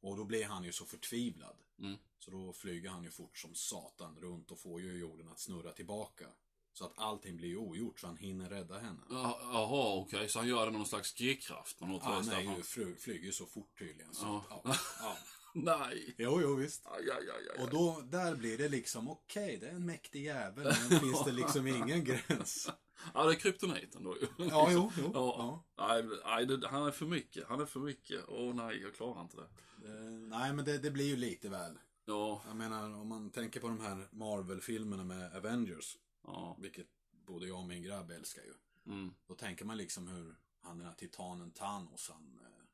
Och 0.00 0.16
då 0.16 0.24
blir 0.24 0.44
han 0.44 0.64
ju 0.64 0.72
så 0.72 0.84
förtvivlad. 0.84 1.56
Mm. 1.78 1.96
Så 2.18 2.30
då 2.30 2.52
flyger 2.52 2.90
han 2.90 3.04
ju 3.04 3.10
fort 3.10 3.38
som 3.38 3.54
satan 3.54 4.16
runt 4.20 4.50
och 4.50 4.60
får 4.60 4.80
ju 4.80 4.98
jorden 4.98 5.28
att 5.28 5.38
snurra 5.38 5.72
tillbaka. 5.72 6.26
Så 6.72 6.84
att 6.84 6.92
allting 6.96 7.36
blir 7.36 7.56
ogjort 7.56 8.00
så 8.00 8.06
han 8.06 8.16
hinner 8.16 8.48
rädda 8.48 8.78
henne. 8.78 9.00
Ja, 9.10 9.38
Jaha, 9.42 9.94
okej. 9.94 10.28
Så 10.28 10.38
han 10.38 10.48
gör 10.48 10.64
det 10.64 10.70
med 10.70 10.78
någon 10.80 10.88
slags 10.88 11.14
G-kraft 11.14 11.76
Ja, 11.80 12.00
han 12.02 12.28
är 12.28 12.56
ju, 12.56 12.62
fly, 12.62 12.96
flyger 12.96 13.26
ju 13.26 13.32
så 13.32 13.46
fort 13.46 13.78
tydligen. 13.78 14.14
Så, 14.14 14.24
Ja. 14.24 14.44
ja. 14.64 14.76
Ja, 15.00 15.16
Nej. 15.54 16.14
Jo, 16.18 16.40
jo, 16.42 16.54
visst. 16.54 16.86
Aj, 16.86 17.10
aj, 17.10 17.30
aj. 17.30 17.62
Och 17.64 17.70
då, 17.70 18.00
där 18.00 18.34
blir 18.34 18.58
det 18.58 18.68
liksom, 18.68 19.08
okej, 19.10 19.58
det 19.60 19.66
är 19.68 19.74
en 19.74 19.86
mäktig 19.86 20.24
jävel, 20.24 20.64
men 20.64 21.00
finns 21.00 21.24
det 21.24 21.32
liksom 21.42 21.66
ingen 21.66 22.04
gräns? 22.04 22.70
Ja, 23.14 23.24
det 23.24 23.32
är 23.32 23.36
kryptoniten 23.36 24.04
då. 24.04 24.16
Ja, 24.38 24.68
jo, 24.72 24.92
jo. 24.98 25.10
Ja. 25.14 25.64
Nej, 25.78 26.04
nej 26.24 26.46
det, 26.46 26.68
han 26.68 26.86
är 26.86 26.90
för 26.90 27.06
mycket. 27.06 27.48
Han 27.48 27.60
är 27.60 27.66
för 27.66 27.80
mycket. 27.80 28.24
Åh 28.28 28.54
nej, 28.54 28.82
jag 28.82 28.94
klarar 28.94 29.20
inte 29.20 29.36
det. 29.36 29.48
Eh, 29.88 30.10
nej, 30.10 30.52
men 30.52 30.64
det, 30.64 30.78
det 30.78 30.90
blir 30.90 31.06
ju 31.06 31.16
lite 31.16 31.48
väl. 31.48 31.78
Ja, 32.04 32.42
Jag 32.46 32.56
menar, 32.56 32.94
om 32.94 33.08
man 33.08 33.30
tänker 33.30 33.60
på 33.60 33.68
de 33.68 33.80
här 33.80 34.08
Marvel-filmerna 34.10 35.04
med 35.04 35.36
Avengers, 35.36 35.98
ja. 36.26 36.56
vilket 36.60 36.86
både 37.26 37.46
jag 37.46 37.58
och 37.58 37.66
min 37.66 37.82
grabb 37.82 38.10
älskar 38.10 38.42
ju. 38.42 38.54
Mm. 38.92 39.14
Då 39.26 39.34
tänker 39.34 39.64
man 39.64 39.76
liksom 39.76 40.08
hur 40.08 40.34
han 40.60 40.78
den 40.78 40.86
här 40.86 40.94
titanen 40.94 41.50
Thanos, 41.50 42.10
han, 42.12 42.38
eh, 42.42 42.64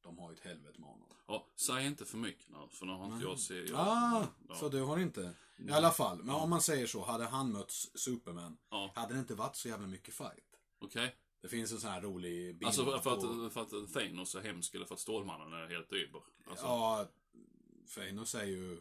de 0.00 0.18
har 0.18 0.30
ju 0.30 0.34
ett 0.34 0.44
helvete 0.44 0.80
med 0.80 0.88
honom. 0.88 1.08
ja. 1.26 1.46
Säg 1.66 1.86
inte 1.86 2.04
för 2.04 2.18
mycket 2.18 2.48
nu, 2.48 2.56
för 2.70 2.86
nu 2.86 2.92
har 2.92 3.06
inte 3.06 3.24
jag 3.24 3.38
sett... 3.38 3.74
Ah, 3.74 4.26
ja. 4.48 4.54
så 4.54 4.68
du 4.68 4.82
har 4.82 4.98
inte? 4.98 5.34
I 5.58 5.70
alla 5.70 5.90
fall, 5.90 6.22
men 6.22 6.34
om 6.34 6.50
man 6.50 6.62
säger 6.62 6.86
så, 6.86 7.04
hade 7.04 7.24
han 7.24 7.52
mött 7.52 7.70
Superman, 7.94 8.56
Ja. 8.70 8.92
hade 8.94 9.14
det 9.14 9.20
inte 9.20 9.34
varit 9.34 9.56
så 9.56 9.68
jävla 9.68 9.86
mycket 9.86 10.14
fight. 10.14 10.60
Okej. 10.78 11.16
Det 11.40 11.48
finns 11.48 11.72
en 11.72 11.80
sån 11.80 11.90
här 11.90 12.00
rolig 12.00 12.54
bild 12.58 12.66
Alltså 12.66 12.84
för, 12.84 12.98
för, 12.98 13.16
på- 13.16 13.44
att, 13.46 13.52
för 13.52 13.62
att 13.82 13.92
Thanos 13.92 14.34
är 14.34 14.40
hemsk 14.40 14.74
eller 14.74 14.86
för 14.86 14.94
att 14.94 15.00
Stålmannen 15.00 15.52
är 15.52 15.66
helt 15.68 15.92
yber? 15.92 16.22
Alltså, 16.46 16.64
Ja, 16.66 17.08
Thanos 17.94 18.34
är 18.34 18.44
ju 18.44 18.80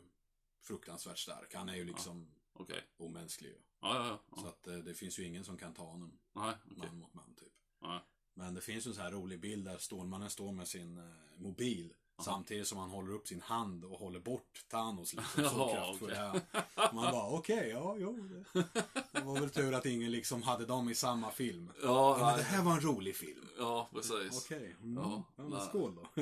fruktansvärt 0.62 1.18
stark. 1.18 1.54
Han 1.56 1.70
är 1.70 1.76
ju 1.76 1.84
liksom 1.84 2.28
Okej. 2.54 2.84
omänsklig 2.98 3.50
ju. 3.50 3.58
Ja, 3.82 3.96
ja, 3.96 4.08
ja. 4.32 4.36
Så 4.42 4.46
ja. 4.46 4.50
att 4.50 4.68
eh, 4.68 4.76
det 4.78 4.94
finns 4.94 5.20
ju 5.20 5.24
ingen 5.26 5.44
som 5.44 5.58
kan 5.58 5.74
ta 5.74 5.84
honom 5.84 6.20
Nej, 6.34 6.54
okej. 6.66 6.78
man 6.78 6.98
mot 6.98 7.14
man 7.14 7.36
typ. 7.36 7.54
Nej. 7.82 8.00
Men 8.34 8.54
det 8.54 8.62
finns 8.62 8.86
ju 8.88 8.90
en 8.90 8.96
sån 8.96 9.04
här 9.04 9.12
rolig 9.12 9.40
bild 9.40 9.66
där 9.66 9.78
Stålmannen 9.78 10.30
står 10.30 10.52
med 10.52 10.68
sin 10.68 10.98
eh, 10.98 11.04
mobil 11.38 11.94
Samtidigt 12.22 12.68
som 12.68 12.78
han 12.78 12.90
håller 12.90 13.14
upp 13.14 13.28
sin 13.28 13.42
hand 13.42 13.86
och 13.86 14.00
håller 14.00 14.20
bort 14.20 14.66
Thanos 14.70 15.14
liksom. 15.14 15.44
Så 15.44 15.70
kraftfull 15.74 16.12
okej. 16.12 16.42
är. 16.76 16.94
Man 16.94 17.12
bara 17.12 17.30
okej, 17.30 17.70
ja, 17.70 17.96
jo. 18.00 18.20
Det, 18.54 18.64
det 19.12 19.22
var 19.22 19.40
väl 19.40 19.50
tur 19.50 19.74
att 19.74 19.86
ingen 19.86 20.12
liksom 20.12 20.44
hade 20.44 20.66
dem 20.66 20.90
i 20.90 20.96
samma 20.96 21.32
film. 21.32 21.72
Ja, 21.84 22.18
Ja, 22.20 22.26
men 22.28 22.38
det 22.38 22.44
här 22.44 22.64
var 22.64 22.72
en 22.72 22.82
rolig 22.82 23.16
film. 23.16 23.48
Ja, 23.58 23.90
precis. 23.94 24.46
Okej, 24.46 24.76
mm. 24.82 25.04
Ja, 25.04 25.24
ja, 25.36 25.44
men 25.44 25.62
skål 25.62 25.96
då. 25.96 26.08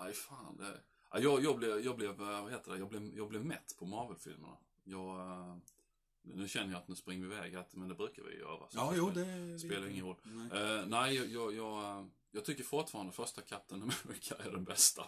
Nej, 0.00 0.12
fan. 0.12 0.56
Det... 0.56 0.80
Ja, 1.12 1.18
jag, 1.18 1.44
jag, 1.44 1.56
blev, 1.58 1.80
jag 1.80 1.96
blev, 1.96 2.10
eh, 2.10 2.42
vad 2.42 2.52
heter 2.52 2.72
det, 2.72 2.78
jag 2.78 2.88
blev, 2.88 3.16
jag 3.16 3.28
blev 3.28 3.44
mätt 3.44 3.76
på 3.78 3.86
Marvel-filmerna. 3.86 4.56
Jag, 4.84 5.20
eh, 5.20 5.56
nu 6.22 6.48
känner 6.48 6.72
jag 6.72 6.78
att 6.78 6.88
nu 6.88 6.94
springer 6.94 7.26
vi 7.26 7.34
iväg, 7.34 7.56
men 7.72 7.88
det 7.88 7.94
brukar 7.94 8.22
vi 8.22 8.38
göra. 8.38 8.58
så 8.70 8.78
Ja, 8.78 8.92
jo, 8.96 9.10
spelar- 9.10 9.52
det 9.52 9.58
spelar 9.58 9.88
ingen 9.88 10.06
roll. 10.06 10.16
Nej. 10.22 10.62
Eh, 10.78 10.86
nej, 10.86 11.14
jag, 11.14 11.26
jag, 11.26 11.54
jag, 11.54 12.08
jag 12.32 12.44
tycker 12.44 12.64
fortfarande 12.64 13.12
första 13.12 13.42
Captain 13.42 13.82
America 13.82 14.34
är 14.38 14.50
den 14.50 14.64
bästa. 14.64 15.04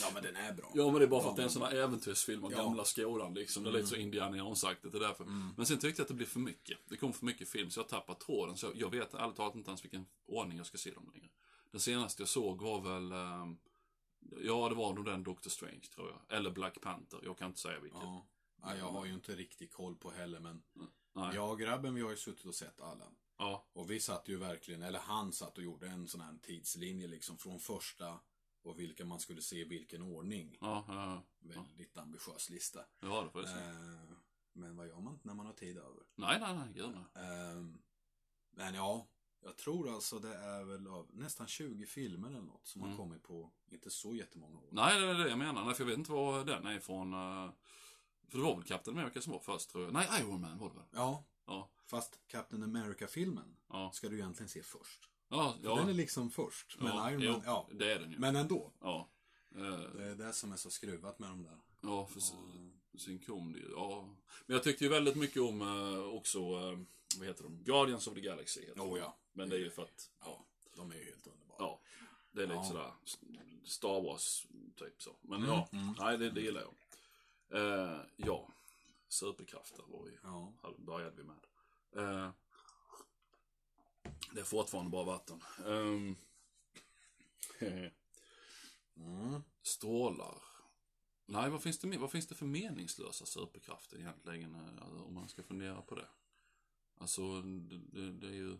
Ja, 0.00 0.10
men 0.14 0.22
den 0.22 0.36
är 0.36 0.52
bra. 0.52 0.72
Ja, 0.74 0.84
men 0.90 0.94
det 0.94 1.04
är 1.04 1.08
bara 1.08 1.22
för 1.22 1.30
att 1.30 1.36
det 1.36 1.42
är 1.42 1.44
en 1.44 1.50
sån 1.50 1.62
här 1.62 1.74
äventyrsfilm 1.74 2.44
av 2.44 2.52
Ja. 2.52 2.58
Mm. 2.58 2.66
gamla 2.66 2.84
skolan 2.84 3.34
liksom. 3.34 3.62
Det 3.62 3.70
är 3.70 3.72
lite 3.72 3.86
så 3.86 3.96
Indiana 3.96 4.36
Jones-aktigt, 4.36 4.92
det 4.92 4.98
är 4.98 5.00
därför. 5.00 5.24
Men 5.56 5.66
sen 5.66 5.78
tyckte 5.78 6.00
jag 6.00 6.04
att 6.04 6.08
det 6.08 6.14
blev 6.14 6.26
för 6.26 6.40
mycket. 6.40 6.78
Det 6.88 6.96
kom 6.96 7.12
för 7.12 7.26
mycket 7.26 7.48
film, 7.48 7.70
så 7.70 7.80
jag 7.80 7.88
tappade 7.88 8.20
tråden. 8.20 8.56
Så 8.56 8.72
jag, 8.74 8.90
vet 8.90 9.14
ärligt 9.14 9.36
talat 9.36 9.54
inte 9.54 9.70
ens 9.70 9.84
vilken 9.84 10.06
ordning 10.26 10.58
jag 10.58 10.66
ska 10.66 10.78
se 10.78 10.90
dem 10.90 11.10
längre. 11.14 11.28
Den 11.70 11.80
senaste 11.80 12.22
jag 12.22 12.28
såg 12.28 12.62
var 12.62 12.80
väl, 12.80 13.12
ehm, 13.12 13.58
ja 14.20 14.68
det 14.68 14.74
var 14.74 14.92
nog 14.94 15.04
den 15.04 15.22
Doctor 15.22 15.50
Strange 15.50 15.80
tror 15.94 16.10
jag. 16.10 16.38
Eller 16.38 16.50
Black 16.50 16.80
Panther, 16.80 17.20
jag 17.24 17.38
kan 17.38 17.46
inte 17.48 17.60
säga 17.60 17.80
vilken. 17.80 18.00
Ja. 18.00 18.26
ja, 18.62 18.76
jag 18.76 18.88
har 18.88 19.06
ju 19.06 19.14
inte 19.14 19.34
riktigt 19.36 19.72
koll 19.72 19.96
på 19.96 20.10
heller, 20.10 20.40
men 20.40 20.62
Nej. 21.12 21.34
jag 21.34 21.50
och 21.50 21.58
grabben, 21.58 21.94
vi 21.94 22.00
har 22.00 22.10
ju 22.10 22.16
suttit 22.16 22.46
och 22.46 22.54
sett 22.54 22.80
alla. 22.80 23.04
Ja, 23.38 23.66
Och 23.72 23.90
vi 23.90 24.00
satt 24.00 24.28
ju 24.28 24.36
verkligen, 24.36 24.82
eller 24.82 24.98
han 24.98 25.32
satt 25.32 25.58
och 25.58 25.64
gjorde 25.64 25.88
en 25.88 26.08
sån 26.08 26.20
här 26.20 26.38
tidslinje 26.42 27.06
liksom 27.06 27.38
från 27.38 27.60
första 27.60 28.20
och 28.62 28.78
vilka 28.78 29.04
man 29.04 29.20
skulle 29.20 29.42
se 29.42 29.56
i 29.56 29.64
vilken 29.64 30.02
ordning. 30.02 30.56
ja, 30.60 30.84
ja, 30.88 31.22
Väldigt 31.38 31.98
ambitiös 31.98 32.50
lista. 32.50 32.80
det 33.00 33.06
var 33.06 33.24
det 33.24 33.30
faktiskt. 33.30 33.56
Eh, 33.56 34.16
men 34.52 34.76
vad 34.76 34.86
gör 34.88 35.00
man 35.00 35.18
när 35.22 35.34
man 35.34 35.46
har 35.46 35.52
tid 35.52 35.78
över? 35.78 36.02
Nej, 36.14 36.40
nej, 36.40 36.54
nej, 36.56 36.68
gud 36.74 36.90
nej. 36.94 37.24
Eh, 37.24 37.64
men 38.50 38.74
ja, 38.74 39.06
jag 39.40 39.56
tror 39.56 39.94
alltså 39.94 40.18
det 40.18 40.34
är 40.36 40.64
väl 40.64 40.86
av 40.86 41.06
nästan 41.12 41.46
20 41.46 41.86
filmer 41.86 42.28
eller 42.28 42.40
något 42.40 42.66
som 42.66 42.80
har 42.82 42.88
Mm. 42.88 42.98
kommit 42.98 43.22
på 43.22 43.50
inte 43.70 43.90
så 43.90 44.14
jättemånga 44.14 44.58
år. 44.58 44.68
Nej, 44.72 45.00
det 45.00 45.06
är 45.06 45.14
det 45.14 45.28
jag 45.28 45.38
menar. 45.38 45.64
Nej, 45.64 45.74
för 45.74 45.82
jag 45.84 45.88
vet 45.88 45.98
inte 45.98 46.12
var 46.12 46.44
den 46.44 46.66
är 46.66 46.74
ifrån. 46.76 47.12
eh, 47.12 47.52
För 48.28 48.38
det 48.38 48.44
var 48.44 48.54
väl 48.56 48.64
Captain 48.64 48.98
America 48.98 49.20
som 49.20 49.32
var 49.32 49.40
först 49.40 49.70
tror 49.70 49.84
jag. 49.84 49.92
Nej, 49.92 50.08
Iron 50.20 50.40
Man 50.40 50.58
var 50.58 50.68
det 50.68 50.74
väl? 50.74 50.84
Ja, 50.90 51.24
Ja, 51.46 51.70
fast 51.86 52.20
Captain 52.28 52.62
America-filmen 52.62 53.56
ja. 53.68 53.90
ska 53.94 54.08
du 54.08 54.16
egentligen 54.18 54.48
se 54.48 54.62
först. 54.62 55.08
Ja, 55.28 55.56
För 55.62 55.68
ja. 55.68 55.76
Den 55.76 55.88
är 55.88 55.92
liksom 55.92 56.30
först. 56.30 56.76
Men 56.80 56.86
ja, 56.96 57.10
Iron 57.10 57.22
jo, 57.22 57.32
Man, 57.32 57.42
ja. 57.44 57.68
det 57.72 57.92
är 57.92 57.98
den 58.00 58.12
ju. 58.12 58.18
Men 58.18 58.36
ändå. 58.36 58.72
Ja. 58.80 59.08
Det 59.94 60.04
är 60.04 60.14
det 60.14 60.32
som 60.32 60.52
är 60.52 60.56
så 60.56 60.70
skruvat 60.70 61.18
med 61.18 61.28
de 61.30 61.42
där. 61.42 61.58
ja, 61.82 62.06
för 62.06 62.20
sen, 62.20 62.72
sen 62.98 63.18
kom 63.18 63.52
det 63.52 63.58
ju. 63.58 63.70
Ja. 63.70 64.08
Men 64.46 64.54
jag 64.54 64.62
tyckte 64.64 64.84
ju 64.84 64.90
väldigt 64.90 65.16
mycket 65.16 65.42
om 65.42 65.62
eh, 65.62 65.98
också, 66.14 66.38
eh, 66.38 66.78
vad 67.18 67.26
heter 67.28 67.42
de? 67.44 67.62
Guardians 67.64 68.06
of 68.06 68.14
the 68.14 68.20
Galaxy. 68.20 68.60
Heter. 68.60 68.80
Oh, 68.80 68.98
ja. 68.98 69.16
Men 69.32 69.48
det 69.48 69.56
är 69.56 69.60
ju 69.60 69.70
för 69.70 69.82
att, 69.82 70.10
Ja, 70.20 70.44
de 70.76 70.90
är 70.90 70.94
ju 70.96 71.04
helt 71.04 71.26
underbara. 71.26 71.56
ja. 71.58 71.80
Det 72.32 72.42
är 72.42 72.46
lite 72.46 72.58
Ja. 72.58 72.64
sådär 72.64 72.92
Star 73.64 74.02
Wars, 74.02 74.46
typ 74.76 75.02
så. 75.02 75.16
Men 75.20 75.38
Mm, 75.38 75.50
ja, 75.50 75.68
mm. 75.72 75.94
nej 75.98 76.18
det, 76.18 76.30
det 76.30 76.40
gillar 76.40 76.60
jag. 76.60 76.74
Eh, 77.62 78.00
ja, 78.16 78.48
superkrafter 79.14 79.82
var 79.88 80.04
vi, 80.04 80.18
Ja. 80.22 80.52
började 80.78 81.16
vi 81.16 81.24
med. 81.24 81.44
Eh, 81.96 82.30
det 84.32 84.40
är 84.40 84.44
fortfarande 84.44 84.90
bara 84.90 85.04
vatten. 85.04 85.40
Um, 85.64 86.16
Mm. 88.96 89.42
strålar. 89.62 90.42
Nej, 91.26 91.50
vad 91.50 91.62
finns 91.62 91.78
det, 91.78 91.98
vad 91.98 92.10
finns 92.10 92.26
det 92.26 92.34
för 92.34 92.46
meningslösa 92.46 93.26
superkrafter 93.26 93.98
egentligen? 93.98 94.54
eh, 94.54 94.82
alltså, 94.82 95.04
Om 95.04 95.14
man 95.14 95.28
ska 95.28 95.42
fundera 95.42 95.82
på 95.82 95.94
det. 95.94 96.08
Alltså, 96.98 97.42
det, 97.42 97.78
det, 97.78 98.12
det 98.12 98.26
är 98.26 98.32
ju... 98.32 98.58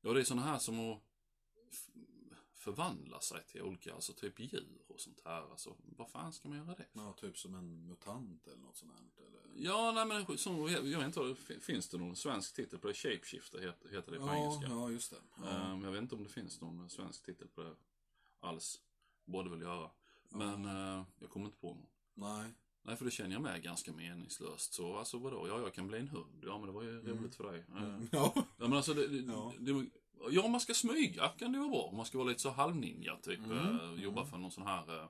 Ja, 0.00 0.12
det 0.12 0.20
är 0.20 0.24
sådana 0.24 0.46
här 0.46 0.58
som 0.58 0.80
att 0.92 1.02
förvandla 2.60 3.20
sig 3.20 3.44
till 3.46 3.62
olika, 3.62 3.94
alltså 3.94 4.12
typ 4.12 4.40
djur 4.40 4.78
och 4.88 5.00
sånt 5.00 5.20
här. 5.24 5.50
Alltså, 5.50 5.76
vad 5.96 6.10
fan 6.10 6.32
ska 6.32 6.48
man 6.48 6.58
göra 6.58 6.74
det? 6.74 6.86
Ja, 6.92 7.12
typ 7.12 7.38
som 7.38 7.54
en 7.54 7.86
mutant 7.86 8.46
eller 8.46 8.56
något 8.62 8.76
sånt 8.76 8.92
här. 8.92 9.24
Eller... 9.26 9.64
Ja, 9.66 9.92
nej 9.92 10.06
men 10.06 10.38
som, 10.38 10.68
jag 10.68 10.82
vet 10.98 11.16
inte, 11.16 11.34
finns 11.60 11.88
det 11.88 11.98
någon 11.98 12.16
svensk 12.16 12.54
titel 12.54 12.78
på 12.78 12.88
det? 12.88 12.94
Shapeshifter 12.94 13.58
heter, 13.60 13.88
det 14.12 14.18
på 14.18 14.26
Ja, 14.26 14.34
engelska. 14.36 14.66
ja, 14.68 14.90
just 14.90 15.10
det. 15.10 15.16
Ja. 15.42 15.48
Ehm, 15.50 15.84
jag 15.84 15.90
vet 15.92 16.02
inte 16.02 16.14
om 16.14 16.22
det 16.22 16.28
finns 16.28 16.60
någon 16.60 16.90
svensk 16.90 17.24
titel 17.26 17.48
på 17.48 17.62
det 17.62 17.74
alls. 18.40 18.80
Borde 19.24 19.50
väl 19.50 19.60
göra. 19.60 19.90
Men 20.28 20.64
eh, 20.64 21.04
jag 21.18 21.30
kommer 21.30 21.46
inte 21.46 21.58
på 21.58 21.66
någon. 21.74 21.86
Nej. 22.14 22.52
Nej, 22.82 22.96
för 22.96 23.04
det 23.04 23.10
känner 23.10 23.32
jag 23.32 23.42
med 23.42 23.62
ganska 23.62 23.92
meningslöst. 23.92 24.72
Så 24.72 24.96
alltså 24.96 25.18
vadå? 25.18 25.48
Ja, 25.48 25.60
jag 25.60 25.74
kan 25.74 25.86
bli 25.86 25.98
en 25.98 26.08
hund. 26.08 26.44
Ja, 26.46 26.58
men 26.58 26.66
det 26.66 26.72
var 26.72 26.82
ju 26.82 27.00
roligt 27.00 27.34
för 27.34 27.52
dig. 27.52 27.64
Eh, 27.76 27.82
Mm. 27.84 28.08
Ja. 28.12 28.32
Ja, 28.36 28.44
men 28.56 28.72
alltså 28.72 28.94
det, 28.94 29.08
det, 29.08 29.32
Ja. 29.32 29.52
det, 29.58 29.86
ja, 30.30 30.42
om 30.42 30.50
man 30.52 30.60
ska 30.60 30.74
smyga 30.74 31.28
kan 31.28 31.52
det 31.52 31.58
vara 31.58 31.68
bra. 31.68 31.82
Om 31.82 31.96
man 31.96 32.06
ska 32.06 32.18
vara 32.18 32.28
lite 32.28 32.40
så 32.40 32.50
halvninja, 32.50 33.16
typ. 33.16 33.38
Mm, 33.44 33.80
eh, 33.80 34.02
jobba 34.04 34.24
för 34.26 34.38
någon 34.38 34.50
sån 34.50 34.66
här 34.66 34.96
eh, 35.02 35.08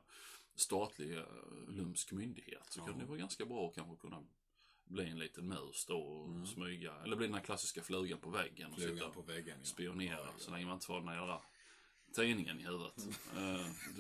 statlig 0.55 1.17
eh, 1.19 1.25
lumsk 1.69 2.13
myndighet. 2.13 2.67
Så 2.71 2.81
Ja. 2.81 2.87
kan 2.87 2.99
det 2.99 3.05
vara 3.05 3.19
ganska 3.19 3.45
bra 3.47 3.69
att 3.69 3.75
kanske 3.75 3.97
kunna 3.97 4.23
bli 4.85 5.11
en 5.11 5.19
liten 5.19 5.49
mus 5.49 5.85
då 5.89 5.99
och 5.99 6.29
Mm. 6.29 6.47
smyga. 6.47 6.95
Eller 7.05 7.17
bli 7.17 7.27
den 7.27 7.35
här 7.35 7.43
klassiska 7.43 7.83
flugan 7.83 8.19
på 8.19 8.31
väggen 8.31 8.73
och 8.73 8.79
sitta 8.79 8.89
Flugan 8.91 9.09
och 9.09 9.15
på 9.15 9.23
väggen. 9.23 9.57
Ja. 9.59 9.65
spionera. 9.65 10.13
Ja, 10.19 10.25
ja. 10.25 10.33
Så 10.39 10.51
länge 10.51 10.65
man 10.67 10.75
inte 10.75 10.87
får 10.87 10.99
den 10.99 11.09
här 11.09 11.17
jävla 11.17 11.43
tidningen 12.17 12.61
i 12.61 12.65
huvudet. 12.65 13.09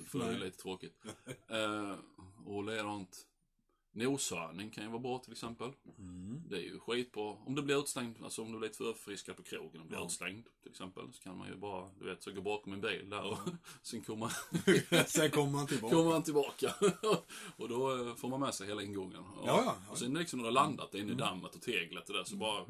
För 0.07 0.19
det 0.19 0.25
är 0.35 0.39
lite 0.39 0.57
tråkigt. 0.59 1.05
Eh, 1.49 1.95
och 2.47 2.65
likadant. 2.65 3.27
Noshörning 3.93 4.71
kan 4.71 4.85
ju 4.85 4.91
vara 4.91 5.01
bra 5.01 5.19
till 5.19 5.33
exempel. 5.33 5.71
Mm. 5.99 6.43
Det 6.49 6.57
är 6.57 6.61
ju 6.61 6.79
skitbra. 6.81 7.23
Om 7.23 7.55
du 7.55 7.63
blir 7.63 7.79
utslängd, 7.81 8.17
alltså 8.25 8.43
om 8.43 8.53
du 8.53 8.59
blir 8.59 8.69
lite 8.69 8.79
för 8.79 8.93
förfriskad 8.93 9.37
på 9.37 9.43
krogen 9.43 9.81
och 9.81 9.87
blir 9.87 9.99
Ja. 9.99 10.05
utslängd 10.07 10.45
till 10.63 10.71
exempel. 10.71 11.13
Så 11.13 11.23
kan 11.23 11.39
man 11.39 11.49
ju 11.49 11.57
bara, 11.57 11.91
du 11.99 12.05
vet, 12.05 12.23
så 12.23 12.33
gå 12.33 12.41
bakom 12.41 12.73
en 12.73 12.81
bil 12.81 13.11
där 13.11 13.23
och 13.31 13.39
sen 13.83 14.01
kommer 14.01 14.33
Sen 15.07 15.31
kommer 15.31 15.51
man 15.53 15.67
tillbaka. 15.67 15.95
kommer 15.95 16.11
man 16.11 16.23
tillbaka. 16.23 16.75
och 17.57 17.69
då 17.69 18.09
eh, 18.09 18.15
får 18.15 18.29
man 18.29 18.41
med 18.41 18.55
sig 18.55 18.67
hela 18.67 18.83
ingången. 18.83 19.23
Ja, 19.37 19.43
ja, 19.47 19.63
ja. 19.67 19.77
och 19.91 19.99
sen 19.99 20.15
liksom 20.15 20.39
när 20.39 20.45
du 20.45 20.49
har 20.57 20.67
landat 20.67 20.95
in 20.95 21.11
i 21.11 21.15
dammet 21.15 21.55
och 21.55 21.63
teglet 21.63 22.09
och 22.09 22.15
där 22.17 22.25
så 22.25 22.37
bara, 22.37 22.65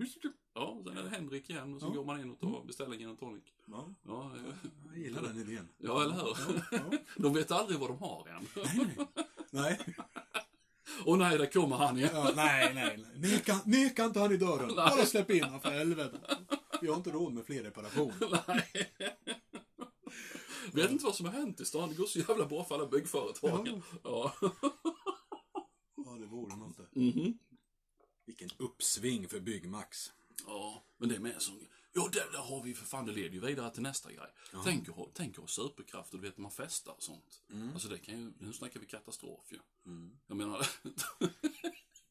ja, 0.55 0.83
sen 0.85 0.97
är 0.99 1.03
det 1.03 1.09
Henrik 1.11 1.51
igen 1.51 1.75
och 1.75 1.81
så 1.81 1.87
Ja. 1.87 1.91
går 1.93 2.05
man 2.05 2.21
in 2.21 2.31
och 2.31 2.41
tar, 2.41 2.65
beställer 2.65 2.93
en 2.93 2.99
gin 2.99 3.11
och 3.11 3.19
tonic. 3.19 3.45
Ja, 3.67 3.95
Ja, 4.07 4.33
jag 4.89 4.99
gillar 4.99 5.23
den 5.23 5.39
idén. 5.39 5.69
ja, 5.79 6.03
eller 6.03 6.15
hur? 6.15 6.63
Ja. 6.73 6.99
De 7.17 7.35
vet 7.35 7.51
aldrig 7.51 7.79
vad 7.81 7.91
de 7.91 7.99
har 7.99 8.29
än. 8.29 8.47
Nej. 9.51 9.81
Och 11.05 11.19
nej, 11.19 11.39
där 11.39 11.47
kommer 11.47 11.77
han 11.77 11.99
igen. 11.99 12.11
Ja, 12.15 12.33
nej, 12.37 12.75
nej. 12.75 13.05
nej. 13.15 13.31
Neka, 13.33 13.61
neka 13.65 14.05
inte 14.05 14.21
han 14.21 14.33
i 14.33 14.37
dörren. 14.37 14.75
Bara 14.77 15.07
släpp 15.07 15.31
in 15.31 15.45
honom 15.45 15.61
för 15.61 15.71
helvete. 15.71 16.19
Vi 16.81 16.89
har 16.89 16.97
inte 16.97 17.11
råd 17.11 17.33
med 17.33 17.47
fler 17.47 17.63
reparationer. 17.63 18.43
Nej. 18.49 18.93
Vet 20.73 20.91
inte 20.91 21.05
vad 21.05 21.15
som 21.15 21.27
har 21.27 21.33
hänt 21.33 21.61
i 21.61 21.65
stan. 21.65 21.89
Det 21.89 21.95
går 21.95 22.07
så 22.07 22.19
jävla 22.19 22.47
bra 22.47 22.65
för 22.65 22.75
alla 22.75 22.87
byggföretagen. 22.87 23.83
Ja. 24.05 24.35
Ja, 25.97 26.11
det 26.21 26.27
vore 26.27 26.57
något. 26.57 26.77
det. 26.77 27.01
Mhm. 27.01 27.39
Vilken 28.27 28.51
uppsving 28.57 29.29
för 29.29 29.41
Byggmax. 29.41 30.13
Ja, 30.47 30.83
men 30.99 31.09
det 31.09 31.15
är 31.15 31.21
mer 31.21 31.39
som... 31.39 31.55
Ja, 31.93 32.09
där, 32.13 32.31
där 32.33 32.39
har 32.39 32.63
vi 32.63 32.75
för 32.75 32.87
fan, 32.87 33.07
det 33.07 33.13
leder 33.13 33.31
ju 33.31 33.41
vidare 33.41 33.71
till 33.71 33.83
nästa 33.83 34.13
grej. 34.13 34.29
Tänk 34.65 34.89
att 34.89 34.95
ha, 34.97 35.11
tänk 35.15 35.35
att 35.35 35.41
ha 35.41 35.47
superkraft 35.47 36.15
och 36.15 36.21
du 36.21 36.29
vet 36.29 36.39
man 36.39 36.51
festar 36.51 36.93
och 36.93 37.03
sånt. 37.03 37.43
Alltså 37.73 37.89
det 37.89 37.99
kan 37.99 38.21
ju, 38.21 38.33
nu 38.39 38.53
snackar 38.53 38.81
vi 38.81 38.87
katastrof 38.87 39.53
ju. 39.53 39.59
Jag 40.27 40.37
menar, 40.37 40.67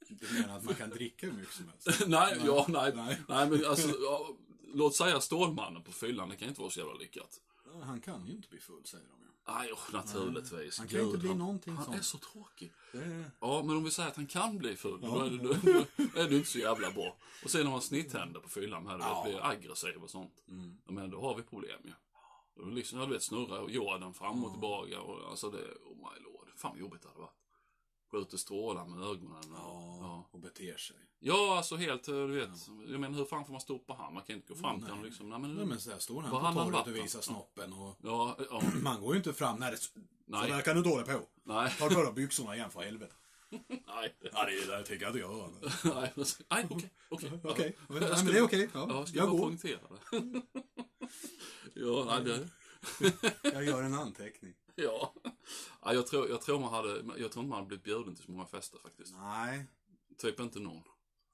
Du 0.09 0.33
menar 0.33 0.57
att 0.57 0.63
man 0.63 0.75
kan 0.75 0.89
dricka 0.89 1.25
hur 1.27 1.33
mycket 1.33 1.53
som 1.53 1.69
helst? 1.69 1.87
nej, 2.07 2.41
ja, 2.45 2.65
nej, 2.69 2.91
Nej. 2.95 3.21
nej, 3.27 3.49
men 3.49 3.65
alltså, 3.65 3.89
ja, 4.01 4.29
låt 4.73 4.95
säga 4.95 5.21
Stålmannen 5.21 5.83
på 5.83 5.91
fyllan, 5.91 6.29
det 6.29 6.35
kan 6.35 6.47
inte 6.49 6.61
vara 6.61 6.71
så 6.71 6.79
jävla 6.79 6.93
lyckat. 6.93 7.41
Ja, 7.65 7.81
Han 7.83 8.01
kan 8.01 8.25
ju 8.27 8.33
inte 8.33 8.49
bli 8.49 8.59
full, 8.59 8.85
säger 8.85 9.05
de 9.07 9.21
ju. 9.21 9.28
Nej, 9.57 9.71
oh, 9.73 9.93
naturligtvis. 9.93 10.77
Han 10.77 10.87
kan 10.87 10.99
ju 10.99 11.05
inte 11.05 11.17
bli 11.17 11.35
någonting 11.35 11.73
Han 11.75 11.85
sånt. 11.85 11.97
är 11.97 12.01
så 12.01 12.17
tråkig. 12.17 12.71
Är... 12.93 13.31
Ja, 13.39 13.63
men 13.65 13.75
om 13.77 13.83
vi 13.83 13.91
säger 13.91 14.09
att 14.09 14.15
han 14.15 14.27
kan 14.27 14.57
bli 14.57 14.75
full, 14.75 15.01
då, 15.01 15.19
är 15.21 15.29
det, 15.29 15.37
då, 15.37 15.53
är 16.19 16.29
det 16.29 16.35
inte 16.35 16.49
så 16.49 16.59
jävla 16.59 16.91
bra. 16.91 17.17
Och 17.43 17.51
sen 17.51 17.65
har 17.65 17.71
man 17.71 17.81
snitthänder 17.81 18.39
på 18.39 18.49
fyllan 18.49 18.87
här, 18.87 18.99
Ja. 18.99 19.23
blir 19.27 19.45
aggressiv 19.45 20.03
och 20.03 20.09
sånt. 20.09 20.43
Mm. 20.47 20.77
Ja, 20.85 20.91
men 20.91 21.09
då 21.09 21.21
har 21.21 21.35
vi 21.35 21.43
problem 21.43 21.79
ju. 21.83 21.91
Ja. 22.55 22.65
Liksom, 22.69 22.99
ja, 22.99 23.05
du 23.05 23.11
vet, 23.13 23.23
snurrar 23.23 23.69
jorden 23.69 24.13
fram 24.13 24.43
och 24.45 24.51
tillbaka 24.51 25.01
och 25.01 25.29
alltså 25.29 25.49
det, 25.49 25.57
oh 25.85 25.95
my 25.95 26.23
lord. 26.23 26.49
Fan 26.55 26.71
vad 26.71 26.79
jobbigt 26.79 27.01
det 27.01 27.07
hade 27.07 27.19
varit. 27.21 27.38
Skjuter 28.11 28.37
strålar 28.37 28.85
med 28.85 29.01
ögonen. 29.03 29.43
Ja, 29.53 29.97
ja. 30.01 30.29
och 30.31 30.39
beter 30.39 30.77
sig. 30.77 30.95
ja, 31.19 31.57
alltså 31.57 31.75
helt, 31.75 32.03
du 32.03 32.27
vet. 32.27 32.49
Jag 32.87 32.99
menar 32.99 33.17
hur 33.17 33.25
fan 33.25 33.45
får 33.45 33.51
man 33.51 33.61
stoppa 33.61 33.93
han? 33.93 34.13
Man 34.13 34.23
kan 34.23 34.35
inte 34.35 34.53
gå 34.53 34.59
fram 34.59 34.79
till 34.79 34.89
honom 34.89 35.05
liksom. 35.05 35.29
Nej, 35.29 35.39
men, 35.39 35.53
Nej, 35.55 35.65
men 35.65 35.79
så 35.79 35.91
här 35.91 35.99
står 35.99 36.21
han 36.21 36.53
på 36.55 36.63
torget 36.63 36.87
och 36.87 36.95
visar 36.95 37.21
snoppen 37.21 37.73
och... 37.73 37.95
Ja, 38.03 38.37
ja, 38.51 38.61
Man 38.83 39.01
går 39.01 39.13
ju 39.13 39.17
inte 39.17 39.33
fram 39.33 39.59
när 39.59 39.71
det... 39.71 39.77
Så 39.77 39.89
Nej. 40.25 40.51
där 40.51 40.61
kan 40.61 40.81
du 40.83 40.89
hålla 40.89 41.03
på. 41.03 41.21
nej, 41.43 41.73
Ta 41.79 41.89
på 41.89 42.03
dig 42.03 42.13
byxorna 42.13 42.55
igen 42.55 42.71
för 42.71 42.81
helvete. 42.81 43.13
nej. 43.67 44.15
Ja, 44.33 44.45
det 44.45 44.65
det 44.77 44.83
tänker 44.83 45.05
jag 45.05 45.09
inte 45.09 45.19
göra. 45.19 45.49
Nej, 46.01 46.13
nej, 46.49 46.67
okej, 46.69 46.89
okej. 47.09 47.31
Okej, 47.43 47.75
Ja. 47.77 47.85
men, 47.93 47.99
nej, 48.01 48.23
det 48.33 48.37
är 48.37 48.41
okej. 48.43 48.69
Ja, 48.73 48.85
Ja, 48.89 49.05
ska 49.05 49.17
jag 49.17 49.29
går. 49.29 49.39
poängtera 49.39 49.79
det. 49.89 50.41
ja, 51.73 52.05
nej, 52.23 52.23
det, 52.23 52.49
Jag 53.53 53.63
gör 53.65 53.83
en 53.83 53.93
anteckning. 53.93 54.53
Ja. 54.83 55.13
ja 55.81 55.93
jag, 55.93 56.07
tror, 56.07 56.29
jag, 56.29 56.41
tror 56.41 56.59
man 56.59 56.73
hade, 56.73 56.89
jag 56.95 57.03
tror 57.03 57.23
inte 57.25 57.39
man 57.49 57.51
hade 57.51 57.67
blivit 57.67 57.83
bjuden 57.83 58.15
till 58.15 58.25
så 58.25 58.31
många 58.31 58.45
fester 58.45 58.79
faktiskt. 58.79 59.13
Nej, 59.15 59.65
Typ 60.17 60.39
inte 60.39 60.59
någon. 60.59 60.83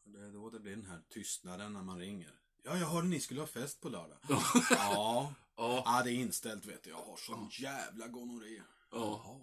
det 0.04 0.20
är 0.20 0.32
då 0.32 0.50
det 0.50 0.60
blir 0.60 0.76
den 0.76 0.86
här 0.86 1.02
tystnaden 1.10 1.74
när 1.74 1.82
man 1.84 2.00
ringer. 2.00 2.32
Ja, 2.64 2.78
jag 2.78 2.88
hörde 2.88 3.08
ni 3.08 3.20
skulle 3.20 3.40
ha 3.40 3.48
fest 3.48 3.82
på 3.82 3.90
lördag. 3.90 4.18
ja. 4.30 4.42
Ja, 4.70 5.34
Ja, 5.86 6.02
det 6.04 6.12
är 6.12 6.16
inställt 6.16 6.66
vet 6.66 6.84
du. 6.84 6.90
Jag 6.90 6.98
har 6.98 7.18
sån 7.18 7.50
jävla 7.52 8.08
gonorré. 8.08 8.62
Ja. 8.92 9.22
Jaha. 9.26 9.40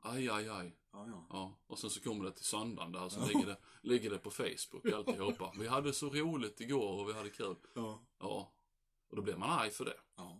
aj, 0.00 0.28
aj, 0.28 0.48
aj. 0.48 0.76
Ja, 0.92 1.06
ja. 1.08 1.26
Ja, 1.30 1.58
och 1.66 1.78
sen 1.78 1.90
så 1.90 2.00
kommer 2.00 2.24
det 2.24 2.32
till 2.32 2.44
söndagen 2.44 2.92
där, 2.92 3.08
så 3.08 3.26
ligger, 3.26 3.46
det, 3.46 3.56
ligger 3.82 4.10
det 4.10 4.18
på 4.18 4.30
Facebook 4.30 4.86
alltihopa. 4.94 5.52
Vi 5.58 5.68
hade 5.68 5.92
så 5.92 6.10
roligt 6.10 6.60
igår 6.60 7.00
och 7.00 7.08
vi 7.08 7.12
hade 7.12 7.30
kul. 7.30 7.56
Ja. 7.74 8.02
Ja, 8.20 8.52
och 9.08 9.16
då 9.16 9.22
blir 9.22 9.36
man 9.36 9.50
arg 9.50 9.70
för 9.70 9.84
det. 9.84 9.96
Ja. 10.16 10.38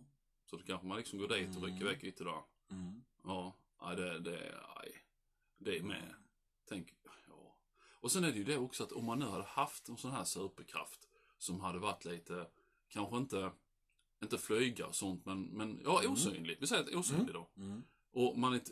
Så 0.49 0.55
då 0.55 0.63
kanske 0.63 0.87
man 0.87 0.97
liksom 0.97 1.19
går 1.19 1.27
dit 1.27 1.55
och 1.57 1.63
rycker 1.63 1.75
Mm. 1.81 1.81
iväg 1.87 2.03
ytterdagar. 2.03 2.43
Mm. 2.73 3.03
Ja, 3.23 3.55
nej, 3.81 3.95
det, 3.95 4.19
det, 4.19 4.61
aj. 4.75 4.91
det 5.57 5.77
är 5.77 5.83
med. 5.83 6.13
Tänk, 6.69 6.93
ja. 7.27 7.55
Och 7.99 8.11
sen 8.11 8.23
är 8.23 8.31
det 8.31 8.37
ju 8.37 8.43
det 8.43 8.57
också 8.57 8.83
att 8.83 8.91
om 8.91 9.05
man 9.05 9.19
nu 9.19 9.25
hade 9.25 9.43
haft 9.43 9.89
en 9.89 9.97
sån 9.97 10.11
här 10.11 10.23
superkraft 10.23 11.07
som 11.37 11.59
hade 11.59 11.79
varit 11.79 12.05
lite, 12.05 12.47
kanske 12.89 13.17
inte, 13.17 13.51
inte 14.23 14.37
flyga 14.37 14.87
och 14.87 14.95
sånt, 14.95 15.25
men, 15.25 15.43
men 15.43 15.81
ja, 15.83 16.01
osynligt. 16.09 16.61
Vi 16.61 16.67
säger 16.67 16.83
att 16.83 16.95
osynlig 16.95 17.33
då. 17.33 17.49
Mm. 17.57 17.83
Och 18.11 18.37
man 18.37 18.53
inte, 18.53 18.71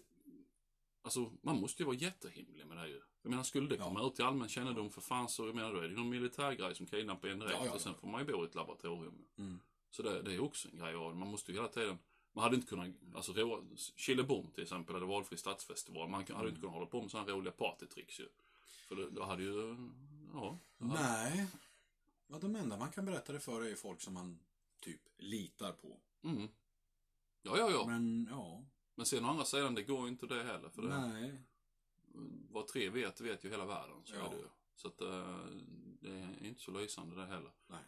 alltså 1.01 1.31
man 1.41 1.59
måste 1.61 1.81
ju 1.83 1.85
vara 1.85 1.95
jättehimlig 1.95 2.67
med 2.67 2.77
det 2.77 2.87
ju. 2.87 3.01
Jag 3.23 3.29
menar, 3.29 3.43
skulle 3.43 3.67
det 3.67 3.75
Ja. 3.75 3.83
komma 3.83 4.07
ut 4.07 4.15
till 4.15 4.25
allmän 4.25 4.49
kännedom 4.49 4.89
för 4.89 5.01
fan 5.01 5.29
så, 5.29 5.47
jag 5.47 5.55
menar, 5.55 5.73
då 5.73 5.77
är 5.77 5.81
det 5.83 5.89
ju 5.89 5.95
någon 5.95 6.09
militärgrej 6.09 6.75
som 6.75 6.85
kidnappar 6.85 7.27
en 7.27 7.39
direkt 7.39 7.55
Ja, 7.59 7.65
ja, 7.65 7.73
och 7.73 7.81
sen 7.81 7.91
ja. 7.91 7.97
får 7.99 8.07
man 8.07 8.21
ju 8.27 8.33
bo 8.33 8.43
i 8.43 8.47
ett 8.47 8.55
laboratorium. 8.55 9.25
Mm. 9.37 9.59
Så 9.89 10.03
det, 10.03 10.21
det 10.21 10.33
är 10.33 10.39
också 10.39 10.67
en 10.71 10.77
grej 10.77 10.95
och 10.95 11.15
man 11.15 11.27
måste 11.27 11.51
ju 11.51 11.57
hela 11.57 11.67
tiden, 11.67 11.97
man 12.33 12.43
hade 12.43 12.55
inte 12.55 12.67
kunnat, 12.67 12.87
alltså 13.15 13.33
Killebom 13.95 14.51
till 14.51 14.63
exempel, 14.63 14.95
eller 14.95 15.05
valfri 15.05 15.37
stadsfestival, 15.37 16.09
man 16.09 16.19
hade 16.21 16.33
Mm. 16.33 16.47
inte 16.47 16.59
kunnat 16.61 16.73
hålla 16.73 16.85
på 16.85 17.01
med 17.01 17.11
sådana 17.11 17.31
roliga 17.31 17.51
partytricks 17.53 18.19
ju. 18.19 18.27
För 18.87 18.95
det, 18.95 19.09
då 19.09 19.23
hade 19.23 19.43
ju, 19.43 19.77
ja. 20.33 20.57
hade- 20.79 20.93
Nej. 20.93 21.47
Ja, 22.27 22.39
de 22.39 22.55
enda 22.55 22.77
man 22.77 22.91
kan 22.91 23.05
berätta 23.05 23.33
det 23.33 23.39
för 23.39 23.61
är 23.61 23.69
ju 23.69 23.75
folk 23.75 24.01
som 24.01 24.13
man 24.13 24.39
typ 24.79 25.01
litar 25.17 25.71
på. 25.71 25.97
Mm. 26.23 26.47
Ja, 27.41 27.57
ja, 27.57 27.71
ja. 27.71 27.85
Men, 27.87 28.23
Men 28.23 28.33
ja, 28.95 29.05
sen 29.05 29.25
å 29.25 29.27
andra 29.27 29.45
sidan, 29.45 29.75
det 29.75 29.83
går 29.83 30.01
ju 30.01 30.07
inte 30.07 30.27
det 30.27 30.43
heller. 30.43 30.69
För 30.69 30.81
det, 30.81 30.87
nej. 31.07 31.41
vad 32.51 32.67
tre 32.67 32.89
vet, 32.89 33.21
vet 33.21 33.43
ju 33.45 33.49
hela 33.49 33.65
världen. 33.65 34.01
Så 34.03 34.15
Ja. 34.15 34.25
är 34.25 34.29
det 34.29 34.35
ju. 34.35 34.47
Så 34.75 34.87
att 34.87 35.01
eh, 35.01 35.45
det 36.01 36.09
är 36.11 36.45
inte 36.45 36.61
så 36.61 36.71
lysande 36.71 37.15
det 37.15 37.25
heller. 37.25 37.51
Nej. 37.67 37.83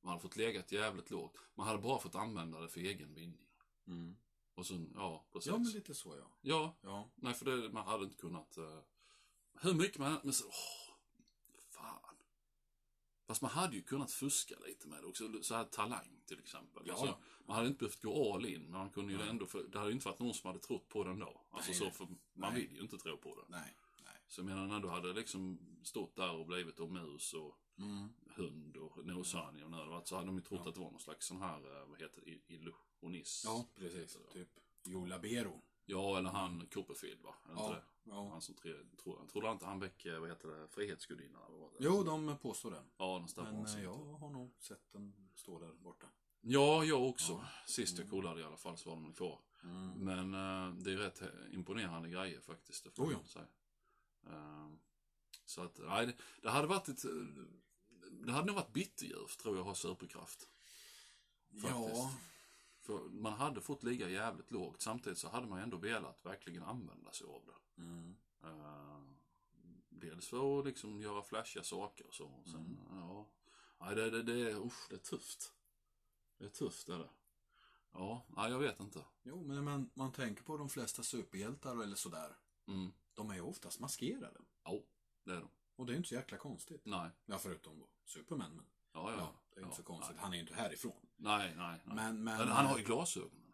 Man 0.00 0.10
hade 0.10 0.22
fått 0.22 0.36
legat 0.36 0.72
jävligt 0.72 1.10
lågt. 1.10 1.36
Man 1.54 1.66
hade 1.66 1.78
bara 1.78 1.98
fått 1.98 2.14
använda 2.14 2.60
det 2.60 2.68
för 2.68 2.80
egen 2.80 3.14
vinning. 3.14 3.43
Mm. 3.86 4.16
Och 4.54 4.66
sen, 4.66 4.92
ja, 4.94 5.24
precis. 5.32 5.46
Ja, 5.52 5.58
men 5.58 5.70
lite 5.72 5.94
så 5.94 6.16
ja. 6.16 6.30
Ja, 6.40 6.76
Ja. 6.80 7.10
nej 7.14 7.34
för 7.34 7.44
det, 7.44 7.72
man 7.72 7.86
hade 7.86 8.04
inte 8.04 8.16
kunnat... 8.16 8.56
eh, 8.56 8.78
hur 9.60 9.74
mycket 9.74 9.98
man... 9.98 10.20
Men 10.22 10.32
så, 10.32 10.46
åh, 10.46 10.94
fan. 11.70 12.16
Fast 13.26 13.42
man 13.42 13.50
hade 13.50 13.76
ju 13.76 13.82
kunnat 13.82 14.12
fuska 14.12 14.54
lite 14.66 14.88
med 14.88 15.02
det 15.02 15.06
också. 15.06 15.42
Så 15.42 15.54
här 15.54 15.64
talang 15.64 16.20
till 16.26 16.38
exempel. 16.38 16.82
Ja. 16.86 16.92
Alltså, 16.92 17.18
man 17.46 17.56
hade 17.56 17.68
inte 17.68 17.78
behövt 17.78 18.02
gå 18.02 18.34
all 18.34 18.46
in, 18.46 18.62
men 18.62 18.70
man 18.72 18.90
kunde 18.90 19.12
ju 19.12 19.18
Nej. 19.18 19.28
ändå... 19.28 19.46
För, 19.46 19.62
det 19.62 19.78
hade 19.78 19.90
ju 19.90 19.94
inte 19.94 20.08
varit 20.08 20.18
någon 20.18 20.34
som 20.34 20.48
hade 20.48 20.60
trott 20.60 20.88
på 20.88 21.04
den 21.04 21.18
då. 21.18 21.40
Alltså 21.50 21.70
Nej, 21.70 21.78
så, 21.78 21.90
för 21.90 22.04
man 22.32 22.52
Nej. 22.52 22.62
vill 22.62 22.74
ju 22.76 22.80
inte 22.80 22.98
tro 22.98 23.16
på 23.16 23.34
det. 23.34 23.44
Nej. 23.48 23.76
Så 24.28 24.40
jag 24.40 24.46
menar, 24.46 24.66
när 24.66 24.80
du 24.80 24.88
hade 24.88 25.12
liksom 25.12 25.58
stått 25.82 26.16
där 26.16 26.32
och 26.36 26.46
blivit 26.46 26.76
då 26.76 26.86
mus 26.88 27.34
och 27.34 27.58
Mm. 27.78 28.08
hund 28.36 28.76
och 28.76 29.06
noshörning 29.06 29.64
och 29.64 29.70
nödvärd 29.70 30.06
så 30.08 30.14
hade 30.16 30.26
de 30.26 30.36
ju 30.36 30.42
trott 30.42 30.60
Ja. 30.64 30.68
att 30.68 30.74
det 30.74 30.80
var 30.80 30.90
någon 30.90 31.00
slags 31.00 31.26
sån 31.26 31.40
här, 31.40 31.80
eh, 31.82 31.86
vad 31.88 32.00
heter 32.00 32.22
det, 32.24 32.54
illusionist. 32.54 33.44
Ja, 33.44 33.68
precis. 33.74 34.18
Typ 34.32 34.48
Jo 34.86 35.06
Labero. 35.06 35.62
Ja, 35.84 36.18
eller 36.18 36.30
han 36.30 36.66
Copperfield 36.66 37.22
va? 37.22 37.34
Är 37.48 37.52
Ja. 37.54 37.64
inte 37.66 37.74
det? 37.74 37.84
ja. 38.04 38.28
Han 38.28 38.40
som 38.42 38.54
tre, 38.54 38.72
tror, 39.02 39.26
trodde 39.26 39.50
inte 39.50 39.66
han 39.66 39.80
väck, 39.80 40.04
eh, 40.04 40.20
vad 40.20 40.28
heter 40.28 40.48
det, 40.48 40.68
Frihetsgudinnan? 40.68 41.42
Jo, 41.78 42.02
de 42.02 42.38
påstår 42.42 42.70
det. 42.70 42.82
Ja, 42.96 43.04
någonstans 43.06 43.48
Men 43.52 43.62
var 43.62 43.68
eh, 43.78 43.82
jag 43.84 43.94
har 44.18 44.30
nog 44.30 44.54
sett 44.58 44.92
den 44.92 45.28
stå 45.34 45.58
där 45.58 45.72
borta. 45.72 46.06
Ja, 46.40 46.84
jag 46.84 47.08
också. 47.08 47.32
Ja. 47.32 47.48
Sist 47.66 47.98
jag 47.98 48.10
kollade 48.10 48.40
i 48.40 48.44
alla 48.44 48.56
fall 48.56 48.76
så 48.76 48.90
var 48.90 48.96
de 48.96 49.12
kvar. 49.12 49.40
Mm. 49.62 49.90
Men 49.90 50.34
eh, 50.34 50.74
det 50.82 50.92
är 50.92 50.96
rätt 50.96 51.22
imponerande 51.52 52.08
grejer 52.08 52.40
faktiskt. 52.40 52.84
Det 52.84 52.90
får 52.90 53.04
Oh, 53.06 53.12
ja. 53.12 53.24
säga. 53.24 53.46
Eh, 54.26 54.68
så 55.44 55.62
att, 55.62 55.78
nej, 55.78 56.16
det, 56.42 56.50
hade 56.50 56.66
varit 56.68 56.88
ett... 56.88 57.04
Det 58.26 58.32
hade 58.32 58.46
nog 58.46 58.56
varit 58.56 58.72
bitterljuvt 58.72 59.38
tror 59.38 59.54
jag 59.56 59.60
att 59.60 59.66
ha 59.66 59.74
superkraft. 59.74 60.48
Faktiskt. 61.50 61.94
Ja. 61.94 62.14
För 62.80 62.98
man 62.98 63.32
hade 63.32 63.60
fått 63.60 63.82
ligga 63.82 64.08
jävligt 64.08 64.50
lågt. 64.50 64.82
Samtidigt 64.82 65.18
så 65.18 65.28
hade 65.28 65.46
man 65.46 65.58
ändå 65.58 65.76
velat 65.76 66.26
verkligen 66.26 66.62
använda 66.62 67.12
sig 67.12 67.26
av 67.26 67.42
det. 67.46 67.82
Mm. 67.82 68.16
Eh, 68.42 69.00
dels 69.88 70.28
för 70.28 70.58
att 70.58 70.66
liksom 70.66 71.00
göra 71.00 71.22
flashiga 71.22 71.62
saker 71.62 72.06
och 72.06 72.14
så. 72.14 72.26
Och 72.26 72.48
sen, 72.48 72.60
Mm. 72.60 72.78
ja. 72.90 73.28
Nej, 73.80 73.94
det, 73.94 74.10
det, 74.10 74.22
det, 74.22 74.50
är, 74.50 74.66
usch, 74.66 74.86
det 74.88 74.94
är 74.94 74.98
tufft. 74.98 75.52
Det 76.38 76.44
är 76.44 76.48
tufft, 76.50 76.88
är 76.88 76.98
det. 76.98 77.10
Ja, 77.92 78.26
nej, 78.28 78.50
jag 78.50 78.58
vet 78.58 78.80
inte. 78.80 79.04
Jo, 79.22 79.44
men 79.44 79.64
man, 79.64 79.90
man 79.94 80.12
tänker 80.12 80.42
på 80.42 80.56
de 80.56 80.68
flesta 80.68 81.02
superhjältar 81.02 81.82
eller 81.82 81.96
sådär. 81.96 82.36
Mm. 82.66 82.92
De 83.14 83.30
är 83.30 83.34
ju 83.34 83.40
oftast 83.40 83.80
maskerade. 83.80 84.36
Ja, 84.64 84.80
det 85.24 85.30
är 85.32 85.40
de. 85.40 85.48
Och 85.76 85.86
det 85.86 85.92
är 85.92 85.96
inte 85.96 86.08
så 86.08 86.14
jäkla 86.14 86.38
konstigt. 86.38 86.82
Nej. 86.84 87.10
Ja, 87.26 87.38
förutom 87.38 87.78
då 87.78 87.88
Superman. 88.04 88.50
Men 88.56 88.64
Ja, 88.94 89.10
ja. 89.10 89.16
ja, 89.18 89.32
det 89.54 89.60
är 89.60 89.64
inte 89.64 89.72
ja, 89.72 89.76
så 89.76 89.82
konstigt. 89.82 90.14
Nej, 90.16 90.22
Han 90.22 90.32
är 90.32 90.36
ju 90.36 90.40
inte 90.42 90.54
härifrån. 90.54 91.06
nej, 91.16 91.54
nej. 91.56 91.80
nej. 91.84 91.94
Men, 91.96 92.24
men... 92.24 92.38
Men 92.38 92.48
han 92.48 92.66
har 92.66 92.78
ju 92.78 92.84
glasögonen. 92.84 93.52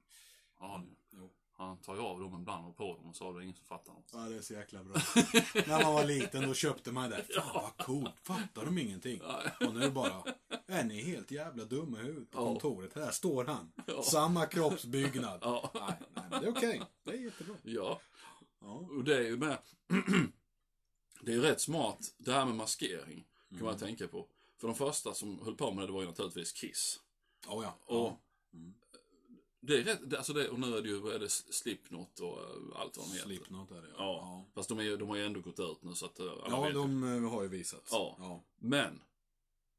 Ja, 0.59 0.67
han, 0.73 0.85
ju. 0.85 0.97
Jo. 1.19 1.31
han 1.53 1.79
tar 1.79 1.95
ju 1.95 2.01
av 2.01 2.21
dem 2.21 2.41
ibland 2.41 2.67
och 2.67 2.77
på 2.77 2.95
dem 2.97 3.07
och 3.07 3.17
så 3.17 3.31
är 3.35 3.39
det 3.39 3.45
ingen 3.45 3.57
som 3.57 3.65
fattar 3.67 3.93
något. 3.93 4.11
Ja, 4.13 4.19
det 4.19 4.37
är 4.37 4.41
så 4.41 4.53
jäkla 4.55 4.85
bra. 4.85 4.95
När 5.67 5.83
man 5.85 5.95
var 5.95 6.05
liten 6.05 6.43
då 6.49 6.55
köpte 6.55 6.93
man 6.93 7.11
det. 7.11 7.25
Fan 7.35 7.51
vad 7.55 7.87
coolt. 7.87 8.21
Fattar 8.23 8.65
de 8.65 8.79
ingenting? 8.79 9.21
Nej. 9.29 9.69
Och 9.69 9.75
nu 9.75 9.91
bara, 9.91 10.25
är 10.67 10.85
ni 10.85 11.03
helt 11.03 11.31
jävla 11.31 11.65
dumma 11.65 12.01
i 12.01 12.03
huvudet 12.03 12.31
på 12.31 12.39
Ja. 12.41 12.45
kontoret? 12.45 12.95
Här 12.95 13.11
står 13.11 13.45
han. 13.45 13.73
Samma 14.05 14.47
kroppsbyggnad. 14.47 15.43
Nej, 15.45 15.99
nej, 16.15 16.25
men 16.31 16.41
det 16.41 16.47
är 16.47 16.51
okej. 16.51 16.83
Det 17.05 17.11
är 17.11 17.17
jättebra. 17.25 17.55
Ja, 17.63 18.01
Ja. 18.61 18.73
och 18.73 19.05
det 19.05 19.17
är 19.17 19.23
ju 19.23 19.37
med... 19.37 19.59
det 21.21 21.33
är 21.33 21.37
ju 21.37 21.43
rätt 21.43 21.61
smart, 21.61 22.15
det 22.19 22.33
här 22.33 22.45
med 22.47 22.55
maskering. 22.55 23.25
Kan 23.49 23.59
Mm. 23.59 23.65
man 23.71 23.79
tänka 23.79 24.09
på. 24.09 24.27
För 24.59 24.67
de 24.69 24.77
första 24.77 25.15
som 25.15 25.39
höll 25.43 25.55
på 25.57 25.71
med 25.73 25.83
det, 25.83 25.87
det 25.87 25.93
var 25.93 26.01
ju 26.01 26.07
naturligtvis 26.07 26.53
Kiss. 26.53 27.01
Oh, 27.49 27.65
ja. 27.65 27.79
Och 27.85 27.97
ja. 27.97 28.21
Mm. 28.55 28.75
det 29.61 29.77
är 29.79 29.83
rätt, 29.85 30.11
det- 30.11 30.17
alltså 30.17 30.33
det, 30.33 30.49
och 30.49 30.61
nu 30.61 30.77
är 30.77 30.83
det 30.83 30.89
ju, 30.89 31.09
är 31.11 31.19
det, 31.19 31.29
Slipknot 31.31 32.21
och 32.21 32.39
eh, 32.41 32.81
allt 32.81 32.97
vad 32.97 33.07
de 33.07 33.13
heter. 33.13 33.25
Slipknot 33.27 33.71
är 33.71 33.83
det 33.83 33.89
Ja. 33.97 34.45
Fast 34.55 34.69
de, 34.69 34.79
är, 34.79 34.97
de 34.97 35.09
har 35.09 35.17
ju 35.17 35.25
ändå 35.27 35.41
gått 35.41 35.61
ut 35.61 35.83
nu 35.83 35.95
så 35.95 36.07
att 36.07 36.19
eh, 36.21 36.27
Ja, 36.27 36.71
de 36.71 37.05
eh, 37.25 37.31
har 37.31 37.43
ju 37.43 37.49
visat. 37.49 37.89
Ja. 37.91 38.17
ja. 38.19 38.45
Men, 38.59 39.01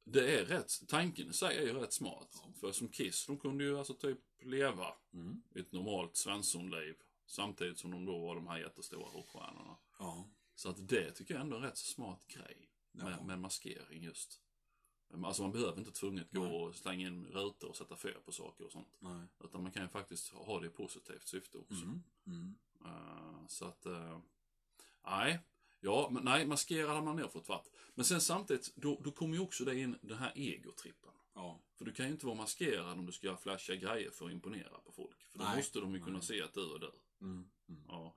det 0.04 0.40
är 0.40 0.46
rätt, 0.46 0.82
tanken 0.88 1.30
i 1.30 1.34
sig 1.34 1.58
är 1.58 1.62
ju 1.62 1.74
rätt 1.74 1.94
smart. 1.94 2.44
För 2.60 2.72
som 2.72 2.88
Kiss, 2.90 3.26
de 3.26 3.38
kunde 3.38 3.64
ju 3.64 3.78
alltså 3.80 3.94
typ 3.94 4.20
leva 4.44 4.88
Mm. 5.14 5.42
ett 5.56 5.72
normalt 5.72 6.16
svenssonliv. 6.16 6.96
Samtidigt 7.32 7.80
som 7.80 7.92
de 7.92 8.06
då 8.06 8.20
var 8.20 8.36
de 8.36 8.48
här 8.48 8.58
jättestora 8.58 9.10
rockstjärnorna. 9.10 9.78
Ja. 10.00 10.30
Så 10.56 10.70
att 10.70 10.88
det 10.88 11.12
tycker 11.12 11.34
jag 11.34 11.42
ändå 11.42 11.56
är 11.56 11.60
en 11.60 11.66
rätt 11.66 11.78
så 11.78 11.86
smart 11.86 12.28
grej. 12.28 12.70
Med, 12.92 13.16
Ja. 13.20 13.24
med 13.24 13.40
maskering 13.40 14.04
just. 14.04 14.42
Alltså 15.24 15.42
man 15.42 15.52
behöver 15.52 15.80
inte 15.80 15.92
tvunget 15.92 16.32
gå 16.32 16.46
och 16.46 16.76
slänga 16.76 17.08
in 17.08 17.26
rutor 17.26 17.70
och 17.70 17.76
sätta 17.76 17.96
fel 17.96 18.22
på 18.26 18.32
saker 18.32 18.66
och 18.66 18.72
sånt. 18.72 18.96
Nej. 19.00 19.28
Utan 19.44 19.64
man 19.64 19.72
kan 19.72 19.84
ju 19.84 19.90
faktiskt 19.90 20.30
ha 20.30 20.60
det 20.60 20.68
i 20.68 20.70
positivt 20.70 21.28
syfte 21.28 21.58
också. 21.58 21.84
Mm. 21.84 22.04
Mm. 22.28 22.56
Eh, 22.86 23.48
så 23.48 23.66
att, 23.66 23.86
eh, 23.86 24.20
nej. 25.06 25.40
Ja, 25.80 26.10
men 26.12 26.24
nej, 26.24 26.46
maskerad 26.46 26.90
hade 26.90 27.02
man 27.02 27.16
nog 27.16 27.32
fått 27.32 27.50
varit. 27.50 27.72
Men 27.96 28.06
sen 28.06 28.22
samtidigt, 28.22 28.76
då, 28.76 29.00
då 29.04 29.12
kommer 29.12 29.36
ju 29.36 29.42
också 29.42 29.66
det 29.66 29.76
in 29.80 29.98
den 30.02 30.18
här 30.18 30.32
egotrippen. 30.36 31.12
Ja. 31.34 31.60
För 31.78 31.86
du 31.86 31.94
kan 31.94 32.06
ju 32.06 32.12
inte 32.12 32.26
vara 32.26 32.36
maskerad 32.36 33.00
om 33.00 33.06
du 33.06 33.12
ska 33.12 33.28
göra 33.28 33.38
flashiga 33.38 33.76
grejer 33.76 34.12
för 34.12 34.26
att 34.26 34.32
imponera 34.32 34.80
på 34.86 34.92
folk. 34.92 35.24
För 35.30 35.40
då 35.40 35.46
Nej. 35.46 35.58
måste 35.58 35.80
de 35.80 35.94
ju 35.94 36.00
kunna 36.00 36.18
Nej. 36.18 36.28
se 36.28 36.42
att 36.42 36.54
du 36.54 36.76
är 36.76 36.80
du. 36.80 36.92
Mm. 37.22 37.50
Mm. 37.70 37.84
Ja. 37.88 38.16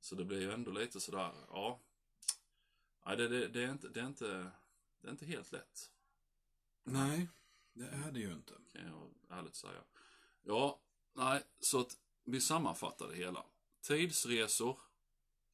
Så 0.00 0.14
det 0.14 0.24
blir 0.24 0.40
ju 0.40 0.52
ändå 0.52 0.70
lite 0.70 1.00
sådär, 1.00 1.32
ja. 1.48 1.80
Nej, 3.06 3.16
det, 3.16 3.28
det, 3.28 3.48
det, 3.48 3.64
är 3.64 3.70
inte, 3.70 3.88
det, 3.88 4.00
är 4.00 4.06
inte, 4.06 4.50
det 5.00 5.08
är 5.08 5.10
inte 5.10 5.26
helt 5.26 5.52
lätt. 5.52 5.90
Nej, 6.84 7.28
det 7.72 7.86
är 7.86 8.12
det 8.12 8.20
ju 8.20 8.32
inte. 8.32 8.54
Kan 8.72 8.86
jag 8.86 9.38
ärligt 9.38 9.54
säga. 9.54 9.84
Ja, 10.42 10.80
nej, 11.12 11.42
så 11.60 11.80
att 11.80 11.98
vi 12.24 12.40
sammanfattar 12.40 13.08
det 13.08 13.14
hela. 13.14 13.46
Tidsresor, 13.80 14.78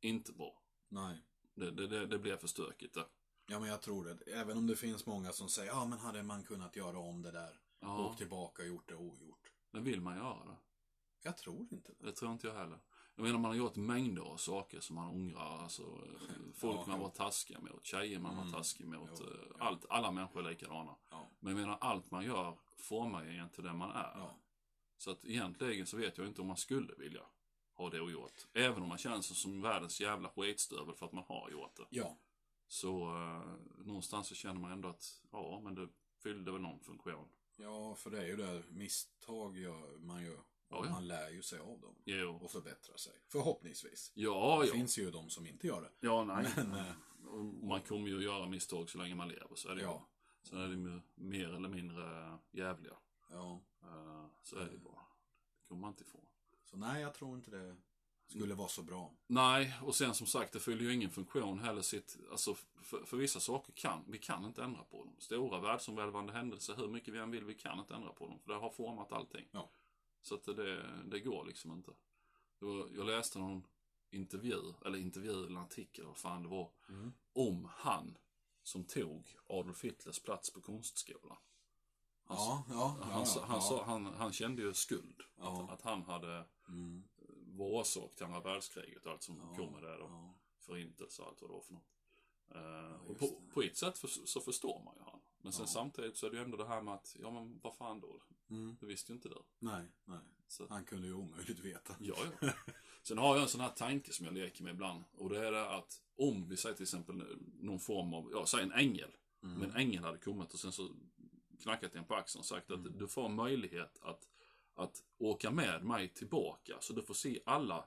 inte 0.00 0.32
bra. 0.32 0.62
Nej. 0.88 1.22
Det, 1.54 1.70
det, 1.70 2.06
det, 2.06 2.18
blir 2.18 2.36
för 2.36 2.48
stökigt 2.48 2.94
det. 2.94 3.06
Ja, 3.46 3.60
men 3.60 3.68
jag 3.68 3.82
tror 3.82 4.04
det. 4.04 4.32
Även 4.32 4.58
om 4.58 4.66
det 4.66 4.76
finns 4.76 5.06
många 5.06 5.32
som 5.32 5.48
säger, 5.48 5.70
ja 5.70 5.84
men 5.84 5.98
hade 5.98 6.22
man 6.22 6.44
kunnat 6.44 6.76
göra 6.76 6.98
om 6.98 7.22
det 7.22 7.30
där? 7.30 7.60
Ja, 7.80 8.06
Åkt 8.06 8.18
tillbaka 8.18 8.62
och 8.62 8.68
gjort 8.68 8.88
det 8.88 8.94
ogjort. 8.94 9.52
men 9.70 9.84
vill 9.84 10.00
man 10.00 10.16
göra 10.16 10.44
det? 10.44 10.56
Jag 11.26 11.36
tror 11.36 11.66
inte 11.70 11.92
det. 11.98 12.06
Det 12.06 12.12
tror 12.12 12.32
inte 12.32 12.46
jag 12.46 12.54
heller. 12.54 12.78
Jag 13.16 13.22
menar 13.24 13.38
man 13.38 13.50
har 13.50 13.58
gjort 13.58 13.76
mängder 13.76 14.22
av 14.22 14.36
saker 14.36 14.80
som 14.80 14.96
man 14.96 15.08
ångrar. 15.08 15.58
Alltså, 15.62 15.82
eh, 15.82 16.52
folk 16.54 16.80
Ja, 16.80 16.84
man 16.86 17.00
var 17.00 17.08
taskiga 17.10 17.60
mot, 17.60 17.84
tjejer 17.86 18.18
man 18.18 18.32
Mm. 18.34 18.44
var 18.50 18.58
taskig 18.58 18.86
mot. 18.86 19.10
Jo, 19.20 19.26
eh, 19.26 19.32
ja. 19.58 19.64
Allt, 19.64 19.86
alla 19.90 20.10
människor 20.10 20.46
är 20.46 20.50
likadana. 20.50 20.96
Ja. 21.10 21.30
Men 21.40 21.52
jag 21.56 21.60
menar 21.60 21.78
allt 21.80 22.10
man 22.10 22.24
gör 22.24 22.58
formar 22.76 23.24
ju 23.24 23.36
en 23.38 23.50
till 23.50 23.64
den 23.64 23.76
man 23.78 23.90
är. 23.90 24.12
Ja. 24.18 24.36
Så 24.96 25.10
att 25.10 25.24
egentligen 25.24 25.86
så 25.86 25.96
vet 25.96 26.18
jag 26.18 26.26
inte 26.26 26.40
om 26.40 26.46
man 26.46 26.56
skulle 26.56 26.94
vilja 26.94 27.22
ha 27.74 27.90
det 27.90 28.00
ogjort. 28.00 28.46
Även 28.52 28.82
om 28.82 28.88
man 28.88 28.98
känner 28.98 29.20
sig 29.20 29.36
som 29.36 29.60
världens 29.60 30.00
jävla 30.00 30.28
skitstövel 30.28 30.94
för 30.94 31.06
att 31.06 31.12
man 31.12 31.24
har 31.28 31.50
gjort 31.50 31.76
det. 31.76 31.86
Ja. 31.90 32.16
Så 32.68 33.08
eh, 33.16 33.42
någonstans 33.84 34.26
så 34.28 34.34
känner 34.34 34.60
man 34.60 34.72
ändå 34.72 34.88
att 34.88 35.22
ja, 35.30 35.60
men 35.64 35.74
det 35.74 35.88
fyllde 36.22 36.52
väl 36.52 36.60
någon 36.60 36.80
funktion. 36.80 37.28
Ja, 37.56 37.94
för 37.94 38.10
det 38.10 38.18
är 38.22 38.26
ju 38.26 38.36
det 38.36 38.62
misstag 38.70 39.56
man 39.98 40.22
gör. 40.22 40.40
Ja, 40.74 40.84
ja. 40.86 40.90
man 40.92 41.06
lär 41.06 41.30
ju 41.30 41.42
sig 41.42 41.58
av 41.58 41.80
dem. 41.80 41.94
Jo. 42.04 42.38
Och 42.42 42.50
förbättrar 42.50 42.96
sig. 42.96 43.12
Förhoppningsvis. 43.28 44.12
Ja, 44.14 44.58
Det 44.60 44.66
ja. 44.66 44.72
finns 44.72 44.98
ju 44.98 45.10
de 45.10 45.30
som 45.30 45.46
inte 45.46 45.66
gör 45.66 45.80
det. 45.80 45.90
Ja, 46.00 46.24
nej. 46.24 46.46
Men, 46.56 46.74
eh, 46.74 46.92
Och 47.28 47.44
Man 47.44 47.80
kommer 47.80 48.08
ju 48.08 48.22
göra 48.22 48.46
misstag 48.46 48.90
så 48.90 48.98
länge 48.98 49.14
man 49.14 49.28
lever, 49.28 49.54
så 49.54 49.68
är 49.68 49.74
det 49.74 49.80
ju. 49.80 49.86
ja. 49.86 50.08
Sen 50.42 50.58
är 50.58 50.68
de 50.68 50.86
ju 50.86 51.00
mer 51.14 51.48
eller 51.54 51.68
mindre 51.68 52.38
jävliga. 52.52 52.94
Ja. 53.30 53.60
Eh, 53.82 54.26
Så 54.42 54.58
är 54.58 54.64
det 54.64 54.72
ju 54.72 54.78
bara. 54.78 54.94
Det 55.62 55.68
kommer 55.68 55.80
man 55.80 55.90
inte 55.90 56.02
ifrån. 56.04 56.26
Så 56.64 56.76
nej, 56.76 57.02
jag 57.02 57.14
tror 57.14 57.36
inte 57.36 57.50
det 57.50 57.76
skulle 58.26 58.54
vara 58.54 58.68
så 58.68 58.82
bra. 58.82 59.12
Nej, 59.26 59.74
och 59.82 59.94
sen 59.94 60.14
som 60.14 60.26
sagt, 60.26 60.52
det 60.52 60.60
fyller 60.60 60.82
ju 60.82 60.92
ingen 60.94 61.10
funktion 61.10 61.58
heller 61.58 61.82
sitt, 61.82 62.16
alltså 62.30 62.54
för, 62.82 63.04
för 63.04 63.16
vissa 63.16 63.40
saker 63.40 63.72
kan, 63.72 64.04
vi 64.08 64.18
kan 64.18 64.44
inte 64.44 64.62
ändra 64.64 64.84
på 64.84 65.04
dem. 65.04 65.14
Stora 65.18 65.60
världsomvälvande 65.60 66.32
händelser, 66.32 66.74
hur 66.76 66.88
mycket 66.88 67.14
vi 67.14 67.18
än 67.18 67.30
vill, 67.30 67.44
vi 67.44 67.54
kan 67.54 67.78
inte 67.78 67.94
ändra 67.94 68.12
på 68.12 68.26
dem. 68.28 68.38
För 68.38 68.52
det 68.52 68.58
har 68.58 68.70
format 68.70 69.12
allting. 69.12 69.46
Ja. 69.50 69.70
Så 70.24 70.34
att 70.34 70.44
det, 70.44 71.02
det 71.10 71.20
går 71.20 71.44
liksom 71.44 71.72
inte. 71.72 71.92
Jag, 72.58 72.90
jag 72.96 73.06
läste 73.06 73.38
någon 73.38 73.66
intervju, 74.10 74.60
eller 74.84 74.98
intervju 74.98 75.46
eller 75.46 75.60
artikel, 75.60 76.04
vad 76.06 76.16
fan 76.16 76.42
det 76.42 76.48
var, 76.48 76.70
Mm. 76.88 77.12
om 77.32 77.68
han 77.76 78.18
som 78.62 78.84
tog 78.84 79.36
Adolf 79.46 79.84
Hitlers 79.84 80.18
plats 80.22 80.50
på 80.52 80.60
konstskolan. 80.60 81.36
Han, 82.24 82.36
Ja, 82.38 82.64
ja. 82.68 82.74
ja, 83.00 83.04
han, 83.04 83.24
ja, 83.36 83.44
han, 83.46 83.62
sa- 83.62 83.84
han, 83.84 84.06
han 84.06 84.32
kände 84.32 84.62
ju 84.62 84.74
skuld. 84.74 85.22
Att, 85.36 85.70
att 85.70 85.82
han 85.82 86.02
hade 86.02 86.44
Mm. 86.68 87.04
var 87.46 87.66
orsak 87.80 88.14
till 88.14 88.24
andra 88.26 88.40
världskriget 88.40 89.06
och 89.06 89.12
allt 89.12 89.22
som 89.22 89.38
Ja, 89.38 89.56
kom 89.56 89.72
med 89.72 89.82
det 89.82 89.96
då. 89.96 90.04
Ja. 90.04 90.34
Förintelse 90.58 91.22
och 91.22 91.28
allt 91.28 91.40
vad 91.42 91.50
det 91.50 91.54
var 91.54 91.60
för 91.62 91.72
något. 91.72 91.90
Eh, 92.54 93.00
och 93.10 93.18
på, 93.18 93.42
på 93.54 93.62
ett 93.62 93.76
sätt 93.76 93.98
för, 93.98 94.08
så 94.08 94.40
förstår 94.40 94.82
man 94.84 94.94
ju 94.96 95.02
han. 95.02 95.20
Men 95.44 95.52
sen 95.52 95.62
Ja. 95.62 95.66
samtidigt 95.72 96.16
så 96.16 96.26
är 96.26 96.30
det 96.30 96.36
ju 96.36 96.42
ändå 96.42 96.56
det 96.56 96.66
här 96.66 96.82
med 96.82 96.94
att, 96.94 97.16
ja 97.20 97.30
men 97.30 97.60
vad 97.62 97.74
fan 97.76 98.00
då? 98.00 98.22
Mm. 98.50 98.76
Det 98.80 98.86
visste 98.86 99.12
ju 99.12 99.16
inte 99.16 99.28
du. 99.28 99.42
Nej, 99.58 99.84
nej. 100.04 100.18
Så, 100.48 100.66
Han 100.68 100.84
kunde 100.84 101.06
ju 101.06 101.14
omöjligt 101.14 101.58
veta. 101.58 101.96
ja, 102.00 102.14
ja. 102.40 102.48
Sen 103.02 103.18
har 103.18 103.34
jag 103.34 103.42
en 103.42 103.48
sån 103.48 103.60
här 103.60 103.70
tanke 103.70 104.12
som 104.12 104.26
jag 104.26 104.34
leker 104.34 104.64
med 104.64 104.74
ibland. 104.74 105.04
Och 105.16 105.28
det 105.30 105.46
är 105.46 105.52
det 105.52 105.70
att 105.70 106.02
om 106.16 106.48
vi 106.48 106.56
säger 106.56 106.74
till 106.76 106.82
exempel 106.82 107.22
någon 107.60 107.80
form 107.80 108.14
av, 108.14 108.30
ja 108.32 108.46
säg 108.46 108.62
en 108.62 108.72
ängel. 108.72 109.10
Mm. 109.42 109.58
Men 109.58 109.70
en 109.70 109.76
ängel 109.76 110.04
hade 110.04 110.18
kommit 110.18 110.52
och 110.52 110.58
sen 110.60 110.72
så 110.72 110.88
knackat 111.62 111.94
en 111.94 112.04
på 112.04 112.14
axeln 112.14 112.40
och 112.40 112.46
sagt 112.46 112.70
att 112.70 112.78
Mm. 112.80 112.98
du 112.98 113.08
får 113.08 113.28
möjlighet 113.28 113.98
att, 114.02 114.28
att 114.74 115.02
åka 115.18 115.50
med 115.50 115.84
mig 115.84 116.08
tillbaka. 116.08 116.76
Så 116.80 116.92
du 116.92 117.02
får 117.02 117.14
se 117.14 117.40
alla 117.46 117.84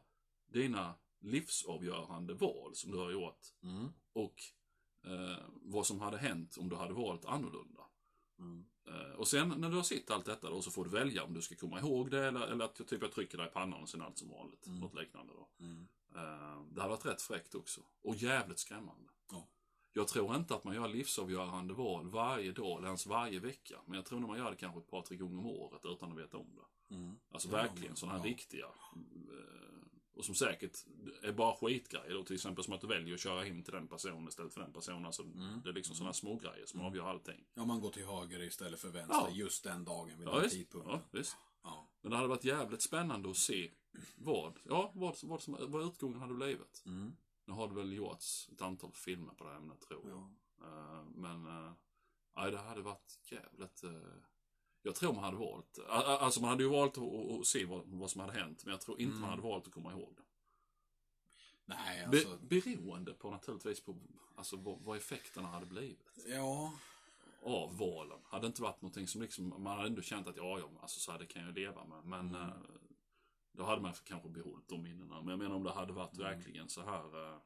dina 0.48 0.94
livsavgörande 1.20 2.34
val 2.34 2.76
som 2.76 2.92
du 2.92 2.98
har 2.98 3.12
gjort. 3.12 3.40
Mm. 3.64 3.88
Och 4.14 4.36
eh, 5.08 5.38
vad 5.62 5.86
som 5.86 6.00
hade 6.02 6.18
hänt 6.18 6.58
om 6.58 6.70
du 6.70 6.76
hade 6.76 6.94
valt 6.94 7.26
annorlunda. 7.26 7.82
Mm. 8.40 8.66
Eh, 8.88 9.12
och 9.12 9.28
sen 9.28 9.50
när 9.58 9.70
du 9.70 9.76
har 9.76 9.84
sett 9.84 10.12
allt 10.12 10.26
detta 10.26 10.50
då 10.50 10.62
så 10.62 10.72
får 10.72 10.86
du 10.86 10.90
välja 10.90 11.24
om 11.24 11.34
du 11.34 11.42
ska 11.42 11.56
komma 11.56 11.80
ihåg 11.80 12.12
det 12.12 12.28
eller, 12.28 12.48
eller 12.48 12.66
att 12.66 12.80
jag, 12.80 12.88
typ, 12.88 13.02
jag 13.02 13.12
trycker 13.12 13.38
dig 13.38 13.48
i 13.48 13.50
pannan 13.50 13.82
och 13.82 13.90
sen 13.90 14.02
allt 14.02 14.18
som 14.18 14.30
vanligt. 14.30 14.68
Mm. 14.68 14.80
Något 14.80 14.96
liknande 14.96 15.34
då. 15.34 15.50
Mm. 15.60 15.88
Eh, 16.16 16.62
det 16.72 16.82
hade 16.82 16.94
varit 16.94 17.06
rätt 17.06 17.22
fräckt 17.22 17.56
också. 17.56 17.82
Och 18.02 18.16
jävligt 18.16 18.60
skrämmande. 18.60 19.10
Ja. 19.32 19.48
Jag 19.94 20.08
tror 20.08 20.36
inte 20.36 20.56
att 20.56 20.64
man 20.64 20.76
gör 20.76 20.88
livsavgörande 20.88 21.74
val 21.74 22.10
varje 22.10 22.52
dag 22.52 22.78
eller 22.78 22.88
ens 22.88 23.06
varje 23.06 23.40
vecka. 23.40 23.80
Men 23.86 23.96
jag 23.96 24.06
tror 24.06 24.22
att 24.22 24.28
man 24.28 24.38
gör 24.38 24.52
det 24.52 24.58
kanske 24.58 24.80
ett 24.80 24.90
par, 24.90 25.02
tre 25.02 25.18
gånger 25.18 25.40
om 25.40 25.46
året 25.46 25.82
utan 25.84 26.12
att 26.12 26.18
veta 26.18 26.38
om 26.38 26.56
det. 26.56 26.96
Mm. 26.96 27.20
Alltså 27.32 27.50
verkligen 27.50 27.96
sådana 27.96 28.18
här 28.18 28.26
ja. 28.26 28.32
riktiga. 28.32 28.66
Och 30.18 30.26
som 30.26 30.36
säkert 30.36 30.78
är 31.22 31.32
bara 31.32 31.56
skitgrejer 31.56 32.14
då. 32.14 32.24
Till 32.24 32.36
exempel 32.36 32.64
som 32.64 32.74
att 32.74 32.82
du 32.82 32.88
väljer 32.88 33.14
att 33.14 33.20
köra 33.20 33.44
hem 33.44 33.64
till 33.64 33.74
den 33.74 33.88
personen 33.88 34.28
istället 34.28 34.54
för 34.54 34.62
den 34.62 34.74
personen. 34.74 35.06
Alltså, 35.06 35.24
Mm. 35.24 35.62
Det 35.64 35.70
är 35.70 35.74
liksom 35.74 35.96
sådana 35.96 36.14
små 36.14 36.36
grejer 36.36 36.66
som 36.66 36.82
avgör 36.82 37.08
allting. 37.10 37.44
Ja, 37.54 37.66
man 37.66 37.80
går 37.82 37.92
till 37.92 38.06
höger 38.06 38.42
istället 38.44 38.80
för 38.80 38.90
vänster 38.90 39.16
Ja. 39.16 39.30
just 39.30 39.64
den 39.64 39.84
dagen 39.86 40.18
vid 40.18 40.28
Ja, 40.28 40.32
den 40.34 40.42
visst. 40.44 40.56
tidpunkten. 40.56 40.94
Ja, 40.94 41.02
visst. 41.12 41.38
Ja. 41.64 41.88
Men 42.02 42.12
det 42.12 42.18
hade 42.18 42.30
varit 42.30 42.44
jävligt 42.44 42.82
spännande 42.82 43.30
att 43.30 43.38
se 43.38 43.72
vad, 44.16 44.60
ja, 44.64 44.92
vad, 44.96 45.16
vad, 45.24 45.42
som, 45.42 45.58
vad 45.60 45.86
utgången 45.88 46.20
hade 46.20 46.34
blivit. 46.34 46.84
Mm. 46.86 47.16
Nu 47.46 47.54
har 47.54 47.68
det 47.68 47.74
väl 47.76 47.94
gjorts 47.94 48.50
ett 48.52 48.62
antal 48.62 48.92
filmer 48.94 49.34
på 49.34 49.44
det 49.44 49.50
här 49.50 49.58
ämnet 49.58 49.82
tror 49.82 50.10
jag. 50.10 50.30
Ja. 50.62 50.68
Eh, 50.68 51.04
men, 51.16 51.46
eh, 51.48 51.72
nej 52.36 52.52
det 52.52 52.58
hade 52.58 52.82
varit 52.82 53.20
jävligt... 53.32 53.84
eh, 53.84 53.92
jag 54.88 54.96
tror 54.96 55.14
man 55.14 55.24
hade 55.24 55.38
valt, 55.38 55.80
alltså 55.90 56.42
man 56.42 56.50
hade 56.50 56.64
ju 56.64 56.70
valt 56.70 56.98
att, 56.98 57.46
se 57.48 57.66
vad, 57.66 57.82
vad 57.86 58.12
som 58.12 58.22
hade 58.22 58.34
hänt. 58.34 58.64
Men 58.66 58.72
jag 58.72 58.82
tror 58.82 59.00
inte 59.02 59.10
Mm. 59.12 59.22
man 59.22 59.30
hade 59.30 59.42
valt 59.42 59.68
att 59.68 59.74
komma 59.74 59.92
ihåg 59.92 60.14
det. 60.18 60.24
Nej, 61.66 62.08
Be, 62.12 62.18
alltså. 62.18 62.38
beroende 62.42 63.14
på 63.14 63.32
naturligtvis 63.32 63.80
på 63.82 63.96
alltså, 64.36 64.56
vad, 64.58 64.80
vad 64.82 64.98
effekterna 64.98 65.48
hade 65.48 65.66
blivit 65.66 66.26
Ja. 66.28 66.74
av 67.44 67.78
valen. 67.78 68.20
Hade 68.24 68.48
inte 68.48 68.62
varit 68.62 68.82
någonting 68.82 69.08
som 69.08 69.22
liksom, 69.22 69.50
man 69.64 69.78
hade 69.78 69.88
ändå 69.88 70.02
känt 70.02 70.28
att 70.28 70.38
ja, 70.38 70.60
ja, 70.60 70.70
alltså 70.82 71.00
så 71.00 71.12
här, 71.12 71.20
det 71.20 71.26
kan 71.26 71.42
jag 71.46 71.54
leva 71.56 71.86
med. 71.86 72.04
Men 72.06 72.36
Mm. 72.36 72.42
eh, 72.50 72.54
då 73.52 73.64
hade 73.64 73.82
man 73.82 73.94
kanske 74.04 74.30
behållit 74.30 74.68
de 74.68 74.84
minnena. 74.84 75.22
Men 75.22 75.30
jag 75.30 75.40
menar 75.40 75.56
om 75.56 75.64
det 75.64 75.72
hade 75.72 75.94
varit 75.94 76.14
Mm. 76.18 76.24
verkligen 76.36 76.70
så 76.70 76.82
här 76.82 77.32
eh, 77.34 77.40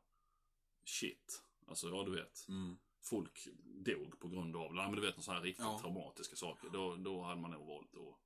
shit. 0.85 1.43
Alltså 1.67 1.89
ja, 1.89 2.03
du 2.03 2.11
vet. 2.11 2.45
Mm. 2.49 2.77
Folk 3.01 3.47
dog 3.63 4.19
på 4.19 4.27
grund 4.27 4.55
av, 4.55 4.73
nej 4.73 4.85
men 4.85 4.95
du 4.95 5.01
vet, 5.01 5.23
sådana 5.23 5.39
här 5.39 5.45
riktigt 5.45 5.65
Ja. 5.65 5.79
traumatiska 5.81 6.35
saker. 6.35 6.69
Då, 6.69 6.95
då 6.95 7.21
hade 7.21 7.41
man 7.41 7.51
nog 7.51 7.67
valt 7.67 7.95
att 7.97 8.17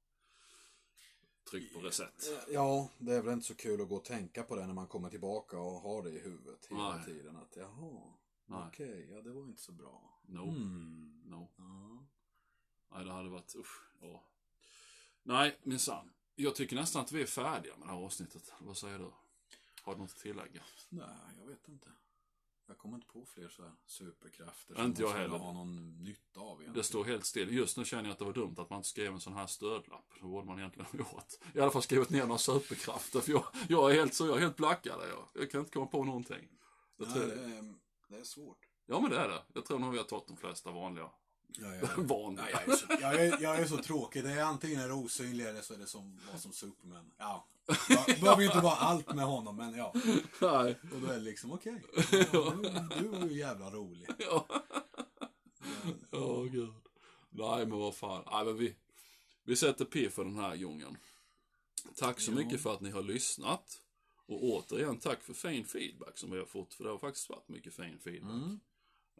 trycka 1.51 1.79
på 1.79 1.85
reset. 1.85 2.29
Ja, 2.49 2.89
det 2.97 3.13
är 3.13 3.21
väl 3.21 3.33
inte 3.33 3.45
så 3.45 3.55
kul 3.55 3.81
att 3.81 3.89
gå 3.89 3.95
och 3.95 4.05
tänka 4.05 4.43
på 4.43 4.55
det 4.55 4.67
när 4.67 4.73
man 4.73 4.87
kommer 4.87 5.09
tillbaka 5.09 5.59
och 5.59 5.81
har 5.81 6.03
det 6.03 6.09
i 6.09 6.19
huvudet 6.19 6.65
hela 6.69 6.95
Nej. 6.95 7.05
tiden. 7.05 7.35
Att 7.35 7.55
jaha, 7.55 8.13
okej, 8.67 9.07
ja 9.11 9.21
det 9.21 9.31
var 9.33 9.43
inte 9.43 9.61
så 9.61 9.71
bra. 9.71 10.19
No. 10.25 10.41
Mm. 10.49 11.21
No. 11.25 11.47
Ja. 11.57 12.05
Nej, 12.91 13.05
det 13.05 13.11
hade 13.11 13.29
varit, 13.29 13.55
usch, 13.55 13.81
ja. 14.01 14.23
Nej, 15.23 15.57
minsann. 15.63 16.09
Jag 16.35 16.55
tycker 16.55 16.75
nästan 16.75 17.01
att 17.01 17.11
vi 17.11 17.21
är 17.21 17.25
färdiga 17.25 17.77
med 17.77 17.87
det 17.87 17.91
här 17.91 17.99
avsnittet. 17.99 18.53
Vad 18.59 18.77
säger 18.77 18.99
du? 18.99 19.11
Har 19.81 19.95
du 19.95 20.01
något 20.01 20.11
att 20.11 20.17
tillägga? 20.17 20.61
Nej, 20.89 21.05
jag 21.39 21.45
vet 21.45 21.67
inte. 21.67 21.89
Jag 22.67 22.77
kommer 22.77 22.95
inte 22.95 23.07
på 23.07 23.25
fler 23.25 23.49
så 23.49 23.63
här 23.63 23.71
superkrafter 23.85 24.83
Inte 24.85 24.95
som 25.01 25.05
jag 25.05 25.09
man 25.09 25.09
skulle 25.09 25.21
heller. 25.21 25.37
ha 25.37 25.53
någon 25.53 26.03
nytta 26.03 26.39
av 26.39 26.47
egentligen. 26.47 26.73
Det 26.73 26.83
står 26.83 27.03
helt 27.05 27.25
still. 27.25 27.53
Just 27.53 27.77
nu 27.77 27.85
känner 27.85 28.03
jag 28.03 28.11
att 28.11 28.19
det 28.19 28.25
var 28.25 28.33
dumt 28.33 28.55
att 28.57 28.69
man 28.69 28.77
inte 28.77 28.89
skrev 28.89 29.13
en 29.13 29.19
sån 29.19 29.33
här 29.33 29.47
stödlapp. 29.47 30.05
Det 30.21 30.27
borde 30.27 30.45
man 30.47 30.59
egentligen 30.59 30.85
ha 30.91 30.99
gjort. 30.99 31.33
I 31.53 31.59
alla 31.59 31.71
fall 31.71 31.81
skrivit 31.81 32.09
ner 32.09 32.25
några 32.25 32.37
superkrafter. 32.37 33.19
För 33.19 33.31
jag, 33.31 33.43
jag 33.69 33.91
är 33.91 33.95
helt 33.95 34.13
så, 34.13 34.27
jag 34.27 34.37
är 34.37 34.41
helt 34.41 34.55
blackad. 34.57 34.99
Jag, 35.09 35.41
jag 35.41 35.51
kan 35.51 35.59
inte 35.59 35.71
komma 35.71 35.85
på 35.85 36.03
någonting. 36.03 36.47
Jag 36.97 37.07
Nej, 37.07 37.15
tror, 37.17 37.27
det, 37.27 37.33
är, 37.43 37.73
det 38.09 38.17
är 38.17 38.23
svårt. 38.23 38.59
Ja, 38.85 38.99
men 38.99 39.09
det 39.11 39.17
är 39.17 39.27
det. 39.27 39.41
Jag 39.53 39.65
tror 39.65 39.79
nog 39.79 39.91
vi 39.91 39.97
har 39.97 40.05
tagit 40.05 40.27
de 40.27 40.37
flesta 40.37 40.71
vanliga. 40.71 41.09
Ja, 41.47 41.75
ja. 41.75 41.87
vanliga. 41.97 42.45
Nej, 42.45 42.53
jag, 42.65 42.73
är 42.73 42.77
så, 42.77 42.85
jag, 43.01 43.15
är, 43.25 43.41
jag 43.41 43.57
är 43.59 43.65
så 43.65 43.77
tråkig. 43.77 44.23
Det 44.23 44.31
är 44.31 44.43
antingen 44.43 44.79
är 44.79 44.87
det 44.87 44.93
osynlig 44.93 45.45
eller 45.45 45.61
så 45.61 45.73
är 45.73 45.77
det 45.77 45.87
som, 45.87 46.19
var 46.31 46.39
som 46.39 46.53
Superman. 46.53 47.11
Ja. 47.17 47.47
Det 48.07 48.19
behöver 48.21 48.41
ju 48.41 48.47
inte 48.47 48.59
vara 48.59 48.75
allt 48.75 49.15
med 49.15 49.25
honom, 49.25 49.55
men 49.55 49.75
ja. 49.75 49.93
Nej. 50.41 50.79
Och 50.93 51.01
då 51.01 51.07
är 51.07 51.13
det 51.13 51.19
liksom 51.19 51.51
okej. 51.51 51.83
Ja, 52.33 52.53
du, 52.61 52.99
du 52.99 53.07
var 53.07 53.27
ju 53.27 53.37
jävla 53.37 53.69
rolig. 53.71 54.07
Ja. 54.17 54.47
Åh, 56.11 56.43
gud. 56.45 56.73
Nej, 57.29 57.65
men 57.65 57.77
vad 57.79 57.95
fan. 57.95 58.23
Nej, 58.31 58.45
men 58.45 58.57
vi, 58.57 58.75
vi 59.43 59.55
sätter 59.55 59.85
P 59.85 60.09
för 60.09 60.23
den 60.25 60.35
här 60.35 60.55
gången. 60.57 60.97
Tack 61.95 62.19
så 62.19 62.31
Ja. 62.31 62.35
mycket 62.35 62.61
för 62.61 62.73
att 62.73 62.81
ni 62.81 62.89
har 62.91 63.03
lyssnat. 63.03 63.81
Och 64.27 64.43
återigen, 64.43 64.97
tack 64.99 65.21
för 65.21 65.33
fin 65.33 65.65
feedback 65.65 66.17
som 66.17 66.31
vi 66.31 66.37
har 66.39 66.45
fått. 66.45 66.73
För 66.73 66.83
det 66.83 66.89
har 66.89 66.97
faktiskt 66.97 67.29
varit 67.29 67.47
mycket 67.49 67.73
fin 67.73 67.99
feedback. 68.03 68.31
Mm. 68.31 68.59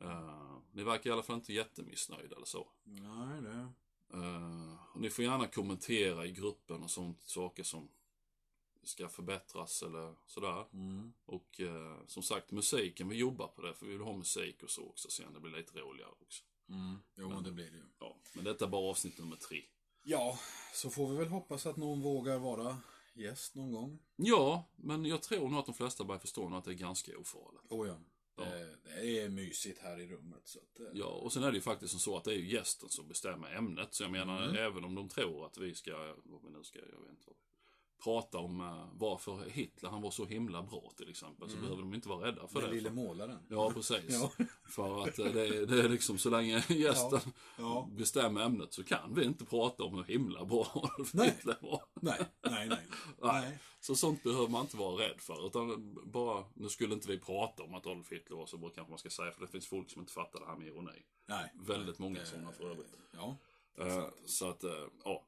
Eh, 0.02 0.58
ni 0.72 0.84
verkar 0.84 1.10
i 1.10 1.14
alla 1.14 1.24
fall 1.24 1.36
inte 1.36 1.54
jättemissnöjda 1.54 2.36
eller 2.36 2.46
så. 2.46 2.72
Nej, 2.84 3.42
det... 3.42 3.70
Eh, 4.14 4.76
och 4.94 5.02
ni 5.02 5.10
får 5.10 5.26
gärna 5.26 5.48
kommentera 5.48 6.26
i 6.26 6.32
gruppen 6.32 6.84
och 6.84 6.92
sånt, 6.92 7.22
saker 7.22 7.64
som 7.64 7.90
ska 8.84 9.10
förbättras 9.10 9.84
eller 9.84 10.16
sådär. 10.26 10.66
Mm. 10.74 11.14
Och 11.26 11.62
eh, 11.62 11.98
som 12.08 12.24
sagt, 12.24 12.52
musiken, 12.52 13.10
vi 13.10 13.16
jobbar 13.16 13.48
på 13.48 13.62
det 13.62 13.74
för 13.74 13.86
vi 13.86 13.92
vill 13.92 14.02
ha 14.02 14.18
musik 14.18 14.64
och 14.64 14.70
så 14.70 14.88
också 14.90 15.10
sen. 15.10 15.34
Det 15.34 15.40
blir 15.40 15.52
lite 15.52 15.80
roligare 15.80 16.12
också. 16.22 16.44
Mm. 16.70 16.98
Jo, 17.16 17.30
men 17.30 17.44
det 17.44 17.52
blir 17.52 17.72
det 17.72 17.78
ju. 17.78 17.84
Ja, 18.00 18.18
men 18.34 18.44
detta 18.44 18.66
är 18.66 18.70
bara 18.70 18.90
avsnitt 18.90 19.20
nummer 19.20 19.36
tre. 19.36 19.64
Ja, 20.04 20.40
så 20.74 20.90
får 20.90 21.10
vi 21.10 21.18
väl 21.18 21.28
hoppas 21.28 21.66
att 21.66 21.78
någon 21.78 22.02
vågar 22.02 22.40
vara 22.40 22.78
gäst 23.14 23.56
någon 23.56 23.72
gång. 23.72 24.00
Ja, 24.16 24.70
men 24.76 25.06
jag 25.06 25.24
tror 25.24 25.50
nog 25.50 25.60
att 25.60 25.66
de 25.66 25.76
flesta 25.76 26.04
börjar 26.04 26.20
förstå 26.20 26.56
att 26.56 26.64
det 26.64 26.72
är 26.72 26.76
ganska 26.76 27.18
ofarligt. 27.18 27.72
Oh 27.72 27.88
ja. 27.88 27.98
Ja. 28.38 28.44
Det, 28.46 28.76
det 29.02 29.22
är 29.22 29.30
mysigt 29.30 29.80
här 29.80 30.00
i 30.00 30.08
rummet. 30.08 30.42
Så 30.44 30.60
att, 30.60 30.80
eh, 30.80 30.86
Ja, 30.94 31.06
och 31.06 31.34
sen 31.34 31.44
är 31.44 31.52
det 31.52 31.56
ju 31.58 31.62
faktiskt 31.62 31.92
som 31.92 32.00
så 32.00 32.18
att 32.18 32.24
det 32.24 32.32
är 32.32 32.38
ju 32.38 32.52
gästen 32.52 32.90
som 32.90 33.08
bestämmer 33.08 33.56
ämnet. 33.56 33.94
Så 33.94 34.04
jag 34.04 34.12
menar, 34.12 34.44
Mm. 34.44 34.56
även 34.56 34.84
om 34.84 34.96
de 34.96 35.10
tror 35.10 35.46
att 35.46 35.58
vi 35.58 35.76
ska, 35.76 36.16
vad 36.24 36.42
vi 36.44 36.50
nu 36.58 36.64
ska, 36.64 36.80
jag 36.80 36.86
vet 37.02 37.10
inte 37.10 37.24
vad 37.28 37.36
prata 38.04 38.38
om 38.38 38.62
uh, 38.62 38.88
varför 38.94 39.50
Hitler, 39.50 39.90
han 39.90 40.02
var 40.02 40.12
så 40.12 40.26
himla 40.26 40.64
bra 40.64 40.92
till 40.98 41.10
exempel. 41.10 41.50
Så 41.50 41.54
Mm. 41.56 41.62
behöver 41.66 41.82
de 41.82 41.94
inte 41.94 42.10
vara 42.10 42.28
rädda 42.28 42.48
för 42.48 42.62
Den 42.62 42.70
det. 42.70 42.76
lille 42.76 42.90
För, 42.90 42.96
målaren. 42.96 43.40
ja, 43.50 43.72
precis. 43.72 44.04
Ja. 44.08 44.32
För 44.70 45.04
att 45.04 45.20
eh, 45.20 45.26
det, 45.26 45.48
är- 45.48 45.66
det 45.66 45.82
är 45.84 45.90
liksom 45.90 46.18
så 46.18 46.30
länge 46.30 46.64
gästen 46.70 47.20
Ja. 47.58 47.90
bestämmer 47.92 48.42
ämnet 48.42 48.74
så 48.74 48.84
kan 48.84 49.14
vi 49.16 49.26
inte 49.26 49.46
prata 49.46 49.84
om 49.84 49.96
hur 49.96 50.04
himla 50.04 50.46
bra 50.46 50.68
Adolf 50.74 51.14
Nej. 51.14 51.30
Hitler 51.30 51.58
var. 51.62 51.82
Nej, 52.02 52.22
nej, 52.50 52.68
nej. 52.70 52.88
Nej. 53.22 53.60
Så 53.80 53.96
sånt 53.96 54.24
behöver 54.24 54.48
man 54.48 54.62
inte 54.62 54.78
vara 54.78 55.02
rädd 55.04 55.22
för. 55.22 55.48
Utan 55.48 55.94
bara, 56.12 56.46
nu 56.54 56.70
skulle 56.70 56.94
inte 56.94 57.08
vi 57.08 57.20
prata 57.20 57.64
om 57.64 57.74
att 57.76 57.88
Adolf 57.88 58.12
Hitler 58.12 58.38
var 58.38 58.46
så 58.46 58.58
bra 58.58 58.70
kanske 58.70 58.90
man 58.92 59.00
ska 59.00 59.10
säga. 59.10 59.32
För 59.32 59.42
det 59.42 59.48
finns 59.48 59.68
folk 59.68 59.90
som 59.92 60.02
inte 60.02 60.14
fattar 60.14 60.40
det 60.40 60.46
här 60.46 60.56
med 60.56 60.68
ironi. 60.68 61.04
nej. 61.26 61.52
Väldigt 61.56 62.00
många 62.00 62.26
sådana 62.26 62.52
för 62.52 62.70
övrigt. 62.72 62.94
Ja. 63.12 63.38
Eh, 63.78 64.06
så 64.26 64.50
att, 64.50 64.64
ja. 65.04 65.24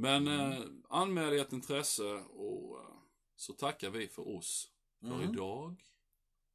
Men 0.00 0.28
eh, 0.28 0.60
anmäl 0.88 1.32
ert 1.32 1.52
intresse 1.52 2.04
och 2.14 2.78
eh, 2.80 2.96
så 3.36 3.52
tackar 3.52 3.90
vi 3.90 4.08
för 4.08 4.28
oss 4.28 4.72
för 5.00 5.06
Mm. 5.14 5.32
idag. 5.34 5.82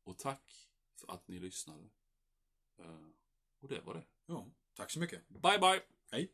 Och 0.03 0.17
tack 0.17 0.69
för 0.99 1.11
att 1.13 1.27
ni 1.27 1.39
lyssnade. 1.39 1.83
Eh, 2.79 3.07
och 3.61 3.67
det 3.69 3.81
var 3.81 3.93
det. 3.93 4.03
ja. 4.25 4.47
Tack 4.75 4.91
så 4.91 4.99
mycket. 4.99 5.27
Bye 5.29 5.59
bye! 5.59 5.81
Hej. 6.11 6.33